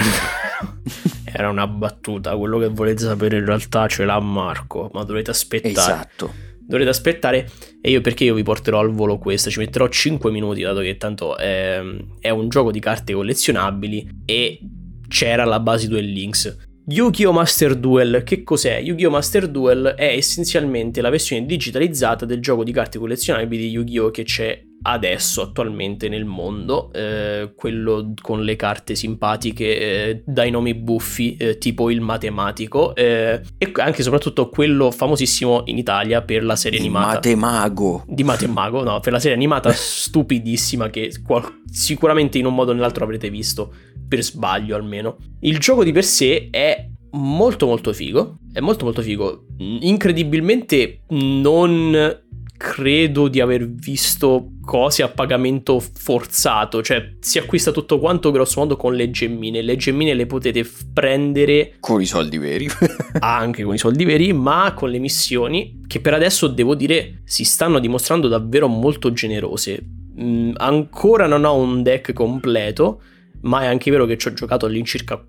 Era 1.25 1.49
una 1.49 1.67
battuta, 1.67 2.37
quello 2.37 2.59
che 2.59 2.69
volete 2.69 3.03
sapere 3.03 3.39
in 3.39 3.45
realtà 3.45 3.89
ce 3.89 4.05
l'ha 4.05 4.17
Marco, 4.21 4.89
ma 4.93 5.03
dovete 5.03 5.31
aspettare. 5.31 5.73
Esatto. 5.73 6.33
Dovrete 6.65 6.91
aspettare 6.91 7.49
e 7.81 7.89
io 7.89 7.99
perché 7.99 8.23
io 8.23 8.35
vi 8.35 8.43
porterò 8.43 8.79
al 8.79 8.93
volo 8.93 9.17
questo, 9.17 9.49
ci 9.49 9.59
metterò 9.59 9.89
5 9.89 10.31
minuti 10.31 10.61
dato 10.61 10.79
che 10.79 10.95
tanto 10.95 11.35
è, 11.35 11.83
è 12.21 12.29
un 12.29 12.47
gioco 12.47 12.71
di 12.71 12.79
carte 12.79 13.11
collezionabili 13.11 14.21
e 14.23 14.61
c'era 15.09 15.43
la 15.43 15.59
base 15.59 15.89
Duel 15.89 16.05
Links. 16.05 16.57
Yu-Gi-Oh! 16.87 17.33
Master 17.33 17.75
Duel, 17.75 18.23
che 18.23 18.43
cos'è? 18.43 18.79
Yu-Gi-Oh! 18.79 19.11
Master 19.11 19.49
Duel 19.49 19.93
è 19.97 20.05
essenzialmente 20.05 21.01
la 21.01 21.09
versione 21.09 21.45
digitalizzata 21.45 22.23
del 22.23 22.39
gioco 22.39 22.63
di 22.63 22.71
carte 22.71 22.97
collezionabili 22.97 23.63
di 23.63 23.71
Yu-Gi-Oh! 23.71 24.09
che 24.09 24.23
c'è 24.23 24.71
adesso 24.83 25.41
attualmente 25.41 26.09
nel 26.09 26.25
mondo, 26.25 26.91
eh, 26.93 27.53
quello 27.55 28.13
con 28.21 28.43
le 28.43 28.55
carte 28.55 28.95
simpatiche 28.95 29.79
eh, 29.79 30.23
dai 30.25 30.51
nomi 30.51 30.73
buffi, 30.73 31.35
eh, 31.35 31.57
tipo 31.57 31.89
il 31.89 32.01
matematico, 32.01 32.95
eh, 32.95 33.41
e 33.57 33.71
anche 33.75 34.01
e 34.01 34.03
soprattutto 34.03 34.49
quello 34.49 34.91
famosissimo 34.91 35.63
in 35.65 35.77
Italia 35.77 36.21
per 36.21 36.43
la 36.43 36.55
serie 36.55 36.79
Il 36.79 36.85
animata. 36.85 37.13
Matemago. 37.15 38.03
Di 38.07 38.23
Matemago, 38.23 38.83
no, 38.83 38.99
per 38.99 39.13
la 39.13 39.19
serie 39.19 39.35
animata 39.35 39.71
stupidissima 39.73 40.89
che 40.89 41.11
qual- 41.25 41.61
sicuramente 41.69 42.37
in 42.37 42.45
un 42.45 42.53
modo 42.53 42.71
o 42.71 42.73
nell'altro 42.73 43.03
avrete 43.03 43.29
visto, 43.29 43.73
per 44.07 44.21
sbaglio 44.21 44.75
almeno. 44.75 45.17
Il 45.41 45.59
gioco 45.59 45.83
di 45.83 45.91
per 45.91 46.03
sé 46.03 46.49
è 46.51 46.89
molto 47.11 47.65
molto 47.65 47.93
figo, 47.93 48.37
è 48.51 48.59
molto 48.59 48.85
molto 48.85 49.01
figo, 49.01 49.45
incredibilmente 49.57 51.03
non 51.09 52.21
credo 52.63 53.27
di 53.27 53.41
aver 53.41 53.67
visto 53.67 54.53
cose 54.61 55.03
a 55.03 55.09
pagamento 55.09 55.81
forzato, 55.81 56.81
cioè 56.81 57.15
si 57.19 57.37
acquista 57.37 57.71
tutto 57.71 57.99
quanto 57.99 58.31
grosso 58.31 58.61
modo 58.61 58.77
con 58.77 58.95
le 58.95 59.11
gemmine, 59.11 59.61
le 59.61 59.75
gemmine 59.75 60.13
le 60.13 60.25
potete 60.25 60.63
f- 60.63 60.85
prendere 60.93 61.73
Con 61.81 61.99
i 61.99 62.05
soldi 62.05 62.37
veri. 62.37 62.69
anche 63.19 63.63
con 63.63 63.73
i 63.73 63.77
soldi 63.77 64.05
veri, 64.05 64.31
ma 64.31 64.73
con 64.73 64.89
le 64.89 64.99
missioni 64.99 65.81
che 65.85 65.99
per 65.99 66.13
adesso 66.13 66.47
devo 66.47 66.73
dire 66.73 67.21
si 67.25 67.43
stanno 67.43 67.79
dimostrando 67.79 68.29
davvero 68.29 68.69
molto 68.69 69.11
generose. 69.11 69.83
Mm, 70.21 70.53
ancora 70.55 71.27
non 71.27 71.43
ho 71.43 71.55
un 71.55 71.83
deck 71.83 72.13
completo, 72.13 73.01
ma 73.41 73.63
è 73.63 73.65
anche 73.65 73.91
vero 73.91 74.05
che 74.05 74.17
ci 74.17 74.29
ho 74.29 74.33
giocato 74.33 74.65
all'incirca 74.65 75.21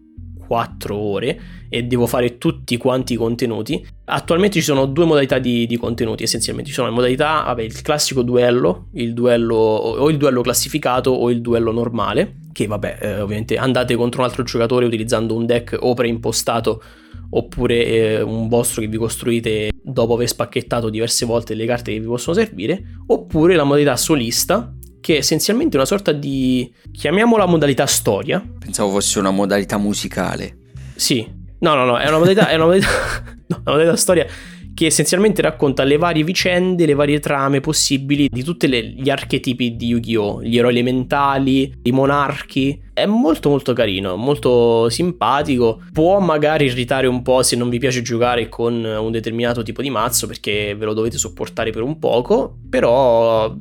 4 0.46 0.96
ore 0.96 1.40
e 1.68 1.82
devo 1.84 2.06
fare 2.06 2.38
tutti 2.38 2.76
quanti 2.76 3.14
i 3.14 3.16
contenuti. 3.16 3.84
Attualmente 4.06 4.58
ci 4.58 4.64
sono 4.64 4.86
due 4.86 5.04
modalità 5.04 5.38
di, 5.38 5.66
di 5.66 5.76
contenuti 5.76 6.22
essenzialmente. 6.22 6.70
Ci 6.70 6.76
sono 6.76 6.88
le 6.88 6.94
modalità, 6.94 7.42
vabbè, 7.46 7.62
il 7.62 7.82
classico 7.82 8.22
duello, 8.22 8.88
il 8.92 9.14
duello 9.14 9.56
o 9.56 10.08
il 10.10 10.16
duello 10.16 10.40
classificato 10.42 11.10
o 11.10 11.30
il 11.30 11.40
duello 11.40 11.72
normale, 11.72 12.36
che 12.52 12.66
vabbè, 12.66 12.98
eh, 13.00 13.20
ovviamente 13.20 13.56
andate 13.56 13.96
contro 13.96 14.20
un 14.20 14.28
altro 14.28 14.42
giocatore 14.42 14.86
utilizzando 14.86 15.34
un 15.34 15.46
deck 15.46 15.76
o 15.80 15.94
preimpostato 15.94 16.82
oppure 17.30 17.86
eh, 17.86 18.20
un 18.22 18.48
vostro 18.48 18.80
che 18.80 18.88
vi 18.88 18.96
costruite 18.96 19.70
dopo 19.82 20.14
aver 20.14 20.28
spacchettato 20.28 20.88
diverse 20.88 21.26
volte 21.26 21.54
le 21.54 21.66
carte 21.66 21.92
che 21.92 22.00
vi 22.00 22.06
possono 22.06 22.36
servire, 22.36 22.82
oppure 23.06 23.54
la 23.56 23.64
modalità 23.64 23.96
solista, 23.96 24.72
che 25.04 25.16
è 25.16 25.18
essenzialmente 25.18 25.76
una 25.76 25.84
sorta 25.84 26.12
di 26.12 26.72
chiamiamola 26.90 27.44
modalità 27.44 27.84
storia. 27.84 28.42
Pensavo 28.58 28.88
fosse 28.88 29.18
una 29.18 29.30
modalità 29.30 29.76
musicale. 29.76 30.56
Sì. 30.94 31.28
No, 31.58 31.74
no, 31.74 31.84
no, 31.84 31.98
è 31.98 32.08
una 32.08 32.16
modalità, 32.16 32.48
è 32.48 32.54
una 32.54 32.64
modalità, 32.64 32.88
no, 33.48 33.60
una 33.64 33.72
modalità 33.72 33.96
storia 33.96 34.26
che 34.72 34.86
essenzialmente 34.86 35.42
racconta 35.42 35.84
le 35.84 35.98
varie 35.98 36.24
vicende, 36.24 36.86
le 36.86 36.94
varie 36.94 37.20
trame 37.20 37.60
possibili 37.60 38.28
di 38.30 38.42
tutti 38.42 38.66
gli 38.66 39.10
archetipi 39.10 39.76
di 39.76 39.88
Yu-Gi-Oh! 39.88 40.42
Gli 40.42 40.56
eroi 40.56 40.70
elementali, 40.70 41.70
i 41.82 41.92
monarchi. 41.92 42.82
È 42.94 43.04
molto 43.04 43.50
molto 43.50 43.74
carino, 43.74 44.16
molto 44.16 44.88
simpatico. 44.88 45.82
Può 45.92 46.18
magari 46.18 46.64
irritare 46.64 47.06
un 47.06 47.20
po' 47.20 47.42
se 47.42 47.56
non 47.56 47.68
vi 47.68 47.78
piace 47.78 48.00
giocare 48.00 48.48
con 48.48 48.82
un 48.82 49.10
determinato 49.12 49.62
tipo 49.62 49.82
di 49.82 49.90
mazzo 49.90 50.26
perché 50.26 50.74
ve 50.74 50.86
lo 50.86 50.94
dovete 50.94 51.18
sopportare 51.18 51.72
per 51.72 51.82
un 51.82 51.98
poco, 51.98 52.56
però 52.70 53.54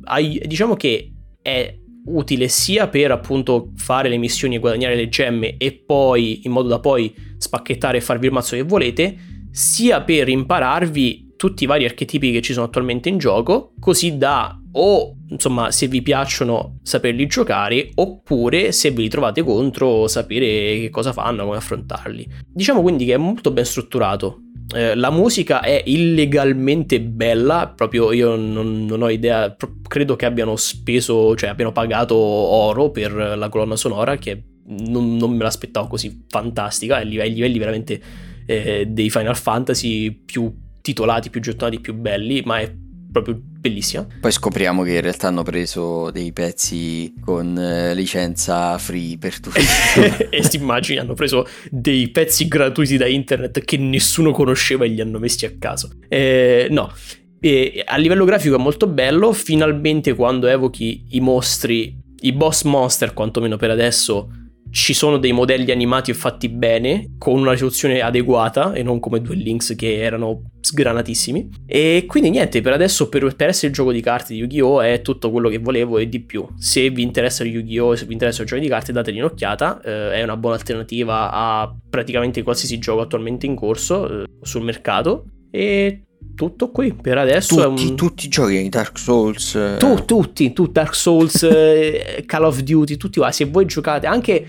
diciamo 0.46 0.74
che 0.74 1.13
è 1.44 1.78
utile 2.06 2.48
sia 2.48 2.88
per 2.88 3.10
appunto 3.10 3.72
fare 3.76 4.08
le 4.08 4.16
missioni 4.16 4.54
e 4.54 4.58
guadagnare 4.58 4.96
le 4.96 5.10
gemme 5.10 5.58
e 5.58 5.72
poi 5.72 6.40
in 6.44 6.52
modo 6.52 6.68
da 6.68 6.80
poi 6.80 7.14
spacchettare 7.36 7.98
e 7.98 8.00
farvi 8.00 8.26
il 8.26 8.32
mazzo 8.32 8.56
che 8.56 8.62
volete, 8.62 9.16
sia 9.50 10.00
per 10.00 10.28
impararvi 10.30 11.34
tutti 11.36 11.64
i 11.64 11.66
vari 11.66 11.84
archetipi 11.84 12.32
che 12.32 12.40
ci 12.40 12.54
sono 12.54 12.64
attualmente 12.64 13.10
in 13.10 13.18
gioco, 13.18 13.74
così 13.78 14.16
da 14.16 14.58
o 14.76 15.16
insomma 15.28 15.70
se 15.70 15.86
vi 15.86 16.00
piacciono 16.00 16.78
saperli 16.82 17.26
giocare 17.26 17.90
oppure 17.94 18.72
se 18.72 18.90
ve 18.90 19.02
li 19.02 19.08
trovate 19.08 19.42
contro 19.42 20.08
sapere 20.08 20.80
che 20.80 20.88
cosa 20.90 21.12
fanno, 21.12 21.44
come 21.44 21.58
affrontarli. 21.58 22.26
Diciamo 22.48 22.80
quindi 22.80 23.04
che 23.04 23.14
è 23.14 23.18
molto 23.18 23.50
ben 23.50 23.66
strutturato. 23.66 24.38
Eh, 24.72 24.94
la 24.94 25.10
musica 25.10 25.60
è 25.60 25.82
illegalmente 25.84 27.00
bella, 27.00 27.72
proprio 27.74 28.12
io 28.12 28.34
non, 28.36 28.86
non 28.86 29.02
ho 29.02 29.10
idea, 29.10 29.50
pro- 29.50 29.76
credo 29.86 30.16
che 30.16 30.24
abbiano 30.24 30.56
speso, 30.56 31.34
cioè 31.36 31.50
abbiano 31.50 31.72
pagato 31.72 32.16
oro 32.16 32.90
per 32.90 33.12
la 33.12 33.48
colonna 33.48 33.76
sonora 33.76 34.16
che 34.16 34.42
non, 34.66 35.16
non 35.16 35.32
me 35.36 35.42
l'aspettavo 35.42 35.88
così 35.88 36.24
fantastica, 36.28 36.96
ai 36.96 37.08
livelli, 37.08 37.34
livelli 37.34 37.58
veramente 37.58 38.00
eh, 38.46 38.86
dei 38.88 39.10
Final 39.10 39.36
Fantasy 39.36 40.10
più 40.10 40.52
titolati, 40.80 41.30
più 41.30 41.40
gettonati, 41.40 41.80
più 41.80 41.94
belli, 41.94 42.42
ma 42.44 42.60
è 42.60 42.72
proprio 43.14 43.40
bellissima. 43.40 44.04
Poi 44.20 44.32
scopriamo 44.32 44.82
che 44.82 44.94
in 44.94 45.00
realtà 45.00 45.28
hanno 45.28 45.44
preso 45.44 46.10
dei 46.10 46.32
pezzi 46.32 47.14
con 47.20 47.56
eh, 47.56 47.94
licenza 47.94 48.76
free 48.78 49.18
per 49.18 49.38
tutti. 49.38 49.60
e 50.28 50.42
si 50.42 50.56
immagini 50.56 50.98
hanno 50.98 51.14
preso 51.14 51.46
dei 51.70 52.08
pezzi 52.08 52.48
gratuiti 52.48 52.96
da 52.96 53.06
internet 53.06 53.64
che 53.64 53.76
nessuno 53.76 54.32
conosceva 54.32 54.84
e 54.84 54.88
li 54.88 55.00
hanno 55.00 55.20
messi 55.20 55.46
a 55.46 55.52
caso. 55.56 55.90
Eh, 56.08 56.66
no, 56.70 56.92
e 57.38 57.84
a 57.86 57.96
livello 57.96 58.24
grafico 58.24 58.56
è 58.56 58.58
molto 58.58 58.88
bello, 58.88 59.32
finalmente 59.32 60.14
quando 60.14 60.48
evochi 60.48 61.04
i 61.10 61.20
mostri, 61.20 61.96
i 62.22 62.32
boss 62.32 62.64
monster 62.64 63.14
quantomeno 63.14 63.56
per 63.56 63.70
adesso, 63.70 64.28
ci 64.74 64.92
sono 64.92 65.18
dei 65.18 65.30
modelli 65.30 65.70
animati 65.70 66.10
e 66.10 66.14
fatti 66.14 66.48
bene, 66.48 67.14
con 67.16 67.38
una 67.38 67.52
risoluzione 67.52 68.00
adeguata 68.00 68.72
e 68.72 68.82
non 68.82 68.98
come 68.98 69.20
due 69.20 69.36
links 69.36 69.76
che 69.76 70.00
erano 70.00 70.50
sgranatissimi. 70.60 71.48
E 71.64 72.06
quindi 72.08 72.30
niente, 72.30 72.60
per 72.60 72.72
adesso 72.72 73.08
per, 73.08 73.36
per 73.36 73.50
essere 73.50 73.68
il 73.68 73.72
gioco 73.72 73.92
di 73.92 74.00
carte 74.00 74.32
di 74.32 74.40
Yu-Gi-Oh! 74.40 74.80
è 74.80 75.00
tutto 75.00 75.30
quello 75.30 75.48
che 75.48 75.58
volevo 75.58 75.98
e 75.98 76.08
di 76.08 76.20
più. 76.20 76.44
Se 76.58 76.90
vi 76.90 77.02
interessa 77.02 77.44
Yu-Gi-Oh! 77.44 77.94
se 77.94 78.04
vi 78.04 78.14
interessa 78.14 78.42
il 78.42 78.48
gioco 78.48 78.60
di 78.60 78.66
carte 78.66 78.90
dategli 78.90 79.18
un'occhiata, 79.20 79.80
eh, 79.80 80.10
è 80.14 80.22
una 80.24 80.36
buona 80.36 80.56
alternativa 80.56 81.30
a 81.30 81.72
praticamente 81.88 82.42
qualsiasi 82.42 82.78
gioco 82.78 83.02
attualmente 83.02 83.46
in 83.46 83.54
corso 83.54 84.22
eh, 84.22 84.26
sul 84.42 84.64
mercato. 84.64 85.26
E 85.52 86.02
tutto 86.34 86.70
qui 86.70 86.92
per 86.94 87.18
adesso 87.18 87.68
tutti, 87.68 87.86
un... 87.86 87.96
tutti 87.96 88.26
i 88.26 88.28
giochi 88.28 88.60
di 88.62 88.68
Dark 88.68 88.98
Souls. 88.98 89.54
eh, 89.54 89.76
Tu, 89.78 90.04
tutti, 90.04 90.52
tu, 90.52 90.66
Dark 90.66 90.94
Souls, 90.94 91.42
eh, 91.50 92.24
Call 92.26 92.44
of 92.44 92.60
Duty, 92.60 92.96
tutti 92.96 93.18
qua. 93.20 93.30
Se 93.30 93.44
voi 93.44 93.66
giocate 93.66 94.06
anche, 94.06 94.46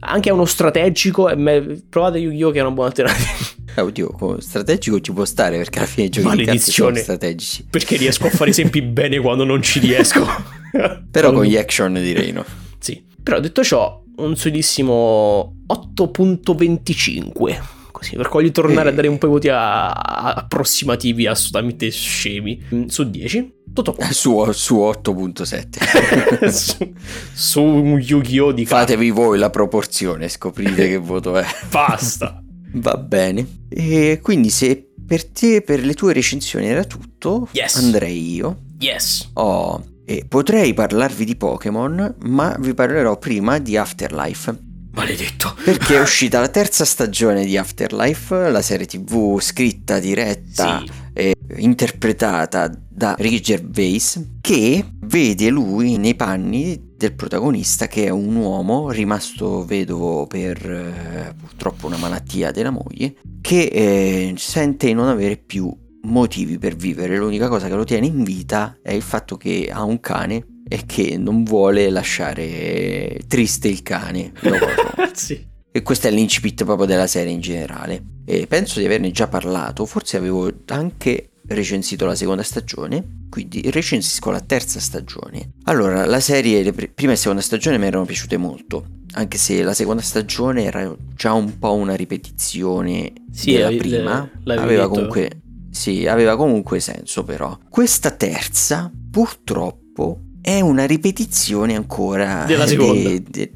anche 0.00 0.30
a 0.30 0.34
uno 0.34 0.44
strategico, 0.44 1.28
eh, 1.28 1.82
provate 1.88 2.18
Yu-Gi-Oh! 2.18 2.50
che 2.50 2.58
è 2.58 2.62
una 2.62 2.70
buona 2.70 2.88
alternativa. 2.90 3.30
eh, 3.74 3.80
oddio, 3.80 4.08
co- 4.10 4.40
strategico 4.40 5.00
ci 5.00 5.12
può 5.12 5.24
stare 5.24 5.56
perché 5.56 5.78
alla 5.78 5.88
fine 5.88 6.08
giochi 6.08 6.36
di 6.36 6.44
carte 6.44 6.60
sono 6.60 6.94
strategici. 6.94 7.66
Perché 7.68 7.96
riesco 7.96 8.26
a 8.26 8.30
fare 8.30 8.50
esempi 8.50 8.80
bene 8.82 9.18
quando 9.18 9.44
non 9.44 9.60
ci 9.62 9.80
riesco. 9.80 10.24
Però 11.10 11.32
con 11.32 11.44
gli 11.44 11.56
action 11.56 11.94
direi 11.94 12.30
no. 12.32 12.44
Sì. 12.78 13.02
Però 13.22 13.40
detto 13.40 13.64
ciò, 13.64 14.02
un 14.16 14.36
solidissimo 14.36 15.56
8.25. 15.68 17.58
Così, 18.04 18.16
per 18.16 18.28
voglio 18.28 18.50
tornare 18.50 18.88
Eh. 18.88 18.92
a 18.92 18.94
dare 18.94 19.08
un 19.08 19.18
po' 19.18 19.26
i 19.26 19.30
voti 19.30 19.48
a- 19.48 19.90
a- 19.90 20.32
approssimativi 20.34 21.26
assolutamente 21.26 21.90
scemi. 21.90 22.62
Mm, 22.74 22.86
Su 22.86 23.08
10. 23.08 23.62
Tutto 23.74 23.92
qua. 23.94 24.10
Su, 24.12 24.44
su 24.52 24.76
8.7. 24.78 26.48
su, 26.50 26.92
su 27.32 27.60
un 27.62 27.98
Yu-Gi-Oh! 27.98 28.52
di. 28.52 28.66
Fatevi 28.66 29.10
voi 29.10 29.38
la 29.38 29.50
proporzione, 29.50 30.28
scoprite 30.28 30.88
che 30.88 30.96
voto 30.98 31.36
è. 31.36 31.44
Basta. 31.70 32.40
Va 32.74 32.96
bene. 32.96 33.46
E 33.68 34.20
quindi 34.22 34.50
se 34.50 34.90
per 35.06 35.24
te, 35.26 35.62
per 35.62 35.84
le 35.84 35.94
tue 35.94 36.12
recensioni 36.12 36.66
era 36.66 36.84
tutto, 36.84 37.48
Yes. 37.52 37.76
andrei 37.76 38.34
io. 38.34 38.58
Yes. 38.78 39.30
Oh, 39.34 39.82
e 40.04 40.24
potrei 40.28 40.72
parlarvi 40.74 41.24
di 41.24 41.36
Pokémon, 41.36 42.14
ma 42.24 42.56
vi 42.60 42.74
parlerò 42.74 43.18
prima 43.18 43.58
di 43.58 43.76
Afterlife. 43.76 44.56
Maledetto. 44.94 45.54
Perché 45.64 45.96
è 45.96 46.00
uscita 46.00 46.40
la 46.40 46.48
terza 46.48 46.84
stagione 46.84 47.44
di 47.44 47.56
Afterlife, 47.56 48.50
la 48.50 48.62
serie 48.62 48.86
tv 48.86 49.40
scritta, 49.40 49.98
diretta 49.98 50.80
Sì. 50.84 50.90
e 51.12 51.34
interpretata 51.56 52.70
da 52.88 53.14
Ricky 53.18 53.40
Gervais, 53.40 54.22
che 54.40 54.84
vede 55.00 55.48
lui 55.50 55.96
nei 55.98 56.14
panni 56.14 56.92
del 56.96 57.14
protagonista 57.14 57.86
che 57.88 58.06
è 58.06 58.10
un 58.10 58.36
uomo 58.36 58.90
rimasto 58.90 59.64
vedovo 59.64 60.26
per 60.26 60.56
eh, 60.64 61.34
purtroppo 61.38 61.86
una 61.86 61.96
malattia 61.98 62.50
della 62.50 62.70
moglie 62.70 63.16
che 63.40 63.64
eh, 63.64 64.34
sente 64.36 64.86
di 64.86 64.94
non 64.94 65.08
avere 65.08 65.36
più 65.36 65.70
motivi 66.02 66.56
per 66.58 66.76
vivere. 66.76 67.16
L'unica 67.16 67.48
cosa 67.48 67.66
che 67.68 67.74
lo 67.74 67.84
tiene 67.84 68.06
in 68.06 68.22
vita 68.22 68.78
è 68.80 68.92
il 68.92 69.02
fatto 69.02 69.36
che 69.36 69.70
ha 69.72 69.82
un 69.82 70.00
cane 70.00 70.46
e 70.74 70.86
che 70.86 71.16
non 71.16 71.44
vuole 71.44 71.88
lasciare 71.88 73.20
triste 73.28 73.68
il 73.68 73.82
cane 73.82 74.32
sì. 75.14 75.52
E 75.70 75.82
questo 75.82 76.08
è 76.08 76.10
l'incipit 76.10 76.64
proprio 76.64 76.86
della 76.86 77.06
serie 77.06 77.32
in 77.32 77.40
generale. 77.40 78.02
E 78.24 78.46
penso 78.46 78.78
di 78.78 78.86
averne 78.86 79.10
già 79.10 79.26
parlato, 79.28 79.86
forse 79.86 80.16
avevo 80.16 80.52
anche 80.66 81.30
recensito 81.46 82.06
la 82.06 82.14
seconda 82.14 82.42
stagione, 82.42 83.26
quindi 83.28 83.70
recensisco 83.70 84.30
la 84.30 84.40
terza 84.40 84.78
stagione. 84.78 85.50
Allora, 85.64 86.06
la 86.06 86.20
serie, 86.20 86.62
le 86.62 86.72
prima 86.72 87.12
e 87.12 87.16
seconda 87.16 87.42
stagione 87.42 87.78
mi 87.78 87.86
erano 87.86 88.04
piaciute 88.04 88.36
molto, 88.36 88.84
anche 89.12 89.36
se 89.36 89.62
la 89.62 89.74
seconda 89.74 90.02
stagione 90.02 90.64
era 90.64 90.92
già 91.14 91.32
un 91.32 91.58
po' 91.58 91.74
una 91.74 91.94
ripetizione 91.94 93.12
sì, 93.32 93.52
della 93.52 93.70
la, 93.70 93.76
prima, 93.76 94.30
aveva 94.44 94.88
comunque, 94.88 95.40
sì, 95.70 96.06
aveva 96.06 96.36
comunque 96.36 96.78
senso 96.78 97.24
però. 97.24 97.58
Questa 97.68 98.12
terza, 98.12 98.92
purtroppo, 99.10 100.23
è 100.44 100.60
una 100.60 100.84
ripetizione 100.84 101.74
ancora 101.74 102.44
della 102.44 102.66
seconda. 102.66 103.08
De, 103.08 103.22
de, 103.26 103.52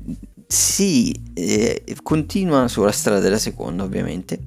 sì, 0.47 1.15
eh, 1.35 1.85
continua 2.03 2.67
sulla 2.67 2.93
strada 2.93 3.21
della 3.21 3.37
seconda 3.37 3.83
ovviamente. 3.83 4.41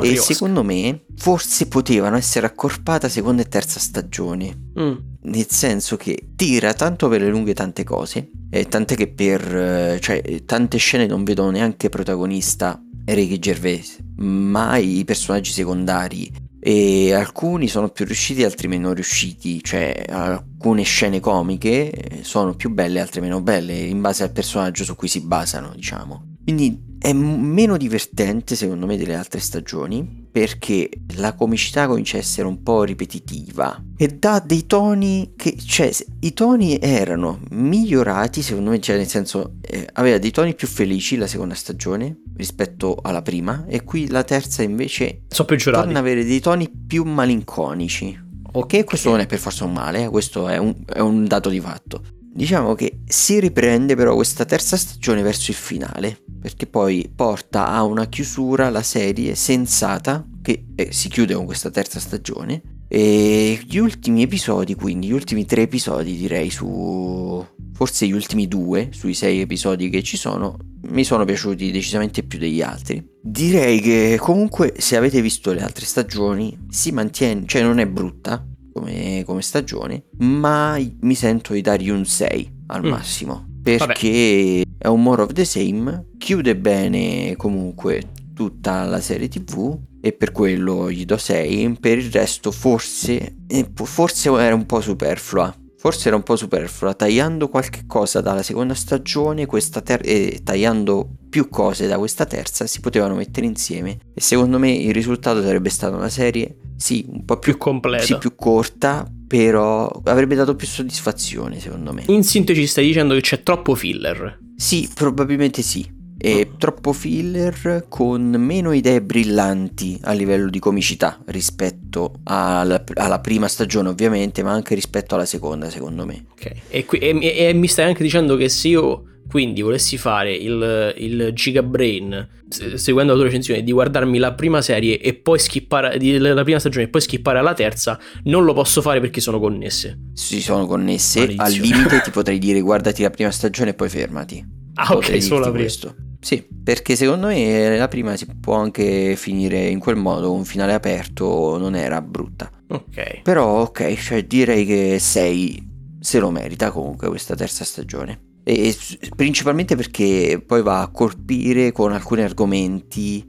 e 0.00 0.16
secondo 0.16 0.62
me 0.62 1.06
forse 1.16 1.66
potevano 1.66 2.16
essere 2.16 2.46
accorpata 2.46 3.08
seconda 3.08 3.42
e 3.42 3.48
terza 3.48 3.80
stagione. 3.80 4.56
Mm. 4.78 4.92
Nel 5.22 5.46
senso 5.48 5.96
che 5.96 6.28
tira 6.36 6.72
tanto 6.72 7.08
per 7.08 7.20
le 7.20 7.28
lunghe 7.28 7.52
tante 7.52 7.82
cose. 7.82 8.30
Eh, 8.48 8.68
tant'è 8.68 8.94
che 8.94 9.08
per 9.08 9.42
eh, 9.56 9.98
cioè, 10.00 10.44
tante 10.44 10.76
scene 10.76 11.06
non 11.06 11.24
vedo 11.24 11.50
neanche 11.50 11.88
protagonista 11.88 12.80
Ricky 13.06 13.40
Gervais, 13.40 13.98
ma 14.18 14.76
i 14.76 15.02
personaggi 15.04 15.50
secondari 15.50 16.30
e 16.64 17.12
alcuni 17.12 17.66
sono 17.66 17.88
più 17.88 18.04
riusciti 18.04 18.44
altri 18.44 18.68
meno 18.68 18.92
riusciti. 18.92 19.62
Cioè 19.62 20.04
alcune 20.08 20.84
scene 20.84 21.18
comiche 21.18 21.90
eh, 21.90 22.24
sono 22.24 22.54
più 22.54 22.70
belle 22.70 23.00
altre 23.00 23.20
meno 23.20 23.40
belle 23.40 23.74
in 23.74 24.00
base 24.00 24.22
al 24.22 24.30
personaggio 24.30 24.84
su 24.84 24.94
cui 24.94 25.08
si 25.08 25.20
basano 25.22 25.72
diciamo 25.74 26.31
quindi 26.44 26.90
è 27.02 27.12
meno 27.12 27.76
divertente 27.76 28.54
secondo 28.54 28.86
me 28.86 28.96
delle 28.96 29.16
altre 29.16 29.40
stagioni 29.40 30.28
perché 30.30 30.88
la 31.16 31.34
comicità 31.34 31.88
comincia 31.88 32.16
a 32.16 32.20
essere 32.20 32.46
un 32.46 32.62
po' 32.62 32.84
ripetitiva 32.84 33.82
e 33.96 34.06
dà 34.06 34.38
dei 34.38 34.66
toni 34.66 35.32
che 35.36 35.56
cioè 35.56 35.90
i 36.20 36.32
toni 36.32 36.78
erano 36.80 37.40
migliorati 37.50 38.40
secondo 38.40 38.70
me 38.70 38.80
cioè 38.80 38.96
nel 38.96 39.08
senso 39.08 39.56
eh, 39.62 39.86
aveva 39.94 40.18
dei 40.18 40.30
toni 40.30 40.54
più 40.54 40.68
felici 40.68 41.16
la 41.16 41.26
seconda 41.26 41.54
stagione 41.54 42.22
rispetto 42.36 42.96
alla 43.02 43.20
prima 43.20 43.64
e 43.66 43.82
qui 43.82 44.08
la 44.08 44.22
terza 44.22 44.62
invece 44.62 45.22
sono 45.26 45.48
peggiorati. 45.48 45.82
torna 45.82 45.98
ad 45.98 46.04
avere 46.04 46.24
dei 46.24 46.40
toni 46.40 46.70
più 46.70 47.02
malinconici 47.02 48.16
ok. 48.52 48.84
questo 48.84 49.10
non 49.10 49.18
è 49.18 49.26
per 49.26 49.38
forza 49.40 49.64
un 49.64 49.72
male 49.72 50.04
eh, 50.04 50.08
questo 50.08 50.46
è 50.46 50.56
un, 50.56 50.72
è 50.86 51.00
un 51.00 51.26
dato 51.26 51.48
di 51.48 51.60
fatto 51.60 52.20
Diciamo 52.34 52.74
che 52.74 53.00
si 53.04 53.38
riprende 53.40 53.94
però 53.94 54.14
questa 54.14 54.46
terza 54.46 54.76
stagione 54.78 55.22
verso 55.22 55.50
il 55.50 55.56
finale, 55.56 56.16
perché 56.40 56.66
poi 56.66 57.10
porta 57.14 57.68
a 57.68 57.82
una 57.82 58.06
chiusura 58.06 58.70
la 58.70 58.82
serie 58.82 59.34
sensata 59.34 60.26
che 60.40 60.64
eh, 60.74 60.92
si 60.92 61.08
chiude 61.08 61.34
con 61.34 61.44
questa 61.44 61.70
terza 61.70 62.00
stagione 62.00 62.62
e 62.88 63.60
gli 63.66 63.76
ultimi 63.76 64.22
episodi, 64.22 64.74
quindi 64.74 65.08
gli 65.08 65.12
ultimi 65.12 65.44
tre 65.44 65.62
episodi 65.62 66.16
direi 66.16 66.50
su 66.50 67.44
forse 67.74 68.06
gli 68.06 68.12
ultimi 68.12 68.48
due 68.48 68.88
sui 68.92 69.14
sei 69.14 69.40
episodi 69.40 69.88
che 69.88 70.02
ci 70.02 70.16
sono 70.16 70.56
mi 70.88 71.04
sono 71.04 71.24
piaciuti 71.24 71.70
decisamente 71.70 72.22
più 72.22 72.38
degli 72.38 72.60
altri. 72.60 73.02
Direi 73.22 73.80
che 73.80 74.16
comunque 74.18 74.74
se 74.78 74.96
avete 74.96 75.20
visto 75.20 75.52
le 75.52 75.62
altre 75.62 75.84
stagioni 75.84 76.66
si 76.68 76.90
mantiene, 76.90 77.44
cioè 77.46 77.62
non 77.62 77.78
è 77.78 77.86
brutta, 77.86 78.44
come, 78.72 79.22
come 79.24 79.42
stagione, 79.42 80.04
ma 80.18 80.78
mi 81.00 81.14
sento 81.14 81.52
di 81.52 81.60
dargli 81.60 81.90
un 81.90 82.04
6 82.04 82.52
al 82.66 82.84
mm. 82.84 82.88
massimo. 82.88 83.46
Perché 83.62 84.64
Vabbè. 84.64 84.78
è 84.78 84.88
un 84.88 85.02
more 85.02 85.22
of 85.22 85.32
the 85.32 85.44
same, 85.44 86.08
chiude 86.18 86.56
bene 86.56 87.36
comunque 87.36 88.10
tutta 88.34 88.84
la 88.84 89.00
serie 89.00 89.28
tv 89.28 89.78
e 90.00 90.12
per 90.12 90.32
quello 90.32 90.90
gli 90.90 91.04
do 91.04 91.16
6, 91.16 91.76
per 91.78 91.98
il 91.98 92.10
resto 92.10 92.50
forse, 92.50 93.36
eh, 93.46 93.70
forse 93.74 94.30
era 94.30 94.54
un 94.54 94.66
po' 94.66 94.80
superflua. 94.80 95.54
Forse 95.82 96.06
era 96.06 96.16
un 96.16 96.22
po' 96.22 96.36
superflua, 96.36 96.94
tagliando 96.94 97.48
qualche 97.48 97.86
cosa 97.88 98.20
dalla 98.20 98.44
seconda 98.44 98.72
stagione 98.72 99.48
ter- 99.48 100.06
e 100.06 100.40
tagliando 100.44 101.08
più 101.28 101.48
cose 101.48 101.88
da 101.88 101.98
questa 101.98 102.24
terza 102.24 102.68
si 102.68 102.78
potevano 102.78 103.16
mettere 103.16 103.46
insieme 103.46 103.98
e 104.14 104.20
secondo 104.20 104.60
me 104.60 104.70
il 104.70 104.92
risultato 104.92 105.42
sarebbe 105.42 105.70
stata 105.70 105.96
una 105.96 106.08
serie 106.08 106.56
sì, 106.76 107.04
un 107.08 107.24
po' 107.24 107.38
più, 107.38 107.54
più 107.54 107.60
completa, 107.60 108.04
sì, 108.04 108.16
più 108.16 108.36
corta, 108.36 109.10
però 109.26 109.88
avrebbe 110.04 110.36
dato 110.36 110.54
più 110.54 110.68
soddisfazione 110.68 111.58
secondo 111.58 111.92
me. 111.92 112.04
In 112.06 112.22
sintesi 112.22 112.64
stai 112.68 112.86
dicendo 112.86 113.14
che 113.14 113.20
c'è 113.20 113.42
troppo 113.42 113.74
filler? 113.74 114.38
Sì, 114.54 114.88
probabilmente 114.94 115.62
sì. 115.62 115.84
E 116.24 116.52
troppo 116.56 116.92
filler 116.92 117.86
con 117.88 118.22
meno 118.38 118.70
idee 118.72 119.02
brillanti 119.02 119.98
a 120.02 120.12
livello 120.12 120.48
di 120.48 120.60
comicità 120.60 121.18
rispetto 121.26 122.20
alla, 122.24 122.84
alla, 122.94 123.18
prima 123.18 123.48
stagione 123.48 123.88
ovviamente, 123.88 124.44
ma 124.44 124.52
anche 124.52 124.76
rispetto 124.76 125.16
alla 125.16 125.24
seconda 125.24 125.68
secondo 125.68 126.06
me. 126.06 126.26
Ok, 126.30 126.52
e, 126.68 126.84
qui, 126.84 126.98
e, 126.98 127.48
e 127.48 127.52
mi 127.54 127.66
stai 127.66 127.86
anche 127.86 128.04
dicendo 128.04 128.36
che 128.36 128.48
se 128.48 128.68
io 128.68 129.04
quindi 129.32 129.62
volessi 129.62 129.96
fare 129.96 130.34
il, 130.34 130.94
il 130.98 131.30
Giga 131.32 131.62
Brain 131.62 132.28
seguendo 132.74 133.12
la 133.12 133.18
tua 133.18 133.28
recensione 133.28 133.62
di 133.62 133.72
guardarmi 133.72 134.18
la 134.18 134.34
prima 134.34 134.60
serie 134.60 135.00
e 135.00 135.14
poi 135.14 135.38
skippare 135.38 135.98
la 136.18 136.42
prima 136.42 136.58
stagione 136.58 136.84
e 136.84 136.88
poi 136.88 137.00
skippare 137.00 137.38
alla 137.38 137.54
terza 137.54 137.98
non 138.24 138.44
lo 138.44 138.52
posso 138.52 138.82
fare 138.82 139.00
perché 139.00 139.22
sono 139.22 139.40
connesse 139.40 140.10
sì 140.12 140.42
sono 140.42 140.66
connesse 140.66 141.20
Maledizione. 141.20 141.48
al 141.48 141.54
limite 141.54 142.00
ti 142.04 142.10
potrei 142.10 142.38
dire 142.38 142.60
guardati 142.60 143.00
la 143.00 143.10
prima 143.10 143.30
stagione 143.30 143.70
e 143.70 143.74
poi 143.74 143.88
fermati 143.88 144.46
ah 144.74 144.92
ok 144.92 145.22
solo 145.22 145.40
la 145.40 145.50
prima 145.50 145.64
questo. 145.64 145.94
Sì 146.22 146.46
perché 146.62 146.94
secondo 146.94 147.26
me 147.26 147.76
la 147.76 147.88
prima 147.88 148.16
si 148.16 148.26
può 148.26 148.54
anche 148.54 149.16
finire 149.16 149.66
in 149.66 149.80
quel 149.80 149.96
modo 149.96 150.32
un 150.32 150.44
finale 150.44 150.72
aperto 150.72 151.58
non 151.58 151.74
era 151.74 152.00
brutta. 152.00 152.48
Ok. 152.68 153.22
Però 153.22 153.62
ok 153.62 153.94
cioè 153.96 154.24
direi 154.24 154.64
che 154.64 154.98
6 155.00 155.70
se 156.00 156.18
lo 156.20 156.30
merita 156.30 156.70
comunque 156.70 157.08
questa 157.08 157.34
terza 157.34 157.64
stagione. 157.64 158.30
E 158.44 158.76
principalmente 159.14 159.76
perché 159.76 160.42
poi 160.44 160.62
va 160.62 160.80
a 160.80 160.88
colpire 160.88 161.72
con 161.72 161.92
alcuni 161.92 162.22
argomenti 162.22 163.28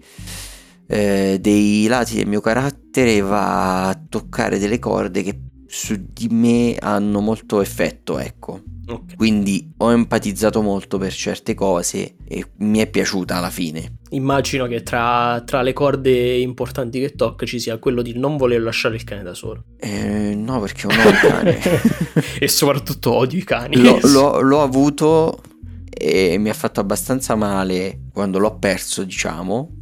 eh, 0.88 1.38
dei 1.40 1.88
lati 1.88 2.16
del 2.16 2.28
mio 2.28 2.42
carattere 2.42 3.22
va 3.22 3.88
a 3.90 4.00
toccare 4.10 4.60
delle 4.60 4.80
corde 4.80 5.24
che 5.24 5.40
su 5.74 5.96
di 6.14 6.28
me 6.30 6.76
hanno 6.80 7.20
molto 7.20 7.60
effetto 7.60 8.20
ecco 8.20 8.62
Okay. 8.86 9.16
Quindi 9.16 9.72
ho 9.78 9.92
empatizzato 9.94 10.62
molto 10.62 10.98
per 10.98 11.14
certe 11.14 11.54
cose 11.54 12.16
e 12.28 12.46
mi 12.58 12.80
è 12.80 12.88
piaciuta 12.90 13.38
alla 13.38 13.50
fine. 13.50 14.00
Immagino 14.10 14.68
che 14.68 14.84
tra, 14.84 15.42
tra 15.46 15.62
le 15.62 15.72
corde 15.72 16.38
importanti 16.38 17.00
che 17.00 17.14
tocca 17.14 17.46
ci 17.46 17.60
sia 17.60 17.78
quello 17.78 18.02
di 18.02 18.18
non 18.18 18.36
voler 18.36 18.62
lasciare 18.62 18.96
il 18.96 19.06
cane 19.06 19.24
da 19.24 19.34
solo. 19.34 19.64
Eh, 19.78 20.36
no, 20.36 20.60
perché 20.60 20.88
non 20.88 20.98
ho 21.00 21.10
il 21.10 21.16
cane. 21.16 21.60
e 22.40 22.48
soprattutto 22.50 23.14
odio 23.14 23.40
i 23.40 23.46
cani. 23.46 23.78
L'ho, 23.78 24.00
l'ho, 24.04 24.42
l'ho 24.42 24.62
avuto 24.62 25.42
e 25.90 26.38
mi 26.38 26.50
ha 26.50 26.54
fatto 26.54 26.82
abbastanza 26.82 27.36
male 27.36 28.02
quando 28.12 28.38
l'ho 28.38 28.58
perso, 28.58 29.04
diciamo, 29.04 29.78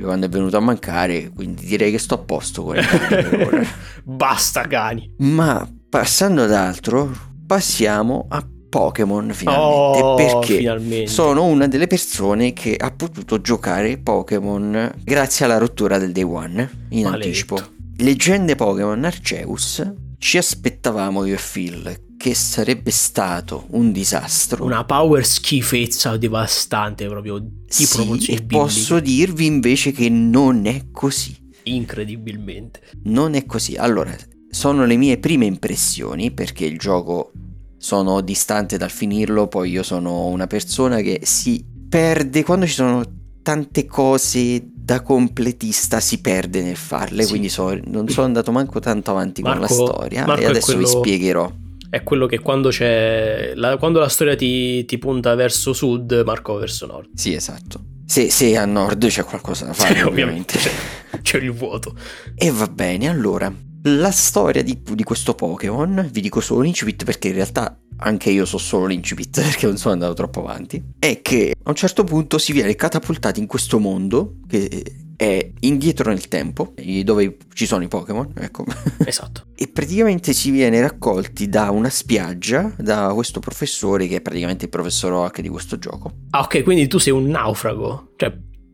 quando 0.00 0.26
è 0.26 0.28
venuto 0.28 0.56
a 0.56 0.60
mancare, 0.60 1.30
quindi 1.34 1.64
direi 1.66 1.90
che 1.90 1.98
sto 1.98 2.14
a 2.14 2.18
posto 2.18 2.62
con 2.62 2.76
cani 2.80 3.66
Basta 4.04 4.62
cani. 4.62 5.14
Ma 5.18 5.68
passando 5.88 6.42
ad 6.44 6.52
altro, 6.52 7.10
passiamo 7.46 8.26
a 8.28 8.46
Pokémon 8.68 9.32
finalmente 9.32 10.02
oh, 10.02 10.14
perché 10.14 10.58
finalmente. 10.58 11.10
sono 11.10 11.46
una 11.46 11.66
delle 11.66 11.86
persone 11.86 12.52
che 12.52 12.76
ha 12.76 12.90
potuto 12.90 13.40
giocare 13.40 13.96
Pokémon 13.96 14.92
grazie 15.02 15.46
alla 15.46 15.56
rottura 15.56 15.98
del 15.98 16.12
Day 16.12 16.22
One 16.22 16.70
in 16.90 17.04
Maledetto. 17.04 17.06
anticipo. 17.06 17.58
Leggende 17.96 18.54
Pokémon 18.54 19.04
Arceus 19.04 19.90
ci 20.18 20.36
aspettavamo 20.36 21.24
io 21.24 21.34
e 21.34 21.40
Phil 21.40 22.07
che 22.18 22.34
sarebbe 22.34 22.90
stato 22.90 23.66
un 23.70 23.92
disastro. 23.92 24.64
Una 24.64 24.84
power 24.84 25.24
schifezza 25.24 26.18
devastante 26.18 27.06
proprio 27.06 27.38
di 27.38 27.50
sì, 27.66 28.32
e 28.32 28.42
posso 28.42 29.00
dirvi 29.00 29.46
invece 29.46 29.92
che 29.92 30.10
non 30.10 30.66
è 30.66 30.86
così. 30.90 31.34
Incredibilmente. 31.62 32.80
Non 33.04 33.34
è 33.34 33.46
così. 33.46 33.76
Allora, 33.76 34.14
sono 34.50 34.84
le 34.84 34.96
mie 34.96 35.18
prime 35.18 35.46
impressioni 35.46 36.32
perché 36.32 36.66
il 36.66 36.76
gioco 36.76 37.30
sono 37.78 38.20
distante 38.20 38.76
dal 38.76 38.90
finirlo, 38.90 39.46
poi 39.46 39.70
io 39.70 39.84
sono 39.84 40.26
una 40.26 40.48
persona 40.48 41.00
che 41.00 41.20
si 41.22 41.64
perde 41.88 42.42
quando 42.42 42.66
ci 42.66 42.74
sono 42.74 43.02
tante 43.42 43.86
cose 43.86 44.62
da 44.74 45.02
completista 45.02 46.00
si 46.00 46.20
perde 46.20 46.62
nel 46.62 46.76
farle, 46.76 47.22
sì. 47.22 47.28
quindi 47.28 47.48
so, 47.48 47.78
non 47.84 48.08
sono 48.08 48.26
andato 48.26 48.50
manco 48.50 48.80
tanto 48.80 49.10
avanti 49.10 49.42
Marco, 49.42 49.66
con 49.66 49.68
la 49.68 49.92
storia 49.92 50.26
Marco 50.26 50.42
e 50.42 50.46
adesso 50.46 50.72
quello, 50.72 50.80
vi 50.80 50.86
spiegherò. 50.86 51.52
È 51.90 52.02
quello 52.02 52.26
che 52.26 52.38
quando 52.40 52.68
c'è 52.68 53.52
la, 53.54 53.76
quando 53.76 53.98
la 53.98 54.08
storia 54.08 54.36
ti, 54.36 54.84
ti 54.84 54.98
punta 54.98 55.34
verso 55.34 55.72
sud, 55.72 56.22
Marco 56.24 56.54
verso 56.56 56.86
nord. 56.86 57.08
Sì, 57.14 57.32
esatto. 57.34 57.80
Se, 58.04 58.30
se 58.30 58.56
a 58.56 58.64
nord 58.64 59.06
c'è 59.06 59.24
qualcosa 59.24 59.66
da 59.66 59.72
fare, 59.72 60.02
ovviamente. 60.04 60.58
C'è, 60.58 60.70
c'è 61.22 61.38
il 61.38 61.52
vuoto. 61.52 61.94
E 62.34 62.50
va 62.50 62.66
bene, 62.66 63.08
allora, 63.08 63.52
la 63.82 64.10
storia 64.10 64.62
di, 64.62 64.82
di 64.82 65.02
questo 65.02 65.34
Pokémon, 65.34 66.08
vi 66.12 66.20
dico 66.20 66.40
solo 66.40 66.60
l'incipit 66.60 67.04
perché 67.04 67.28
in 67.28 67.34
realtà 67.34 67.78
anche 68.00 68.30
io 68.30 68.44
so 68.44 68.58
solo 68.58 68.86
l'incipit 68.86 69.40
perché 69.42 69.66
non 69.66 69.76
sono 69.76 69.94
andato 69.94 70.14
troppo 70.14 70.40
avanti, 70.40 70.82
è 70.98 71.20
che 71.22 71.54
a 71.62 71.68
un 71.70 71.76
certo 71.76 72.04
punto 72.04 72.38
si 72.38 72.52
viene 72.52 72.74
catapultati 72.74 73.40
in 73.40 73.46
questo 73.46 73.78
mondo 73.78 74.36
che 74.46 75.06
è 75.18 75.50
indietro 75.60 76.10
nel 76.10 76.28
tempo, 76.28 76.74
dove 77.02 77.38
ci 77.52 77.66
sono 77.66 77.82
i 77.82 77.88
Pokémon, 77.88 78.32
ecco. 78.36 78.64
Esatto. 79.04 79.46
e 79.58 79.66
praticamente 79.66 80.32
si 80.32 80.52
viene 80.52 80.80
raccolti 80.80 81.48
da 81.48 81.72
una 81.72 81.90
spiaggia 81.90 82.72
da 82.78 83.10
questo 83.12 83.40
professore 83.40 84.06
che 84.06 84.16
è 84.16 84.20
praticamente 84.20 84.66
il 84.66 84.70
professor 84.70 85.12
Oak 85.14 85.40
di 85.40 85.48
questo 85.48 85.76
gioco. 85.76 86.12
Ah, 86.30 86.42
ok, 86.42 86.62
quindi 86.62 86.86
tu 86.86 86.98
sei 86.98 87.12
un 87.12 87.26
naufrago. 87.26 88.12
Cioè, 88.14 88.32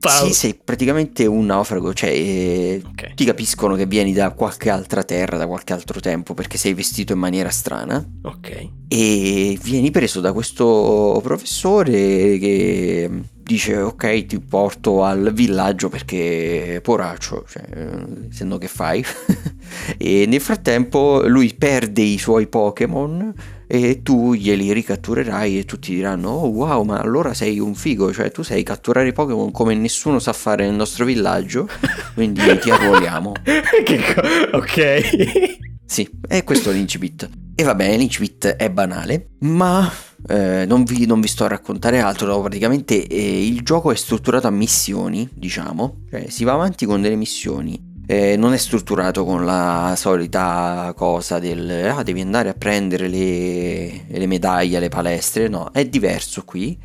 sì, 0.09 0.33
sei 0.33 0.59
praticamente 0.63 1.27
un 1.27 1.47
naufrago, 1.47 1.93
cioè 1.95 2.11
eh, 2.11 2.83
okay. 2.85 3.15
ti 3.15 3.25
capiscono 3.25 3.75
che 3.75 3.87
vieni 3.87 4.13
da 4.13 4.31
qualche 4.31 4.71
altra 4.71 5.03
terra, 5.03 5.37
da 5.37 5.47
qualche 5.47 5.73
altro 5.73 6.01
tempo, 6.01 6.35
perché 6.35 6.59
sei 6.59 6.75
vestito 6.75 7.13
in 7.13 7.19
maniera 7.19 7.51
strana. 7.51 8.05
Ok. 8.23 8.69
E 8.89 9.59
vieni 9.63 9.91
preso 9.91 10.21
da 10.21 10.33
questo 10.33 11.21
professore 11.23 12.39
che 12.39 13.11
dice 13.45 13.77
ok 13.77 14.25
ti 14.25 14.41
porto 14.41 15.05
al 15.05 15.33
villaggio 15.35 15.89
perché 15.89 16.81
poraccio, 16.83 17.45
cioè, 17.47 17.63
se 18.31 18.45
no 18.45 18.57
che 18.59 18.69
fai? 18.69 19.05
e 19.99 20.25
nel 20.27 20.41
frattempo 20.41 21.23
lui 21.27 21.53
perde 21.55 22.03
i 22.03 22.19
suoi 22.19 22.47
Pokémon 22.47 23.33
e 23.67 24.03
tu 24.03 24.35
glieli 24.35 24.73
ricatturerai 24.73 25.59
e 25.59 25.65
tutti 25.65 25.95
diranno 25.95 26.31
oh 26.31 26.49
wow 26.49 26.83
ma 26.83 27.01
allora 27.01 27.35
sei 27.35 27.59
un 27.59 27.75
figo 27.75 28.13
cioè 28.13 28.31
tu 28.31 28.43
sai 28.43 28.63
catturare 28.63 29.09
i 29.09 29.13
Pokémon 29.13 29.51
come 29.51 29.75
nessuno 29.75 30.19
sa 30.19 30.33
fare 30.33 30.67
nel 30.67 30.75
nostro 30.75 31.05
villaggio 31.05 31.69
quindi 32.15 32.41
ti 32.61 32.71
arruoliamo. 32.71 33.33
Co- 33.85 34.57
ok. 34.57 35.47
Sì 35.87 36.09
e 36.29 36.45
questo 36.45 36.71
è 36.71 36.73
l'incipit. 36.73 37.29
E 37.55 37.63
va 37.63 37.75
bene 37.75 37.97
l'incipit 37.97 38.47
è 38.47 38.71
banale 38.71 39.29
ma 39.41 39.91
eh, 40.27 40.65
non, 40.67 40.85
vi, 40.85 41.07
non, 41.07 41.21
vi, 41.21 41.29
sto 41.29 41.45
a 41.45 41.49
raccontare 41.49 42.01
altro 42.01 42.27
no, 42.27 42.41
praticamente 42.41 43.07
eh, 43.07 43.47
il 43.47 43.63
gioco 43.63 43.93
è 43.93 43.95
strutturato 43.95 44.47
a 44.47 44.51
missioni 44.51 45.29
diciamo 45.33 46.05
cioè 46.11 46.31
si 46.31 46.45
va 46.45 46.55
avanti 46.55 46.87
con 46.87 47.03
delle 47.03 47.15
missioni 47.15 47.94
eh, 48.07 48.37
non 48.37 48.53
è 48.53 48.57
strutturato 48.59 49.25
con 49.25 49.45
la 49.45 49.95
solita 49.97 50.93
cosa 50.97 51.39
del 51.39 51.91
ah, 51.91 52.03
devi 52.03 52.21
andare 52.21 52.51
a 52.51 52.55
prendere 52.55 53.09
le, 53.09 54.05
le 54.07 54.27
medaglie 54.27 54.77
alle 54.77 54.89
palestre, 54.91 55.49
no, 55.49 55.71
è 55.73 55.87
diverso 55.87 56.45
qui. 56.45 56.79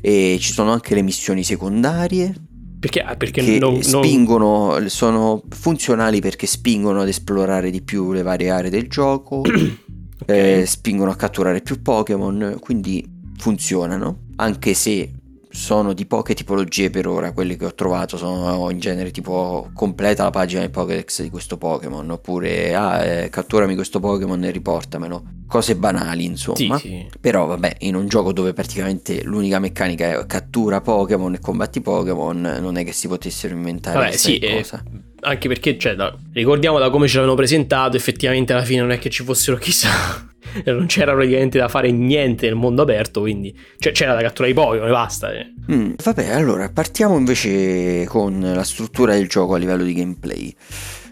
E 0.00 0.38
ci 0.40 0.52
sono 0.52 0.72
anche 0.72 0.94
le 0.94 1.02
missioni 1.02 1.42
secondarie. 1.42 2.34
Perché, 2.78 3.00
ah, 3.00 3.16
perché 3.16 3.42
che 3.42 3.58
non, 3.58 3.82
spingono, 3.82 4.78
non... 4.78 4.88
sono 4.88 5.42
funzionali 5.50 6.20
perché 6.20 6.46
spingono 6.46 7.02
ad 7.02 7.08
esplorare 7.08 7.70
di 7.70 7.82
più 7.82 8.12
le 8.12 8.22
varie 8.22 8.50
aree 8.50 8.70
del 8.70 8.88
gioco, 8.88 9.42
okay. 10.22 10.60
eh, 10.60 10.66
spingono 10.66 11.10
a 11.10 11.16
catturare 11.16 11.60
più 11.60 11.82
Pokémon, 11.82 12.56
quindi 12.60 13.04
funzionano, 13.36 14.26
anche 14.36 14.72
se 14.74 15.10
sono 15.50 15.92
di 15.92 16.06
poche 16.06 16.34
tipologie 16.34 16.90
per 16.90 17.08
ora, 17.08 17.32
quelli 17.32 17.56
che 17.56 17.64
ho 17.64 17.74
trovato 17.74 18.16
sono 18.16 18.70
in 18.70 18.78
genere 18.78 19.10
tipo 19.10 19.68
completa 19.74 20.22
la 20.22 20.30
pagina 20.30 20.60
del 20.60 20.70
Pokédex 20.70 21.22
di 21.22 21.30
questo 21.30 21.56
Pokémon, 21.58 22.08
oppure 22.08 22.74
ah, 22.74 23.04
eh, 23.04 23.28
catturami 23.28 23.74
questo 23.74 23.98
Pokémon 23.98 24.42
e 24.44 24.50
riportamelo. 24.50 25.24
Cose 25.48 25.74
banali, 25.74 26.24
insomma. 26.24 26.78
Sì, 26.78 26.88
sì. 26.88 27.06
Però 27.20 27.46
vabbè, 27.46 27.78
in 27.80 27.96
un 27.96 28.06
gioco 28.06 28.32
dove 28.32 28.52
praticamente 28.52 29.24
l'unica 29.24 29.58
meccanica 29.58 30.20
è 30.20 30.26
cattura 30.26 30.80
Pokémon 30.80 31.34
e 31.34 31.40
combatti 31.40 31.80
Pokémon, 31.80 32.58
non 32.60 32.76
è 32.76 32.84
che 32.84 32.92
si 32.92 33.08
potessero 33.08 33.54
inventare 33.54 33.98
vabbè, 33.98 34.12
sì, 34.12 34.38
cosa. 34.38 34.80
Eh, 34.86 35.08
anche 35.22 35.48
perché, 35.48 35.76
cioè, 35.76 35.96
da, 35.96 36.16
ricordiamo 36.32 36.78
da 36.78 36.88
come 36.90 37.08
ce 37.08 37.14
l'avevano 37.14 37.36
presentato, 37.36 37.96
effettivamente 37.96 38.52
alla 38.52 38.64
fine 38.64 38.80
non 38.80 38.92
è 38.92 38.98
che 38.98 39.10
ci 39.10 39.24
fossero 39.24 39.56
chissà 39.56 40.29
non 40.66 40.86
c'era 40.86 41.12
praticamente 41.12 41.58
da 41.58 41.68
fare 41.68 41.90
niente 41.90 42.46
nel 42.46 42.54
mondo 42.54 42.82
aperto, 42.82 43.20
quindi 43.20 43.56
cioè, 43.78 43.92
c'era 43.92 44.14
da 44.14 44.22
catturare 44.22 44.52
i 44.52 44.54
Pokémon 44.54 44.88
e 44.88 44.90
basta. 44.90 45.32
Eh. 45.32 45.52
Mm, 45.72 45.92
vabbè, 46.02 46.30
allora 46.30 46.68
partiamo 46.70 47.16
invece 47.16 48.04
con 48.06 48.40
la 48.40 48.64
struttura 48.64 49.14
del 49.14 49.28
gioco 49.28 49.54
a 49.54 49.58
livello 49.58 49.84
di 49.84 49.94
gameplay. 49.94 50.54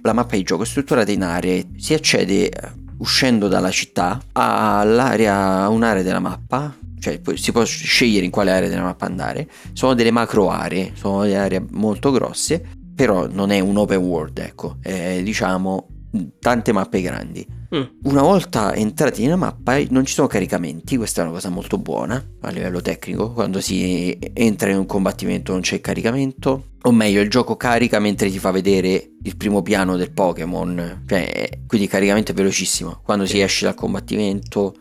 La 0.03 0.13
mappa 0.13 0.37
di 0.37 0.43
gioco 0.43 0.63
è 0.63 0.67
strutturata 0.67 1.11
in 1.11 1.23
aree, 1.23 1.67
si 1.77 1.95
accede 1.95 2.51
uscendo 2.99 3.49
dalla 3.49 3.71
città 3.71 4.21
all'area, 4.33 5.63
a 5.63 5.69
un'area 5.69 6.03
della 6.03 6.21
mappa, 6.21 6.77
cioè 6.99 7.21
si 7.35 7.53
può 7.53 7.65
scegliere 7.65 8.25
in 8.25 8.31
quale 8.31 8.51
area 8.51 8.69
della 8.69 8.83
mappa 8.83 9.07
andare. 9.07 9.49
Sono 9.73 9.95
delle 9.95 10.11
macro 10.11 10.51
aree, 10.51 10.93
sono 10.95 11.23
delle 11.23 11.37
aree 11.37 11.65
molto 11.71 12.11
grosse, 12.11 12.63
però 12.95 13.29
non 13.31 13.51
è 13.51 13.61
un 13.61 13.77
open 13.77 13.99
world, 13.99 14.39
ecco, 14.39 14.77
è 14.83 15.21
diciamo 15.23 15.98
tante 16.39 16.73
mappe 16.73 17.01
grandi. 17.01 17.47
Mm. 17.75 17.83
Una 18.05 18.23
volta 18.23 18.75
entrati 18.75 19.23
nella 19.23 19.37
mappa 19.37 19.79
non 19.91 20.07
ci 20.07 20.15
sono 20.15 20.27
caricamenti, 20.27 20.97
questa 20.97 21.21
è 21.21 21.25
una 21.25 21.35
cosa 21.35 21.51
molto 21.51 21.77
buona 21.77 22.23
a 22.41 22.51
livello 22.51 22.81
tecnico, 22.81 23.33
quando 23.33 23.61
si 23.61 24.17
entra 24.33 24.71
in 24.71 24.79
un 24.79 24.87
combattimento 24.87 25.53
non 25.53 25.61
c'è 25.61 25.81
caricamento, 25.81 26.69
o 26.81 26.93
meglio 26.93 27.21
il 27.21 27.29
gioco 27.29 27.57
carica 27.57 27.99
mentre 27.99 28.31
ti 28.31 28.39
fa 28.39 28.51
vedere 28.51 29.11
il 29.23 29.37
primo 29.37 29.61
piano 29.61 29.97
del 29.97 30.13
Pokémon, 30.13 31.05
cioè, 31.07 31.49
quindi 31.67 31.87
il 31.87 31.93
caricamento 31.93 32.33
è 32.33 32.35
velocissimo, 32.35 33.01
quando 33.05 33.27
si 33.27 33.41
esce 33.41 33.67
dal 33.67 33.75
combattimento 33.75 34.75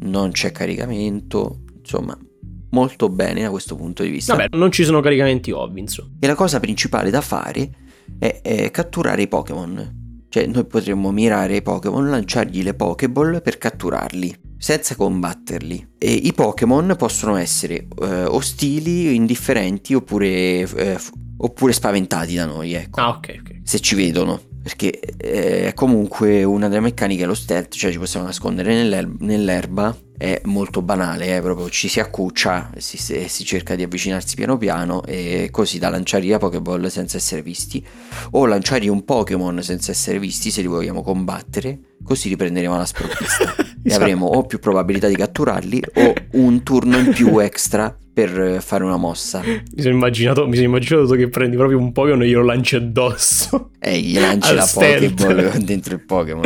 non 0.00 0.32
c'è 0.32 0.50
caricamento, 0.50 1.60
insomma 1.78 2.18
molto 2.70 3.08
bene 3.08 3.42
da 3.42 3.50
questo 3.50 3.76
punto 3.76 4.02
di 4.02 4.08
vista. 4.08 4.34
Vabbè, 4.34 4.56
non 4.56 4.72
ci 4.72 4.82
sono 4.82 5.00
caricamenti 5.00 5.50
ovvi, 5.52 5.80
insomma. 5.80 6.08
E 6.18 6.26
la 6.26 6.34
cosa 6.34 6.58
principale 6.58 7.10
da 7.10 7.20
fare 7.20 7.70
è, 8.18 8.40
è 8.42 8.70
catturare 8.70 9.22
i 9.22 9.28
Pokémon 9.28 10.00
cioè 10.32 10.46
noi 10.46 10.64
potremmo 10.64 11.10
mirare 11.10 11.56
i 11.56 11.62
Pokémon, 11.62 12.08
lanciargli 12.08 12.62
le 12.62 12.72
Pokéball 12.72 13.42
per 13.42 13.58
catturarli, 13.58 14.34
senza 14.56 14.96
combatterli. 14.96 15.88
E 15.98 16.10
i 16.10 16.32
Pokémon 16.32 16.94
possono 16.96 17.36
essere 17.36 17.86
eh, 18.00 18.24
ostili, 18.24 19.14
indifferenti 19.14 19.92
oppure, 19.92 20.26
eh, 20.26 20.98
oppure, 21.36 21.74
spaventati 21.74 22.34
da 22.34 22.46
noi, 22.46 22.72
ecco. 22.72 22.98
Ah, 22.98 23.10
ok, 23.10 23.40
ok. 23.40 23.60
Se 23.62 23.78
ci 23.80 23.94
vedono. 23.94 24.40
Perché 24.62 24.98
eh, 25.00 25.66
è 25.66 25.74
comunque 25.74 26.44
una 26.44 26.68
delle 26.68 26.80
meccaniche 26.80 27.26
lo 27.26 27.34
stealth, 27.34 27.74
cioè 27.74 27.90
ci 27.90 27.98
possiamo 27.98 28.24
nascondere 28.24 28.72
nell'er- 28.72 29.18
nell'erba 29.18 29.94
è 30.22 30.40
molto 30.44 30.82
banale, 30.82 31.36
eh, 31.36 31.40
proprio 31.40 31.68
ci 31.68 31.88
si 31.88 31.98
accuccia 31.98 32.70
e 32.72 32.80
si, 32.80 32.96
si, 32.96 33.44
cerca 33.44 33.74
di 33.74 33.82
avvicinarsi 33.82 34.36
piano 34.36 34.56
piano 34.56 35.02
e 35.04 35.48
così 35.50 35.80
da 35.80 35.88
lanciare 35.88 36.28
la 36.28 36.38
Pokéball 36.38 36.86
senza 36.86 37.16
essere 37.16 37.42
visti 37.42 37.84
o 38.30 38.46
lanciare 38.46 38.88
un 38.88 39.04
Pokémon 39.04 39.60
senza 39.64 39.90
essere 39.90 40.20
visti 40.20 40.52
se 40.52 40.60
li 40.60 40.68
vogliamo 40.68 41.02
combattere, 41.02 41.96
così 42.04 42.28
riprenderemo 42.28 42.76
la 42.76 42.84
sprovvista 42.84 43.52
e 43.82 43.92
avremo 43.92 44.26
o 44.26 44.46
più 44.46 44.60
probabilità 44.60 45.08
di 45.08 45.16
catturarli 45.16 45.82
o 45.94 46.14
un 46.34 46.62
turno 46.62 46.98
in 46.98 47.12
più 47.12 47.40
extra 47.40 47.92
per 48.14 48.62
fare 48.62 48.84
una 48.84 48.98
mossa. 48.98 49.40
Mi 49.40 49.82
sono 49.82 49.94
immaginato, 49.94 50.46
mi 50.46 50.54
sono 50.54 50.68
immaginato 50.68 51.14
che 51.14 51.28
prendi 51.30 51.56
proprio 51.56 51.78
un 51.78 51.90
Pokémon 51.90 52.22
e 52.22 52.28
glielo 52.28 52.44
lanci 52.44 52.76
addosso. 52.76 53.70
E 53.80 53.98
gli 53.98 54.20
lanci 54.20 54.54
la 54.54 54.70
Pokéball 54.72 55.56
dentro 55.66 55.94
il 55.94 56.04
Pokémon. 56.04 56.44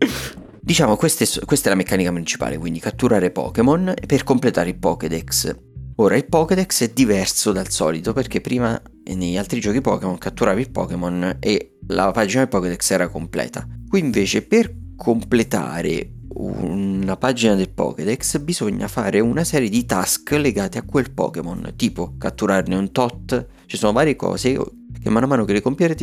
Diciamo, 0.70 0.94
queste, 0.94 1.26
questa 1.46 1.66
è 1.66 1.70
la 1.72 1.76
meccanica 1.76 2.12
principale, 2.12 2.56
quindi 2.56 2.78
catturare 2.78 3.32
Pokémon 3.32 3.92
per 4.06 4.22
completare 4.22 4.68
il 4.68 4.78
Pokédex. 4.78 5.52
Ora, 5.96 6.14
il 6.14 6.26
Pokédex 6.26 6.84
è 6.84 6.92
diverso 6.94 7.50
dal 7.50 7.68
solito 7.70 8.12
perché 8.12 8.40
prima 8.40 8.80
negli 9.06 9.36
altri 9.36 9.58
giochi 9.58 9.80
Pokémon 9.80 10.16
catturavi 10.16 10.60
il 10.60 10.70
Pokémon 10.70 11.38
e 11.40 11.78
la 11.88 12.12
pagina 12.12 12.42
del 12.42 12.50
Pokédex 12.50 12.88
era 12.88 13.08
completa. 13.08 13.66
Qui 13.88 13.98
invece 13.98 14.42
per 14.42 14.72
completare 14.94 16.12
una 16.34 17.16
pagina 17.16 17.56
del 17.56 17.70
Pokédex 17.70 18.38
bisogna 18.38 18.86
fare 18.86 19.18
una 19.18 19.42
serie 19.42 19.68
di 19.68 19.84
task 19.84 20.30
legate 20.30 20.78
a 20.78 20.84
quel 20.84 21.10
Pokémon, 21.10 21.72
tipo 21.74 22.14
catturarne 22.16 22.76
un 22.76 22.92
tot, 22.92 23.44
ci 23.66 23.76
sono 23.76 23.90
varie 23.90 24.14
cose 24.14 24.56
che 25.02 25.10
man 25.10 25.26
mano 25.26 25.44
che 25.44 25.52
le 25.52 25.62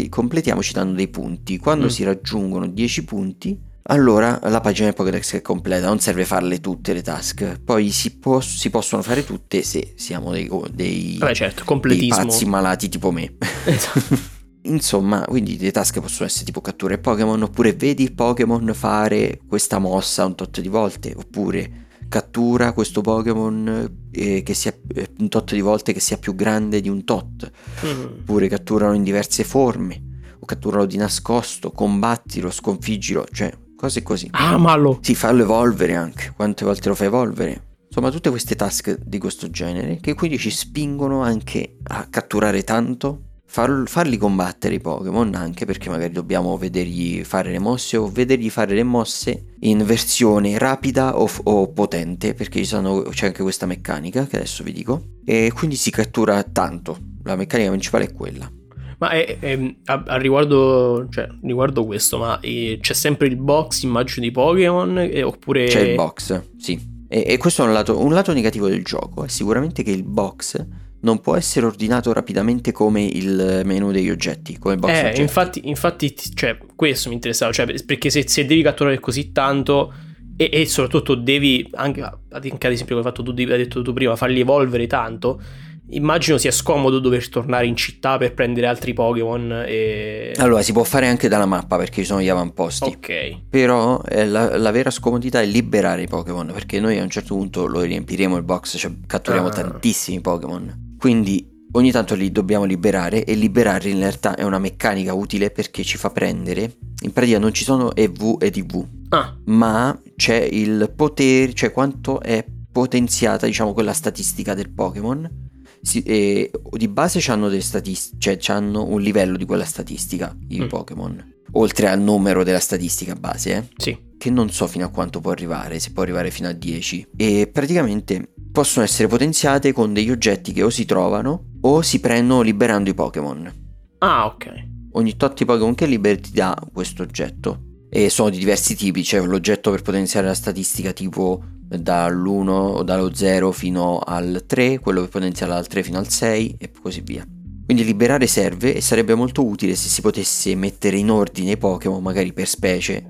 completiamo 0.10 0.62
ci 0.62 0.74
danno 0.74 0.92
dei 0.92 1.08
punti. 1.08 1.58
Quando 1.58 1.86
mm. 1.86 1.90
si 1.90 2.04
raggiungono 2.04 2.68
10 2.68 3.06
punti 3.06 3.67
allora 3.90 4.40
la 4.44 4.60
pagina 4.60 4.88
del 4.88 4.96
Pokédex 4.96 5.36
è 5.36 5.42
completa, 5.42 5.88
non 5.88 6.00
serve 6.00 6.26
farle 6.26 6.60
tutte 6.60 6.94
le 6.94 7.02
task. 7.02 7.60
Poi 7.64 7.90
si, 7.92 8.18
può, 8.18 8.42
si 8.42 8.70
possono 8.70 9.02
fare 9.02 9.24
tutte 9.24 9.62
se 9.64 9.94
siamo 9.96 10.32
dei, 10.32 10.50
dei, 10.72 11.16
Beh, 11.18 11.34
certo, 11.34 11.80
dei 11.82 12.08
pazzi 12.08 12.46
malati 12.46 12.90
tipo 12.90 13.12
me. 13.12 13.36
Esatto. 13.66 14.36
Insomma, 14.64 15.24
quindi 15.26 15.58
le 15.58 15.72
task 15.72 16.02
possono 16.02 16.28
essere 16.28 16.44
tipo 16.44 16.60
catture 16.60 16.98
Pokémon, 16.98 17.42
oppure 17.42 17.74
vedi 17.74 18.04
il 18.04 18.14
Pokémon 18.14 18.72
fare 18.74 19.40
questa 19.48 19.80
mossa 19.80 20.26
un 20.26 20.36
tot 20.36 20.60
di 20.60 20.68
volte, 20.68 21.14
oppure 21.16 21.86
cattura 22.10 22.74
questo 22.74 23.00
Pokémon 23.00 24.08
eh, 24.12 24.44
che 24.44 24.54
sia 24.54 24.74
eh, 24.94 25.12
un 25.20 25.30
tot 25.30 25.54
di 25.54 25.62
volte 25.62 25.94
che 25.94 26.02
sia 26.02 26.18
più 26.18 26.36
grande 26.36 26.82
di 26.82 26.90
un 26.90 27.06
tot, 27.06 27.50
mm. 27.86 28.04
oppure 28.20 28.50
catturano 28.50 28.94
in 28.94 29.04
diverse 29.04 29.46
forme, 29.46 30.02
o 30.40 30.46
catturalo 30.46 30.86
di 30.86 30.98
nascosto, 30.98 31.72
combattilo, 31.72 32.52
sconfiggilo, 32.52 33.26
cioè 33.32 33.50
cose 33.78 34.04
così. 34.04 34.28
Ah, 34.32 34.58
malo. 34.58 35.00
Sì, 35.02 35.16
fallo 35.16 35.44
evolvere 35.44 35.96
anche. 35.96 36.34
Quante 36.36 36.66
volte 36.66 36.90
lo 36.90 36.96
fai 36.96 37.08
evolvere? 37.08 37.62
Insomma, 37.88 38.12
tutte 38.12 38.30
queste 38.30 38.56
task 38.56 38.98
di 39.02 39.18
questo 39.18 39.50
genere 39.50 40.00
che 40.02 40.14
quindi 40.14 40.38
ci 40.38 40.50
spingono 40.50 41.22
anche 41.22 41.78
a 41.84 42.08
catturare 42.10 42.64
tanto, 42.64 43.22
far, 43.46 43.84
farli 43.86 44.18
combattere 44.18 44.76
i 44.76 44.80
Pokémon 44.82 45.34
anche 45.36 45.66
perché 45.66 45.90
magari 45.90 46.12
dobbiamo 46.12 46.58
vedergli 46.58 47.24
fare 47.24 47.50
le 47.50 47.60
mosse 47.60 47.96
o 47.96 48.10
vedergli 48.10 48.50
fare 48.50 48.76
le 48.76 48.84
mosse 48.84 49.54
in 49.62 49.86
versione 49.86 50.58
rapida 50.58 51.18
o, 51.18 51.30
o 51.44 51.72
potente 51.72 52.34
perché 52.34 52.64
sono, 52.66 53.04
c'è 53.04 53.28
anche 53.28 53.42
questa 53.42 53.66
meccanica 53.66 54.28
che 54.28 54.36
adesso 54.36 54.64
vi 54.64 54.74
dico 54.74 55.02
e 55.24 55.52
quindi 55.56 55.78
si 55.78 55.90
cattura 55.90 56.44
tanto. 56.44 56.98
La 57.24 57.36
meccanica 57.36 57.70
principale 57.70 58.06
è 58.06 58.14
quella. 58.14 58.52
Ma 59.00 59.10
è, 59.10 59.38
è, 59.40 59.76
a, 59.86 60.04
a, 60.08 60.18
riguardo, 60.18 61.08
cioè, 61.10 61.28
riguardo 61.44 61.86
questo, 61.86 62.18
ma 62.18 62.40
è, 62.40 62.78
c'è 62.80 62.94
sempre 62.94 63.28
il 63.28 63.36
box 63.36 63.84
immagino 63.84 64.26
di 64.26 64.32
Pokémon 64.32 65.10
oppure... 65.24 65.66
C'è 65.66 65.82
il 65.82 65.96
box, 65.96 66.42
sì. 66.58 66.96
E, 67.08 67.24
e 67.28 67.38
questo 67.38 67.64
è 67.64 67.68
un 67.68 67.74
lato, 67.74 68.04
un 68.04 68.12
lato 68.12 68.34
negativo 68.34 68.68
del 68.68 68.84
gioco, 68.84 69.24
è 69.24 69.28
sicuramente 69.28 69.84
che 69.84 69.92
il 69.92 70.04
box 70.04 70.66
non 71.00 71.22
può 71.22 71.36
essere 71.36 71.66
ordinato 71.66 72.12
rapidamente 72.12 72.72
come 72.72 73.04
il 73.04 73.62
menu 73.64 73.92
degli 73.92 74.10
oggetti, 74.10 74.58
come 74.58 74.78
box 74.78 74.92
eh, 74.92 75.00
oggetti. 75.00 75.22
infatti, 75.22 75.62
infatti 75.70 76.16
cioè, 76.34 76.58
questo 76.76 77.10
mi 77.10 77.16
interessava, 77.16 77.52
cioè, 77.52 77.84
perché 77.84 78.10
se, 78.10 78.28
se, 78.28 78.46
devi 78.46 78.64
catturare 78.64 79.00
così 79.00 79.32
tanto 79.32 79.94
e, 80.36 80.50
e 80.52 80.66
soprattutto 80.66 81.16
devi, 81.16 81.68
anche, 81.74 82.02
anche, 82.02 82.66
ad 82.66 82.72
esempio 82.72 82.96
come 82.96 83.08
hai 83.08 83.14
fatto 83.14 83.24
tu, 83.24 83.32
hai 83.32 83.46
detto 83.46 83.82
tu 83.82 83.94
prima, 83.94 84.16
farli 84.16 84.40
evolvere 84.40 84.88
tanto, 84.88 85.42
Immagino 85.90 86.38
sia 86.38 86.52
scomodo 86.52 87.00
dover 87.00 87.30
tornare 87.30 87.66
in 87.66 87.76
città 87.76 88.18
per 88.18 88.34
prendere 88.34 88.68
altri 88.68 88.94
Pokémon. 88.94 89.64
E... 89.66 90.34
Allora, 90.38 90.62
si 90.62 90.74
può 90.74 90.84
fare 90.84 91.08
anche 91.08 91.30
dalla 91.30 91.46
mappa 91.46 91.78
perché 91.78 92.02
ci 92.02 92.08
sono 92.08 92.22
gli 92.22 92.28
avamposti. 92.28 92.84
Ok. 92.84 93.44
Però 93.50 94.02
eh, 94.08 94.26
la, 94.26 94.58
la, 94.58 94.72
vera 94.72 94.90
scomodità 94.90 95.42
è 95.42 95.46
liberare 95.46 96.02
i 96.02 96.08
Pokémon 96.08 96.52
perché 96.52 96.80
noi 96.80 96.98
a 96.98 97.04
un 97.04 97.10
certo 97.10 97.36
punto 97.36 97.66
lo 97.68 97.82
riempiremo 97.82 98.36
il 98.36 98.44
box, 98.44 98.78
cioè 98.78 98.92
catturiamo 99.06 99.48
ah. 99.48 99.52
tantissimi 99.52 100.20
Pokémon. 100.20 100.96
Quindi 101.00 101.48
ogni 101.72 101.92
tanto 101.92 102.16
li 102.16 102.32
dobbiamo 102.32 102.66
liberare 102.66 103.24
e 103.24 103.36
liberarli 103.36 103.92
in 103.92 104.00
realtà 104.00 104.36
è 104.36 104.44
una 104.44 104.60
meccanica 104.60 105.14
utile 105.14 105.52
perché 105.52 105.84
ci 105.84 105.98
fa 105.98 106.10
prendere. 106.10 106.78
In 107.04 107.14
pratica 107.14 107.40
non 107.40 107.54
ci 107.54 107.64
sono 107.64 107.96
EV 107.96 108.38
ed 108.42 108.58
IV, 108.58 108.86
ah. 109.10 109.38
ma 109.46 109.98
c'è 110.18 110.36
il 110.52 110.92
potere, 110.94 111.54
cioè 111.54 111.72
quanto 111.72 112.20
è 112.22 112.44
potenziata, 112.72 113.46
diciamo, 113.46 113.74
quella 113.74 113.94
statistica 113.94 114.54
del 114.54 114.70
Pokémon 114.70 115.46
si, 115.82 116.02
eh, 116.04 116.52
di 116.72 116.88
base 116.88 117.20
hanno 117.32 117.50
delle 117.50 117.62
statistiche, 117.62 118.40
cioè 118.40 118.56
hanno 118.56 118.86
un 118.86 119.02
livello 119.02 119.38
di 119.38 119.46
quella 119.46 119.66
statistica 119.66 120.36
i 120.50 120.62
mm. 120.62 120.68
Pokémon. 120.68 121.36
Oltre 121.54 121.88
al 121.88 122.02
numero 122.02 122.44
della 122.44 122.60
statistica 122.60 123.16
base, 123.16 123.56
eh? 123.56 123.64
Sì. 123.78 123.98
Che 124.18 124.30
non 124.30 124.50
so 124.50 124.68
fino 124.68 124.86
a 124.86 124.90
quanto 124.90 125.22
può 125.22 125.32
arrivare, 125.32 125.80
se 125.80 125.92
può 125.92 126.04
arrivare 126.04 126.32
fino 126.32 126.48
a 126.48 126.52
10. 126.52 127.08
E 127.16 127.50
praticamente 127.52 128.34
possono 128.52 128.84
essere 128.86 129.08
potenziate 129.08 129.72
con 129.72 129.94
degli 129.94 130.10
oggetti 130.10 130.52
che 130.52 130.64
o 130.64 130.70
si 130.70 130.86
trovano 130.86 131.52
o 131.62 131.82
si 131.82 132.00
prendono 132.00 132.42
liberando 132.42 132.90
i 132.90 132.94
Pokémon. 132.94 133.66
Ah, 134.00 134.26
ok. 134.26 134.66
Ogni 134.94 135.16
tot 135.16 135.38
di 135.38 135.46
Pokémon 135.46 135.76
che 135.76 135.86
liberi 135.86 136.20
ti 136.20 136.32
dà 136.32 136.58
questo 136.74 137.04
oggetto. 137.04 137.67
E 137.98 138.12
sono 138.12 138.30
di 138.30 138.38
diversi 138.38 138.76
tipi, 138.76 139.02
c'è 139.02 139.20
l'oggetto 139.20 139.72
per 139.72 139.82
potenziare 139.82 140.28
la 140.28 140.36
statistica 140.36 140.92
tipo 140.92 141.42
dall'1 141.68 142.48
o 142.48 142.84
dallo 142.84 143.12
0 143.12 143.52
fino 143.52 143.98
al 143.98 144.44
3, 144.46 144.78
quello 144.78 145.02
che 145.02 145.08
potenzia 145.08 145.48
dal 145.48 145.66
3 145.66 145.82
fino 145.82 145.98
al 145.98 146.08
6 146.08 146.58
e 146.60 146.72
così 146.80 147.02
via. 147.02 147.26
Quindi 147.66 147.84
liberare 147.84 148.28
serve 148.28 148.76
e 148.76 148.82
sarebbe 148.82 149.16
molto 149.16 149.44
utile 149.44 149.74
se 149.74 149.90
si 149.90 150.02
potesse 150.02 150.54
mettere 150.54 150.98
in 150.98 151.10
ordine 151.10 151.54
i 151.54 151.58
Pokémon 151.58 152.04
magari 152.04 152.34
per 152.34 152.48
specie, 152.48 153.04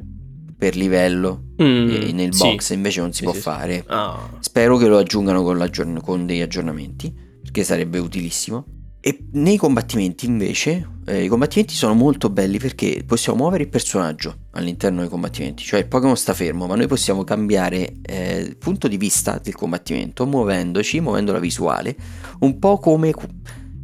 per 0.58 0.78
livello 0.78 1.48
mm, 1.62 2.14
nel 2.14 2.30
box, 2.30 2.68
sì. 2.68 2.74
invece 2.74 3.02
non 3.02 3.12
si 3.12 3.18
sì, 3.18 3.24
può 3.26 3.34
sì, 3.34 3.42
fare. 3.42 3.84
Oh. 3.90 4.38
Spero 4.40 4.78
che 4.78 4.88
lo 4.88 5.00
aggiungano 5.00 5.44
con, 5.44 5.70
con 6.02 6.26
degli 6.26 6.40
aggiornamenti, 6.40 7.14
perché 7.42 7.66
sarebbe 7.66 8.00
utilissimo. 8.00 8.77
E 9.00 9.26
nei 9.34 9.58
combattimenti 9.58 10.26
invece, 10.26 10.96
eh, 11.06 11.24
i 11.24 11.28
combattimenti 11.28 11.74
sono 11.74 11.94
molto 11.94 12.30
belli 12.30 12.58
perché 12.58 13.04
possiamo 13.06 13.40
muovere 13.40 13.64
il 13.64 13.70
personaggio 13.70 14.48
all'interno 14.52 15.02
dei 15.02 15.10
combattimenti, 15.10 15.64
cioè 15.64 15.80
il 15.80 15.88
Pokémon 15.88 16.18
sta 16.18 16.34
fermo, 16.34 16.66
ma 16.66 16.76
noi 16.76 16.88
possiamo 16.88 17.24
cambiare 17.24 17.94
eh, 18.02 18.40
il 18.40 18.58
punto 18.58 18.88
di 18.88 18.98
vista 18.98 19.40
del 19.42 19.56
combattimento 19.56 20.26
muovendoci, 20.26 21.00
muovendo 21.00 21.32
la 21.32 21.40
visuale, 21.40 21.96
un 22.40 22.60
po' 22.60 22.80
come 22.80 23.14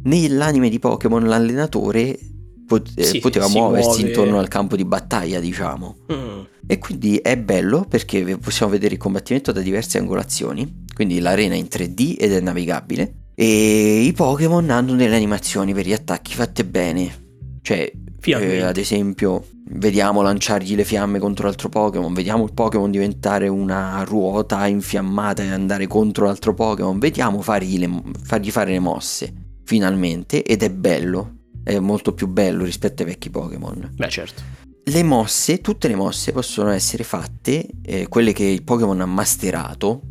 nell'anime 0.02 0.68
di 0.68 0.78
Pokémon 0.78 1.24
l'allenatore 1.26 2.18
pot- 2.66 2.90
eh, 2.96 3.04
sì, 3.04 3.20
poteva 3.20 3.48
muoversi 3.48 4.00
muove... 4.00 4.08
intorno 4.08 4.38
al 4.38 4.48
campo 4.48 4.76
di 4.76 4.84
battaglia, 4.84 5.38
diciamo. 5.38 5.96
Mm. 6.12 6.40
E 6.66 6.78
quindi 6.78 7.16
è 7.18 7.38
bello 7.38 7.86
perché 7.88 8.36
possiamo 8.38 8.72
vedere 8.72 8.94
il 8.94 9.00
combattimento 9.00 9.52
da 9.52 9.60
diverse 9.60 9.96
angolazioni, 9.96 10.84
quindi 10.92 11.20
l'arena 11.20 11.54
è 11.54 11.58
in 11.58 11.68
3D 11.70 12.16
ed 12.18 12.32
è 12.32 12.40
navigabile 12.40 13.14
e 13.34 14.00
i 14.00 14.12
Pokémon 14.12 14.70
hanno 14.70 14.94
delle 14.94 15.16
animazioni 15.16 15.74
per 15.74 15.86
gli 15.86 15.92
attacchi 15.92 16.34
fatte 16.34 16.64
bene. 16.64 17.22
Cioè, 17.62 17.90
eh, 18.20 18.60
ad 18.60 18.76
esempio, 18.76 19.46
vediamo 19.70 20.22
lanciargli 20.22 20.74
le 20.74 20.84
fiamme 20.84 21.18
contro 21.18 21.46
l'altro 21.46 21.68
Pokémon, 21.68 22.12
vediamo 22.12 22.44
il 22.44 22.52
Pokémon 22.52 22.90
diventare 22.90 23.48
una 23.48 24.02
ruota 24.04 24.66
infiammata 24.66 25.42
e 25.42 25.50
andare 25.50 25.86
contro 25.86 26.26
l'altro 26.26 26.54
Pokémon, 26.54 26.98
vediamo 26.98 27.40
fargli, 27.40 27.78
le, 27.78 27.90
fargli 28.22 28.50
fare 28.50 28.72
le 28.72 28.78
mosse, 28.78 29.32
finalmente, 29.64 30.42
ed 30.42 30.62
è 30.62 30.70
bello, 30.70 31.36
è 31.62 31.78
molto 31.78 32.12
più 32.12 32.28
bello 32.28 32.64
rispetto 32.64 33.02
ai 33.02 33.08
vecchi 33.08 33.30
Pokémon. 33.30 33.92
Beh, 33.94 34.08
certo. 34.08 34.42
Le 34.86 35.02
mosse, 35.02 35.60
tutte 35.60 35.88
le 35.88 35.94
mosse 35.94 36.32
possono 36.32 36.70
essere 36.70 37.04
fatte, 37.04 37.66
eh, 37.82 38.06
quelle 38.08 38.32
che 38.34 38.44
il 38.44 38.62
Pokémon 38.62 39.00
ha 39.00 39.06
masterato, 39.06 40.02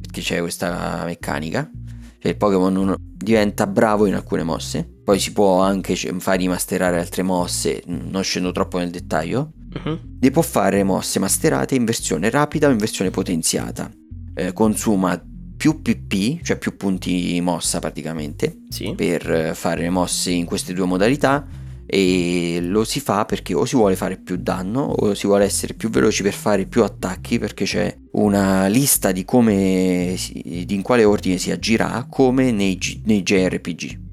perché 0.00 0.20
c'è 0.20 0.40
questa 0.40 1.04
meccanica, 1.04 1.70
cioè 2.18 2.32
il 2.32 2.36
Pokémon 2.36 2.94
diventa 2.98 3.66
bravo 3.66 4.06
in 4.06 4.14
alcune 4.14 4.42
mosse, 4.42 4.88
poi 5.04 5.18
si 5.18 5.32
può 5.32 5.60
anche 5.60 5.94
far 5.96 6.38
rimasterare 6.38 6.98
altre 6.98 7.22
mosse, 7.22 7.82
non 7.86 8.22
scendo 8.22 8.52
troppo 8.52 8.78
nel 8.78 8.90
dettaglio. 8.90 9.52
Uh-huh. 9.72 9.98
Ne 10.20 10.30
può 10.30 10.42
fare 10.42 10.82
mosse 10.82 11.18
masterate 11.18 11.74
in 11.74 11.84
versione 11.84 12.30
rapida 12.30 12.68
o 12.68 12.70
in 12.70 12.78
versione 12.78 13.10
potenziata. 13.10 13.90
Eh, 14.34 14.52
consuma 14.52 15.22
più 15.56 15.80
PP, 15.80 16.42
cioè 16.42 16.58
più 16.58 16.76
punti 16.76 17.40
mossa 17.40 17.78
praticamente, 17.78 18.58
sì. 18.68 18.92
per 18.94 19.52
fare 19.54 19.82
le 19.82 19.90
mosse 19.90 20.30
in 20.30 20.44
queste 20.44 20.72
due 20.72 20.86
modalità 20.86 21.46
e 21.86 22.58
lo 22.60 22.84
si 22.84 23.00
fa 23.00 23.24
perché 23.24 23.54
o 23.54 23.64
si 23.64 23.76
vuole 23.76 23.94
fare 23.94 24.16
più 24.16 24.36
danno 24.36 24.80
o 24.82 25.14
si 25.14 25.26
vuole 25.26 25.44
essere 25.44 25.74
più 25.74 25.88
veloci 25.88 26.22
per 26.22 26.32
fare 26.32 26.66
più 26.66 26.82
attacchi 26.82 27.38
perché 27.38 27.64
c'è 27.64 27.96
una 28.12 28.66
lista 28.66 29.12
di 29.12 29.24
come 29.24 30.14
si, 30.16 30.64
di 30.66 30.74
in 30.74 30.82
quale 30.82 31.04
ordine 31.04 31.38
si 31.38 31.50
agirà 31.50 32.06
come 32.10 32.50
nei, 32.50 32.78
nei 33.04 33.22
JRPG 33.22 34.04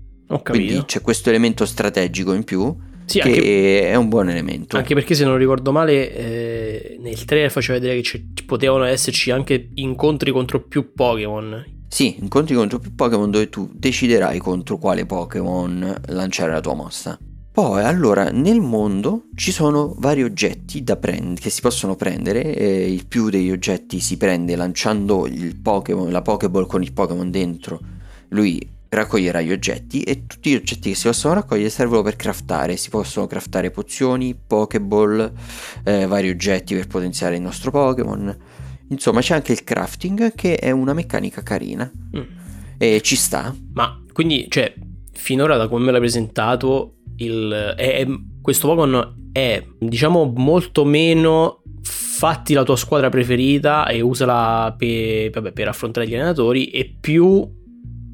quindi 0.42 0.84
c'è 0.86 1.02
questo 1.02 1.30
elemento 1.30 1.66
strategico 1.66 2.34
in 2.34 2.44
più 2.44 2.76
sì, 3.06 3.20
che 3.20 3.30
anche, 3.30 3.90
è 3.90 3.96
un 3.96 4.08
buon 4.08 4.30
elemento. 4.30 4.78
Anche 4.78 4.94
perché 4.94 5.14
se 5.14 5.26
non 5.26 5.38
ricordo 5.38 5.72
male 5.72 6.14
eh, 6.14 6.98
nel 7.00 7.26
trailer 7.26 7.52
faceva 7.52 7.78
vedere 7.78 8.02
che 8.02 8.24
potevano 8.46 8.86
esserci 8.86 9.32
anche 9.32 9.70
incontri 9.76 10.32
contro 10.32 10.62
più 10.62 10.94
Pokémon. 10.94 11.72
Sì, 11.88 12.16
incontri 12.20 12.56
contro 12.56 12.80
più 12.80 12.96
Pokémon 12.96 13.30
dove 13.30 13.50
tu 13.50 13.70
deciderai 13.72 14.40
contro 14.40 14.78
quale 14.78 15.06
Pokémon 15.06 16.02
lanciare 16.08 16.52
la 16.52 16.62
tua 16.62 16.74
mossa. 16.74 17.20
Poi 17.54 17.84
allora 17.84 18.32
nel 18.32 18.62
mondo 18.62 19.26
ci 19.36 19.52
sono 19.52 19.94
vari 20.00 20.24
oggetti 20.24 20.84
da 20.84 20.96
prend- 20.98 21.40
che 21.40 21.52
si 21.52 21.62
possono 21.62 21.96
prendere, 21.96 22.56
eh, 22.56 22.92
il 22.92 23.06
più 23.06 23.30
degli 23.30 23.52
oggetti 23.52 24.00
si 24.00 24.18
prende 24.18 24.56
lanciando 24.56 25.28
il 25.28 25.56
Pokémon, 25.58 26.12
la 26.12 26.24
Pokéball 26.24 26.66
con 26.66 26.82
il 26.82 26.92
Pokémon 26.94 27.30
dentro, 27.30 27.80
lui 28.30 28.60
raccoglierà 28.90 29.40
gli 29.42 29.52
oggetti 29.52 30.02
e 30.02 30.26
tutti 30.26 30.50
gli 30.50 30.56
oggetti 30.56 30.90
che 30.90 30.96
si 30.96 31.06
possono 31.06 31.36
raccogliere 31.36 31.70
servono 31.70 32.02
per 32.02 32.16
craftare, 32.16 32.76
si 32.76 32.90
possono 32.90 33.28
craftare 33.28 33.70
pozioni, 33.70 34.36
Pokéball, 34.36 35.32
eh, 35.84 36.08
vari 36.08 36.32
oggetti 36.32 36.74
per 36.74 36.88
potenziare 36.88 37.36
il 37.36 37.44
nostro 37.44 37.70
Pokémon, 37.70 38.36
insomma 38.88 39.22
c'è 39.22 39.36
anche 39.36 39.52
il 39.52 39.64
crafting 39.64 40.34
che 40.34 40.56
è 40.56 40.72
una 40.72 40.94
meccanica 40.94 41.44
carina 41.44 41.88
mm. 42.18 42.22
e 42.80 43.00
ci 43.04 43.16
sta. 43.16 43.56
Ma 43.74 44.02
quindi 44.12 44.48
cioè 44.50 44.74
finora 45.12 45.56
da 45.56 45.68
come 45.68 45.86
me 45.86 45.92
l'hai 45.92 46.00
presentato 46.00 46.96
il, 47.18 47.74
è, 47.78 48.06
questo 48.42 48.68
Pokémon 48.68 49.30
è 49.32 49.66
diciamo 49.80 50.32
molto 50.36 50.86
meno 50.86 51.62
fatti 51.82 52.54
la 52.54 52.64
tua 52.64 52.76
squadra 52.76 53.10
preferita 53.10 53.88
e 53.88 54.02
usala 54.02 54.74
per, 54.78 55.30
vabbè, 55.32 55.52
per 55.52 55.68
affrontare 55.68 56.08
gli 56.08 56.14
allenatori 56.14 56.68
e 56.68 56.96
più 57.00 57.46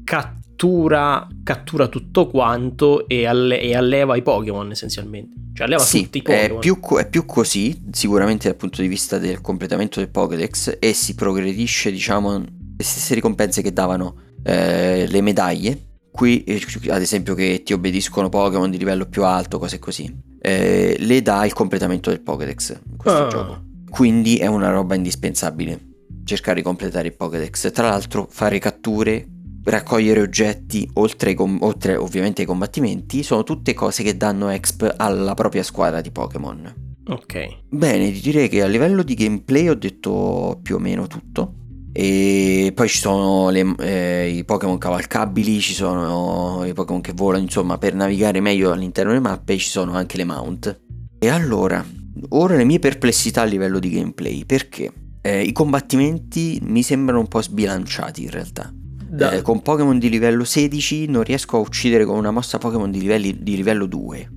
cattura, 0.04 1.28
cattura 1.44 1.86
tutto 1.86 2.26
quanto 2.26 3.06
e, 3.06 3.26
alle, 3.26 3.60
e, 3.60 3.76
alleva 3.76 4.16
i 4.16 4.22
Pokémon 4.22 4.70
essenzialmente. 4.70 5.36
Cioè 5.52 5.66
alleva 5.66 5.82
sì, 5.82 6.04
tutti 6.04 6.18
i 6.18 6.22
Pokémon. 6.22 6.56
È 6.56 6.60
più, 6.60 6.80
è 6.96 7.08
più 7.08 7.24
così 7.26 7.84
sicuramente 7.92 8.48
dal 8.48 8.56
punto 8.56 8.82
di 8.82 8.88
vista 8.88 9.18
del 9.18 9.40
completamento 9.40 10.00
del 10.00 10.08
Pokédex 10.08 10.78
e 10.80 10.92
si 10.92 11.14
progredisce 11.14 11.92
diciamo 11.92 12.38
le 12.38 12.84
stesse 12.84 13.14
ricompense 13.14 13.62
che 13.62 13.72
davano 13.72 14.16
eh, 14.42 15.06
le 15.06 15.20
medaglie 15.20 15.89
Qui, 16.20 16.44
eh, 16.44 16.60
ad 16.90 17.00
esempio, 17.00 17.32
che 17.32 17.62
ti 17.64 17.72
obbediscono 17.72 18.28
Pokémon 18.28 18.70
di 18.70 18.76
livello 18.76 19.06
più 19.06 19.24
alto, 19.24 19.58
cose 19.58 19.78
così, 19.78 20.14
eh, 20.38 20.94
le 20.98 21.22
dà 21.22 21.46
il 21.46 21.54
completamento 21.54 22.10
del 22.10 22.20
Pokédex 22.20 22.78
in 22.90 22.98
questo 22.98 23.24
ah. 23.24 23.28
gioco. 23.28 23.62
Quindi 23.88 24.36
è 24.36 24.44
una 24.44 24.68
roba 24.68 24.94
indispensabile. 24.94 25.80
cercare 26.24 26.56
di 26.56 26.62
completare 26.62 27.08
il 27.08 27.16
Pokédex. 27.16 27.72
Tra 27.72 27.88
l'altro 27.88 28.26
fare 28.30 28.58
catture, 28.58 29.26
raccogliere 29.64 30.20
oggetti, 30.20 30.86
oltre, 30.96 31.32
com- 31.32 31.56
oltre 31.62 31.96
ovviamente 31.96 32.42
ai 32.42 32.46
combattimenti, 32.46 33.22
sono 33.22 33.42
tutte 33.42 33.72
cose 33.72 34.02
che 34.02 34.14
danno 34.14 34.50
exp 34.50 34.92
alla 34.98 35.32
propria 35.32 35.62
squadra 35.62 36.02
di 36.02 36.10
Pokémon. 36.10 36.98
Ok. 37.06 37.62
Bene, 37.70 38.10
direi 38.10 38.50
che 38.50 38.62
a 38.62 38.66
livello 38.66 39.02
di 39.02 39.14
gameplay 39.14 39.70
ho 39.70 39.74
detto 39.74 40.60
più 40.62 40.74
o 40.74 40.78
meno 40.78 41.06
tutto. 41.06 41.54
E 41.92 42.72
poi 42.74 42.88
ci 42.88 42.98
sono 42.98 43.50
le, 43.50 43.74
eh, 43.80 44.28
i 44.28 44.44
Pokémon 44.44 44.78
cavalcabili, 44.78 45.60
ci 45.60 45.74
sono 45.74 46.64
i 46.64 46.72
Pokémon 46.72 47.00
che 47.00 47.12
volano, 47.14 47.42
insomma, 47.42 47.78
per 47.78 47.94
navigare 47.94 48.40
meglio 48.40 48.72
all'interno 48.72 49.10
delle 49.10 49.22
mappe 49.22 49.58
ci 49.58 49.68
sono 49.68 49.94
anche 49.94 50.16
le 50.16 50.24
mount. 50.24 50.80
E 51.18 51.28
allora, 51.28 51.84
ora 52.30 52.56
le 52.56 52.64
mie 52.64 52.78
perplessità 52.78 53.42
a 53.42 53.44
livello 53.44 53.78
di 53.78 53.90
gameplay, 53.90 54.44
perché 54.44 54.92
eh, 55.20 55.42
i 55.42 55.52
combattimenti 55.52 56.60
mi 56.62 56.82
sembrano 56.82 57.20
un 57.20 57.28
po' 57.28 57.42
sbilanciati 57.42 58.22
in 58.22 58.30
realtà. 58.30 58.72
Eh, 59.18 59.42
con 59.42 59.60
Pokémon 59.60 59.98
di 59.98 60.08
livello 60.08 60.44
16 60.44 61.06
non 61.06 61.24
riesco 61.24 61.56
a 61.56 61.60
uccidere 61.60 62.04
con 62.04 62.16
una 62.16 62.30
mossa 62.30 62.58
Pokémon 62.58 62.90
di, 62.90 63.00
livelli, 63.00 63.42
di 63.42 63.56
livello 63.56 63.86
2. 63.86 64.30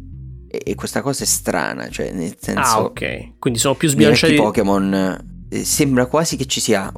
E, 0.48 0.76
questa 0.76 1.02
cosa 1.02 1.24
è 1.24 1.28
strana, 1.28 1.90
cioè 1.90 2.12
nel 2.12 2.36
senso... 2.40 2.62
Ah, 2.62 2.82
ok. 2.82 3.34
Quindi 3.38 3.60
sono 3.60 3.76
più 3.76 3.88
sbilanciati... 3.88 4.34
I 4.34 4.38
Pokémon 4.38 5.24
eh, 5.50 5.64
sembra 5.64 6.08
quasi 6.08 6.38
che 6.38 6.46
ci 6.46 6.60
sia 6.60 6.92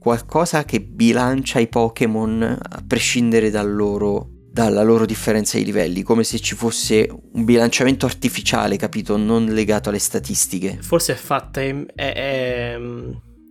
qualcosa 0.00 0.64
che 0.64 0.80
bilancia 0.80 1.58
i 1.58 1.68
Pokémon 1.68 2.42
a 2.42 2.82
prescindere 2.86 3.50
dal 3.50 3.70
loro, 3.70 4.30
dalla 4.50 4.82
loro 4.82 5.04
differenza 5.04 5.58
di 5.58 5.64
livelli, 5.64 6.02
come 6.02 6.24
se 6.24 6.40
ci 6.40 6.54
fosse 6.54 7.06
un 7.32 7.44
bilanciamento 7.44 8.06
artificiale, 8.06 8.78
capito? 8.78 9.18
Non 9.18 9.44
legato 9.44 9.90
alle 9.90 9.98
statistiche. 9.98 10.78
Forse 10.80 11.12
è 11.12 11.16
fatta 11.16 11.60
in, 11.60 11.86
è, 11.94 12.12
è, 12.14 12.78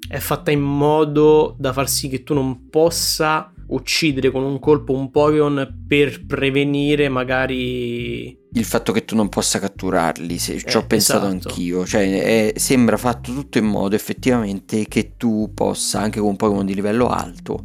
è 0.10 0.18
fatta 0.18 0.50
in 0.50 0.62
modo 0.62 1.56
da 1.60 1.72
far 1.72 1.88
sì 1.88 2.10
che 2.10 2.24
tu 2.24 2.34
non 2.34 2.68
possa 2.68 3.54
uccidere 3.70 4.32
con 4.32 4.44
un 4.44 4.60
colpo 4.60 4.94
un 4.94 5.12
Pokémon 5.12 5.86
per 5.88 6.26
prevenire 6.26 7.10
magari 7.10 8.38
il 8.52 8.66
fatto 8.66 8.92
che 8.92 9.06
tu 9.06 9.16
non 9.16 9.30
possa 9.30 9.60
catturarli, 9.60 10.38
se, 10.40 10.54
eh, 10.56 10.64
ci 10.64 10.78
ho 10.78 10.86
pensato 10.86 11.28
esatto. 11.28 11.50
anch'io, 11.50 11.86
cioè 11.86 12.52
è, 12.54 12.60
sembra 12.60 12.98
fatto 12.98 13.32
tutto 13.32 13.58
in 13.60 13.66
modo 13.66 13.96
effettivamente 13.96 14.86
che 14.88 15.14
tu 15.18 15.52
possa 15.54 16.00
anche 16.02 16.20
con 16.20 16.30
un 16.30 16.36
Pokémon 16.36 16.66
di 16.66 16.74
livello 16.74 17.08
alto 17.08 17.64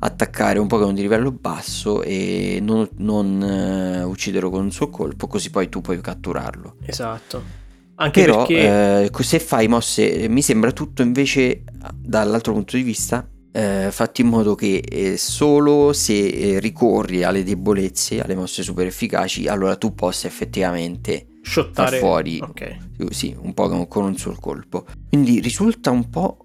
attaccare 0.00 0.58
un 0.58 0.66
Pokémon 0.66 0.94
di 0.94 1.00
livello 1.00 1.32
basso 1.32 2.02
e 2.02 2.58
non, 2.60 2.86
non 2.98 4.02
uh, 4.02 4.08
ucciderlo 4.08 4.50
con 4.50 4.64
un 4.64 4.70
suo 4.70 4.90
colpo, 4.90 5.26
così 5.26 5.50
poi 5.50 5.68
tu 5.68 5.80
puoi 5.80 6.00
catturarlo. 6.00 6.76
Esatto. 6.84 7.62
Anche 7.96 8.24
Però 8.24 8.44
perché... 8.44 9.04
eh, 9.04 9.22
se 9.22 9.38
fai 9.38 9.68
mosse, 9.68 10.28
mi 10.28 10.42
sembra 10.42 10.72
tutto 10.72 11.02
invece 11.02 11.62
dall'altro 11.94 12.52
punto 12.52 12.76
di 12.76 12.82
vista 12.82 13.26
eh, 13.56 13.92
fatti 13.92 14.22
in 14.22 14.26
modo 14.26 14.56
che 14.56 14.78
eh, 14.78 15.16
solo 15.16 15.92
se 15.92 16.26
eh, 16.26 16.58
ricorri 16.58 17.22
alle 17.22 17.44
debolezze, 17.44 18.20
alle 18.20 18.34
mosse 18.34 18.64
super 18.64 18.84
efficaci, 18.84 19.46
allora 19.46 19.76
tu 19.76 19.94
possa 19.94 20.26
effettivamente 20.26 21.38
Shottare. 21.40 21.90
far 21.90 21.98
fuori 22.00 22.40
okay. 22.42 22.78
sì, 23.10 23.36
un 23.38 23.54
Pokémon 23.54 23.86
con 23.86 24.04
un 24.06 24.16
solo 24.16 24.38
colpo. 24.40 24.84
Quindi 25.08 25.38
risulta 25.38 25.92
un 25.92 26.10
po' 26.10 26.44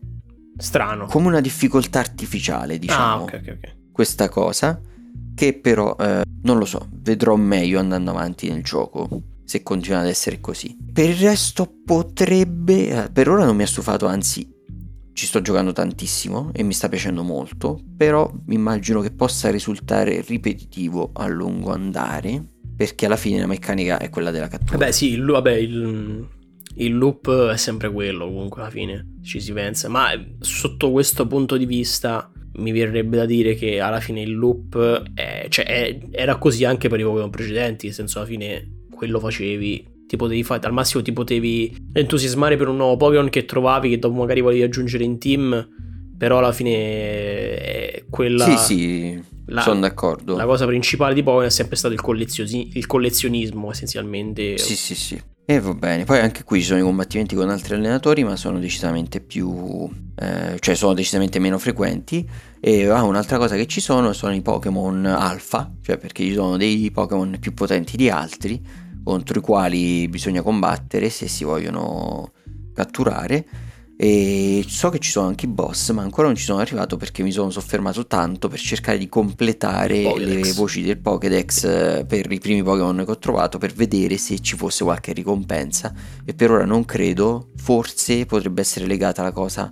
strano. 0.55 1.07
Come 1.07 1.29
una 1.29 1.41
difficoltà 1.41 1.97
artificiale, 1.97 2.77
diciamo. 2.77 3.03
Ah, 3.03 3.21
okay, 3.23 3.39
okay, 3.39 3.59
questa 3.91 4.29
cosa 4.29 4.79
che 5.33 5.53
però 5.53 5.95
eh, 5.99 6.21
non 6.43 6.59
lo 6.59 6.65
so, 6.65 6.89
vedrò 6.91 7.35
meglio 7.35 7.79
andando 7.79 8.11
avanti 8.11 8.49
nel 8.49 8.61
gioco 8.61 9.09
se 9.45 9.63
continua 9.63 10.01
ad 10.01 10.07
essere 10.07 10.39
così. 10.39 10.77
Per 10.93 11.09
il 11.09 11.15
resto 11.15 11.73
potrebbe, 11.83 13.05
eh, 13.05 13.09
per 13.09 13.29
ora 13.29 13.45
non 13.45 13.55
mi 13.55 13.63
ha 13.63 13.67
stufato, 13.67 14.05
anzi 14.05 14.57
ci 15.13 15.25
sto 15.25 15.41
giocando 15.41 15.71
tantissimo 15.71 16.51
e 16.53 16.63
mi 16.63 16.73
sta 16.73 16.89
piacendo 16.89 17.23
molto, 17.23 17.81
però 17.97 18.31
immagino 18.49 19.01
che 19.01 19.11
possa 19.11 19.51
risultare 19.51 20.23
ripetitivo 20.25 21.11
a 21.13 21.27
lungo 21.27 21.71
andare, 21.71 22.43
perché 22.75 23.05
alla 23.05 23.17
fine 23.17 23.39
la 23.39 23.47
meccanica 23.47 23.99
è 23.99 24.09
quella 24.09 24.31
della 24.31 24.47
cattura. 24.47 24.77
Beh 24.77 24.91
sì, 24.91 25.11
il, 25.11 25.25
vabbè, 25.25 25.53
il, 25.53 26.27
il 26.75 26.97
loop 26.97 27.49
è 27.49 27.57
sempre 27.57 27.91
quello 27.91 28.25
comunque 28.25 28.61
alla 28.61 28.71
fine, 28.71 29.15
ci 29.21 29.41
si 29.41 29.51
pensa, 29.51 29.89
ma 29.89 30.09
sotto 30.39 30.91
questo 30.91 31.27
punto 31.27 31.57
di 31.57 31.65
vista 31.65 32.31
mi 32.53 32.71
verrebbe 32.71 33.17
da 33.17 33.25
dire 33.25 33.55
che 33.55 33.79
alla 33.79 33.99
fine 33.99 34.21
il 34.21 34.35
loop 34.35 35.03
è, 35.13 35.47
cioè 35.49 35.65
è, 35.65 35.99
era 36.11 36.37
così 36.37 36.65
anche 36.65 36.89
per 36.89 36.99
i 36.99 37.03
Pokémon 37.03 37.29
precedenti, 37.29 37.87
nel 37.87 37.95
senso 37.95 38.19
alla 38.19 38.27
fine 38.27 38.85
quello 38.89 39.19
facevi 39.19 39.88
ti 40.09 40.15
potevi 40.15 40.43
fare, 40.43 40.65
al 40.65 40.73
massimo 40.73 41.03
ti 41.03 41.13
potevi 41.13 41.89
entusiasmare 41.93 42.57
per 42.57 42.67
un 42.67 42.77
nuovo 42.77 42.97
Pokémon 42.97 43.29
che 43.29 43.45
trovavi, 43.45 43.91
che 43.91 43.99
dopo 43.99 44.17
magari 44.17 44.41
volevi 44.41 44.63
aggiungere 44.63 45.03
in 45.03 45.19
team, 45.19 45.69
però 46.17 46.39
alla 46.39 46.51
fine 46.51 46.71
è 47.59 48.05
quella... 48.09 48.43
Sì, 48.43 48.57
sì, 48.57 49.23
la, 49.45 49.61
sono 49.61 49.81
d'accordo. 49.81 50.35
La 50.35 50.47
cosa 50.47 50.65
principale 50.65 51.13
di 51.13 51.21
Pokémon 51.21 51.45
è 51.45 51.51
sempre 51.51 51.75
stato 51.75 51.93
il, 51.93 52.01
collezionismo, 52.01 52.71
il 52.73 52.87
collezionismo 52.87 53.69
essenzialmente. 53.69 54.57
Sì, 54.57 54.75
sì, 54.75 54.95
sì. 54.95 55.21
E 55.45 55.59
va 55.59 55.75
bene, 55.75 56.05
poi 56.05 56.17
anche 56.17 56.43
qui 56.43 56.61
ci 56.61 56.65
sono 56.65 56.79
i 56.79 56.83
combattimenti 56.83 57.35
con 57.35 57.47
altri 57.51 57.75
allenatori, 57.75 58.23
ma 58.23 58.35
sono 58.35 58.57
decisamente 58.57 59.19
più... 59.19 59.87
Eh, 60.15 60.57
cioè 60.59 60.73
sono 60.73 60.93
decisamente 60.95 61.37
meno 61.37 61.59
frequenti. 61.59 62.27
E 62.59 62.87
ah, 62.87 63.03
un'altra 63.03 63.37
cosa 63.37 63.55
che 63.55 63.67
ci 63.67 63.79
sono 63.79 64.11
sono 64.13 64.33
i 64.33 64.41
Pokémon 64.41 65.05
alfa, 65.05 65.71
cioè 65.83 65.97
perché 65.97 66.23
ci 66.23 66.33
sono 66.33 66.57
dei 66.57 66.89
Pokémon 66.89 67.37
più 67.39 67.53
potenti 67.53 67.95
di 67.95 68.09
altri 68.09 68.87
contro 69.03 69.39
i 69.39 69.41
quali 69.41 70.07
bisogna 70.07 70.41
combattere 70.41 71.09
se 71.09 71.27
si 71.27 71.43
vogliono 71.43 72.31
catturare. 72.73 73.45
E 74.01 74.63
so 74.65 74.87
che 74.89 74.99
ci 74.99 75.11
sono 75.11 75.27
anche 75.27 75.45
i 75.45 75.49
boss 75.49 75.91
ma 75.91 76.01
ancora 76.03 76.27
non 76.27 76.37
ci 76.37 76.45
sono 76.45 76.59
arrivato 76.59 76.95
perché 76.95 77.21
mi 77.21 77.31
sono 77.31 77.49
soffermato 77.49 78.07
tanto 78.07 78.47
per 78.47 78.57
cercare 78.57 78.97
di 78.97 79.09
completare 79.09 80.17
le 80.17 80.53
voci 80.53 80.81
del 80.83 80.99
Pokédex 80.99 81.63
eh, 81.65 82.05
per 82.07 82.31
i 82.31 82.39
primi 82.39 82.63
Pokémon 82.63 83.03
che 83.03 83.11
ho 83.11 83.17
trovato 83.17 83.57
per 83.57 83.73
vedere 83.73 84.15
se 84.15 84.39
ci 84.39 84.55
fosse 84.55 84.85
qualche 84.85 85.11
ricompensa. 85.11 85.93
E 86.23 86.33
per 86.33 86.49
ora 86.51 86.63
non 86.63 86.85
credo. 86.85 87.49
Forse 87.57 88.25
potrebbe 88.25 88.61
essere 88.61 88.85
legata 88.85 89.21
la 89.21 89.33
cosa 89.33 89.69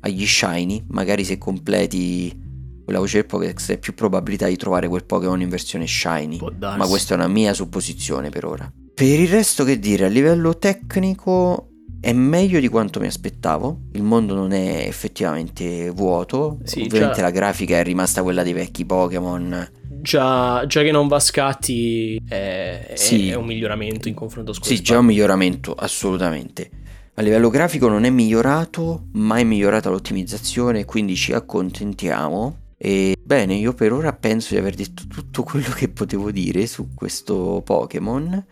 agli 0.00 0.26
shiny 0.26 0.84
magari 0.88 1.24
se 1.24 1.38
completi 1.38 2.47
quella 2.88 3.02
voce 3.02 3.18
del 3.18 3.26
Pokédex 3.26 3.72
è 3.72 3.76
più 3.76 3.92
probabilità 3.92 4.46
di 4.46 4.56
trovare 4.56 4.88
quel 4.88 5.04
Pokémon 5.04 5.38
in 5.42 5.50
versione 5.50 5.86
shiny. 5.86 6.38
Ma 6.58 6.86
questa 6.86 7.12
è 7.12 7.18
una 7.18 7.28
mia 7.28 7.52
supposizione 7.52 8.30
per 8.30 8.46
ora. 8.46 8.72
Per 8.94 9.06
il 9.06 9.28
resto 9.28 9.62
che 9.62 9.78
dire, 9.78 10.06
a 10.06 10.08
livello 10.08 10.56
tecnico 10.56 11.68
è 12.00 12.14
meglio 12.14 12.58
di 12.60 12.68
quanto 12.68 12.98
mi 12.98 13.06
aspettavo. 13.06 13.88
Il 13.92 14.02
mondo 14.02 14.34
non 14.34 14.52
è 14.52 14.86
effettivamente 14.86 15.90
vuoto. 15.90 16.60
Sì, 16.62 16.80
Ovviamente 16.80 17.16
già... 17.16 17.22
la 17.24 17.30
grafica 17.30 17.76
è 17.76 17.82
rimasta 17.82 18.22
quella 18.22 18.42
dei 18.42 18.54
vecchi 18.54 18.86
Pokémon. 18.86 19.70
Già, 20.00 20.64
già, 20.66 20.80
che 20.80 20.90
non 20.90 21.08
va 21.08 21.16
a 21.16 21.20
scatti 21.20 22.18
è, 22.26 22.92
sì. 22.94 23.28
è, 23.28 23.34
un 23.34 23.44
miglioramento 23.44 24.08
in 24.08 24.14
confronto 24.14 24.52
a 24.52 24.54
Sì, 24.62 24.80
già 24.80 24.94
è 24.94 24.98
un 24.98 25.04
miglioramento, 25.04 25.74
assolutamente. 25.74 26.70
A 27.16 27.20
livello 27.20 27.50
grafico 27.50 27.88
non 27.88 28.04
è 28.04 28.10
migliorato, 28.10 29.08
ma 29.12 29.36
è 29.36 29.44
migliorata 29.44 29.90
l'ottimizzazione, 29.90 30.86
quindi 30.86 31.14
ci 31.16 31.34
accontentiamo. 31.34 32.67
E 32.80 33.16
bene, 33.20 33.54
io 33.54 33.74
per 33.74 33.92
ora 33.92 34.12
penso 34.12 34.54
di 34.54 34.60
aver 34.60 34.74
detto 34.74 35.02
tutto 35.08 35.42
quello 35.42 35.70
che 35.74 35.88
potevo 35.88 36.30
dire 36.30 36.66
su 36.68 36.94
questo 36.94 37.60
Pokémon 37.64 38.46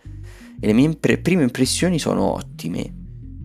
e 0.59 0.67
le 0.67 0.73
mie 0.73 0.85
impre- 0.85 1.17
prime 1.19 1.43
impressioni 1.43 1.97
sono 1.97 2.33
ottime. 2.33 2.93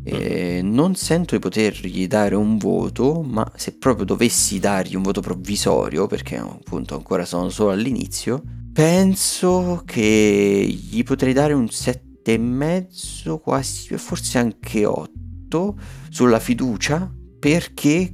E 0.04 0.60
non 0.62 0.96
sento 0.96 1.36
di 1.36 1.40
potergli 1.40 2.08
dare 2.08 2.34
un 2.34 2.58
voto, 2.58 3.22
ma 3.22 3.48
se 3.54 3.76
proprio 3.78 4.04
dovessi 4.04 4.58
dargli 4.58 4.96
un 4.96 5.02
voto 5.02 5.20
provvisorio, 5.20 6.08
perché 6.08 6.36
appunto 6.36 6.96
ancora 6.96 7.24
sono 7.24 7.48
solo 7.50 7.70
all'inizio, 7.70 8.42
penso 8.72 9.82
che 9.86 10.66
gli 10.90 11.04
potrei 11.04 11.32
dare 11.32 11.52
un 11.52 11.66
7,5, 11.66 13.38
quasi, 13.40 13.96
forse 13.96 14.38
anche 14.38 14.84
8 14.84 15.78
sulla 16.10 16.40
fiducia, 16.40 17.08
perché 17.38 18.10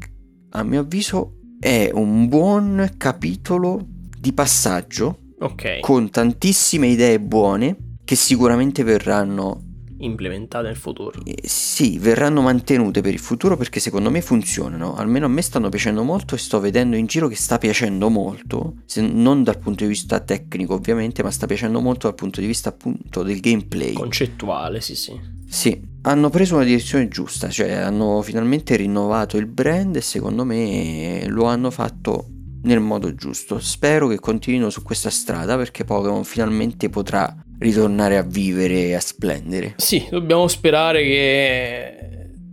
a 0.50 0.62
mio 0.62 0.80
avviso 0.80 1.37
è 1.60 1.90
un 1.92 2.28
buon 2.28 2.94
capitolo 2.96 3.84
di 4.18 4.32
passaggio 4.32 5.18
okay. 5.40 5.80
con 5.80 6.10
tantissime 6.10 6.88
idee 6.88 7.20
buone 7.20 7.76
che 8.04 8.14
sicuramente 8.14 8.82
verranno 8.84 9.67
implementate 9.98 10.66
nel 10.66 10.76
futuro. 10.76 11.20
Eh, 11.24 11.40
sì, 11.44 11.98
verranno 11.98 12.40
mantenute 12.42 13.00
per 13.00 13.12
il 13.12 13.18
futuro 13.18 13.56
perché 13.56 13.80
secondo 13.80 14.10
me 14.10 14.20
funzionano. 14.20 14.94
Almeno 14.94 15.26
a 15.26 15.28
me 15.28 15.42
stanno 15.42 15.68
piacendo 15.68 16.02
molto 16.02 16.34
e 16.34 16.38
sto 16.38 16.60
vedendo 16.60 16.96
in 16.96 17.06
giro 17.06 17.28
che 17.28 17.36
sta 17.36 17.58
piacendo 17.58 18.08
molto, 18.08 18.74
non 18.96 19.42
dal 19.42 19.58
punto 19.58 19.84
di 19.84 19.90
vista 19.90 20.20
tecnico 20.20 20.74
ovviamente, 20.74 21.22
ma 21.22 21.30
sta 21.30 21.46
piacendo 21.46 21.80
molto 21.80 22.06
dal 22.06 22.16
punto 22.16 22.40
di 22.40 22.46
vista 22.46 22.68
appunto 22.68 23.22
del 23.22 23.40
gameplay. 23.40 23.92
Concettuale, 23.92 24.80
sì, 24.80 24.94
sì. 24.94 25.36
Sì, 25.50 25.80
hanno 26.02 26.28
preso 26.28 26.56
una 26.56 26.64
direzione 26.64 27.08
giusta, 27.08 27.48
cioè 27.48 27.72
hanno 27.72 28.20
finalmente 28.20 28.76
rinnovato 28.76 29.38
il 29.38 29.46
brand 29.46 29.96
e 29.96 30.02
secondo 30.02 30.44
me 30.44 31.24
lo 31.26 31.44
hanno 31.44 31.70
fatto 31.70 32.26
nel 32.62 32.80
modo 32.80 33.14
giusto. 33.14 33.58
Spero 33.58 34.08
che 34.08 34.18
continuino 34.18 34.68
su 34.68 34.82
questa 34.82 35.10
strada 35.10 35.56
perché 35.56 35.84
Pokémon 35.84 36.24
finalmente 36.24 36.90
potrà 36.90 37.34
ritornare 37.58 38.16
a 38.16 38.22
vivere 38.22 38.86
e 38.86 38.94
a 38.94 39.00
splendere. 39.00 39.74
Sì, 39.76 40.06
dobbiamo 40.10 40.48
sperare 40.48 41.02
che 41.02 42.08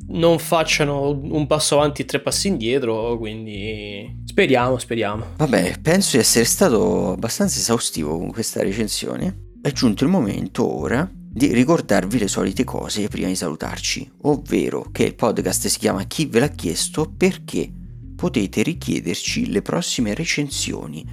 non 0.07 0.37
facciano 0.39 1.09
un 1.09 1.47
passo 1.47 1.77
avanti 1.77 2.03
e 2.03 2.05
tre 2.05 2.19
passi 2.19 2.47
indietro, 2.47 3.17
quindi 3.17 4.21
speriamo, 4.25 4.77
speriamo. 4.77 5.25
Vabbè, 5.37 5.79
penso 5.81 6.17
di 6.17 6.23
essere 6.23 6.45
stato 6.45 7.11
abbastanza 7.11 7.59
esaustivo 7.59 8.17
con 8.17 8.31
questa 8.31 8.61
recensione. 8.61 9.43
È 9.61 9.71
giunto 9.71 10.03
il 10.03 10.09
momento 10.09 10.67
ora 10.71 11.09
di 11.11 11.51
ricordarvi 11.51 12.19
le 12.19 12.27
solite 12.27 12.63
cose 12.63 13.07
prima 13.07 13.27
di 13.27 13.35
salutarci, 13.35 14.09
ovvero 14.21 14.89
che 14.91 15.03
il 15.03 15.15
podcast 15.15 15.67
si 15.67 15.79
chiama 15.79 16.03
Chi 16.03 16.27
ve 16.27 16.39
l'ha 16.39 16.49
chiesto 16.49 17.11
perché 17.15 17.69
potete 18.15 18.61
richiederci 18.61 19.51
le 19.51 19.61
prossime 19.61 20.13
recensioni 20.13 21.05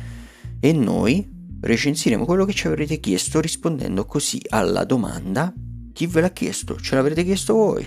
e 0.60 0.72
noi 0.72 1.31
recensiremo 1.62 2.24
quello 2.24 2.44
che 2.44 2.52
ci 2.52 2.66
avrete 2.66 3.00
chiesto 3.00 3.40
rispondendo 3.40 4.04
così 4.04 4.40
alla 4.50 4.84
domanda 4.84 5.52
chi 5.92 6.06
ve 6.06 6.20
l'ha 6.20 6.30
chiesto? 6.30 6.78
Ce 6.78 6.94
l'avrete 6.94 7.24
chiesto 7.24 7.54
voi? 7.54 7.86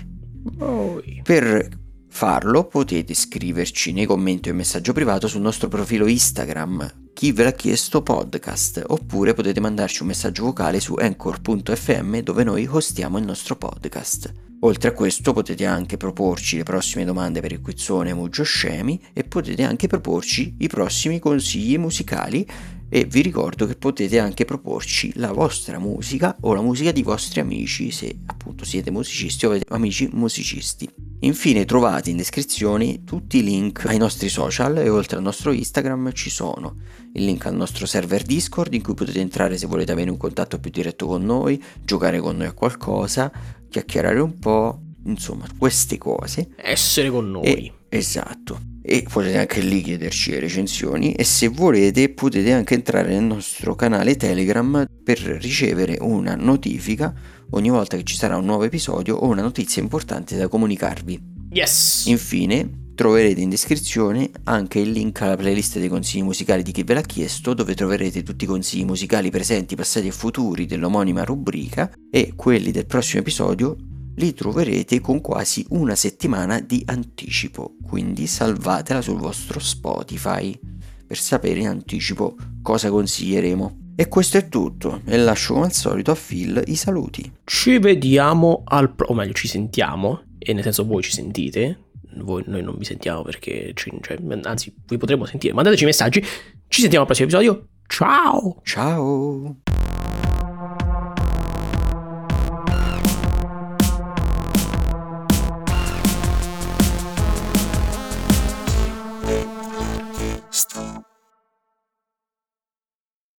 Voi. 0.56 1.20
Per 1.22 1.68
farlo 2.08 2.66
potete 2.66 3.14
scriverci 3.14 3.92
nei 3.92 4.06
commenti 4.06 4.48
o 4.48 4.52
in 4.52 4.58
messaggio 4.58 4.92
privato 4.92 5.28
sul 5.28 5.42
nostro 5.42 5.68
profilo 5.68 6.06
Instagram 6.06 7.05
chi 7.16 7.32
ve 7.32 7.44
l'ha 7.44 7.52
chiesto 7.52 8.02
podcast 8.02 8.84
oppure 8.88 9.32
potete 9.32 9.58
mandarci 9.58 10.02
un 10.02 10.08
messaggio 10.08 10.44
vocale 10.44 10.80
su 10.80 10.92
anchor.fm 10.98 12.18
dove 12.18 12.44
noi 12.44 12.68
hostiamo 12.70 13.16
il 13.16 13.24
nostro 13.24 13.56
podcast. 13.56 14.30
Oltre 14.60 14.90
a 14.90 14.92
questo 14.92 15.32
potete 15.32 15.64
anche 15.64 15.96
proporci 15.96 16.58
le 16.58 16.62
prossime 16.64 17.06
domande 17.06 17.40
per 17.40 17.52
il 17.52 17.62
quizzone 17.62 18.12
Mugio 18.12 18.42
Scemi 18.42 19.00
e 19.14 19.24
potete 19.24 19.62
anche 19.62 19.86
proporci 19.86 20.56
i 20.58 20.68
prossimi 20.68 21.18
consigli 21.18 21.78
musicali 21.78 22.46
e 22.88 23.04
vi 23.06 23.22
ricordo 23.22 23.66
che 23.66 23.76
potete 23.76 24.18
anche 24.18 24.44
proporci 24.44 25.12
la 25.16 25.32
vostra 25.32 25.78
musica 25.78 26.36
o 26.42 26.52
la 26.52 26.60
musica 26.60 26.92
di 26.92 27.02
vostri 27.02 27.40
amici 27.40 27.90
se 27.90 28.14
appunto 28.26 28.66
siete 28.66 28.90
musicisti 28.90 29.46
o 29.46 29.50
avete 29.50 29.64
amici 29.70 30.06
musicisti. 30.12 30.88
Infine 31.20 31.64
trovate 31.64 32.10
in 32.10 32.18
descrizione 32.18 33.02
tutti 33.04 33.38
i 33.38 33.42
link 33.42 33.86
ai 33.86 33.96
nostri 33.96 34.28
social 34.28 34.76
e 34.76 34.88
oltre 34.90 35.16
al 35.16 35.22
nostro 35.22 35.50
Instagram 35.50 36.12
ci 36.12 36.28
sono 36.28 36.76
il 37.16 37.24
link 37.24 37.46
al 37.46 37.54
nostro 37.54 37.86
server 37.86 38.22
Discord 38.22 38.72
in 38.74 38.82
cui 38.82 38.94
potete 38.94 39.20
entrare 39.20 39.56
se 39.58 39.66
volete 39.66 39.92
avere 39.92 40.10
un 40.10 40.16
contatto 40.16 40.58
più 40.58 40.70
diretto 40.70 41.06
con 41.06 41.24
noi, 41.24 41.62
giocare 41.82 42.20
con 42.20 42.36
noi 42.36 42.46
a 42.46 42.52
qualcosa, 42.52 43.32
chiacchierare 43.68 44.20
un 44.20 44.38
po', 44.38 44.80
insomma 45.04 45.46
queste 45.58 45.98
cose. 45.98 46.50
Essere 46.56 47.10
con 47.10 47.30
noi. 47.30 47.44
E, 47.44 47.72
esatto. 47.88 48.60
E 48.82 49.04
potete 49.10 49.38
anche 49.38 49.60
lì 49.60 49.82
chiederci 49.82 50.30
le 50.30 50.40
recensioni 50.40 51.12
e 51.12 51.24
se 51.24 51.48
volete 51.48 52.10
potete 52.10 52.52
anche 52.52 52.74
entrare 52.74 53.08
nel 53.08 53.24
nostro 53.24 53.74
canale 53.74 54.16
Telegram 54.16 54.86
per 55.02 55.18
ricevere 55.18 55.96
una 56.00 56.36
notifica 56.36 57.12
ogni 57.50 57.70
volta 57.70 57.96
che 57.96 58.04
ci 58.04 58.16
sarà 58.16 58.36
un 58.36 58.44
nuovo 58.44 58.62
episodio 58.62 59.16
o 59.16 59.26
una 59.26 59.42
notizia 59.42 59.82
importante 59.82 60.36
da 60.36 60.46
comunicarvi. 60.46 61.34
Yes! 61.50 62.04
Infine, 62.06 62.85
troverete 62.96 63.40
in 63.40 63.50
descrizione 63.50 64.30
anche 64.44 64.80
il 64.80 64.90
link 64.90 65.20
alla 65.20 65.36
playlist 65.36 65.78
dei 65.78 65.88
consigli 65.88 66.22
musicali 66.22 66.62
di 66.62 66.72
chi 66.72 66.82
ve 66.82 66.94
l'ha 66.94 67.02
chiesto, 67.02 67.54
dove 67.54 67.74
troverete 67.74 68.24
tutti 68.24 68.44
i 68.44 68.48
consigli 68.48 68.84
musicali 68.84 69.30
presenti, 69.30 69.76
passati 69.76 70.08
e 70.08 70.12
futuri 70.12 70.66
dell'omonima 70.66 71.22
rubrica 71.22 71.92
e 72.10 72.32
quelli 72.34 72.72
del 72.72 72.86
prossimo 72.86 73.20
episodio 73.20 73.76
li 74.16 74.32
troverete 74.32 75.00
con 75.00 75.20
quasi 75.20 75.64
una 75.68 75.94
settimana 75.94 76.58
di 76.58 76.82
anticipo, 76.86 77.76
quindi 77.86 78.26
salvatela 78.26 79.02
sul 79.02 79.18
vostro 79.18 79.60
Spotify 79.60 80.58
per 81.06 81.18
sapere 81.18 81.60
in 81.60 81.68
anticipo 81.68 82.34
cosa 82.62 82.88
consiglieremo. 82.88 83.84
E 83.94 84.08
questo 84.08 84.38
è 84.38 84.48
tutto, 84.48 85.02
e 85.04 85.16
lascio 85.18 85.54
come 85.54 85.66
al 85.66 85.72
solito 85.72 86.10
a 86.10 86.16
Phil 86.16 86.62
i 86.66 86.76
saluti. 86.76 87.30
Ci 87.44 87.78
vediamo 87.78 88.62
al... 88.64 88.94
O 89.06 89.14
meglio, 89.14 89.32
ci 89.32 89.48
sentiamo, 89.48 90.22
e 90.38 90.52
nel 90.52 90.62
senso 90.62 90.84
voi 90.84 91.02
ci 91.02 91.12
sentite, 91.12 91.85
voi, 92.22 92.42
noi 92.46 92.62
non 92.62 92.76
vi 92.76 92.84
sentiamo 92.84 93.22
perché... 93.22 93.72
Ci, 93.74 93.92
cioè, 94.00 94.18
anzi, 94.42 94.74
vi 94.86 94.96
potremo 94.96 95.24
sentire. 95.24 95.52
Mandateci 95.54 95.84
messaggi, 95.84 96.24
ci 96.68 96.80
sentiamo 96.80 97.00
al 97.00 97.06
prossimo 97.06 97.28
episodio. 97.28 97.68
Ciao! 97.86 98.60
Ciao! 98.62 99.65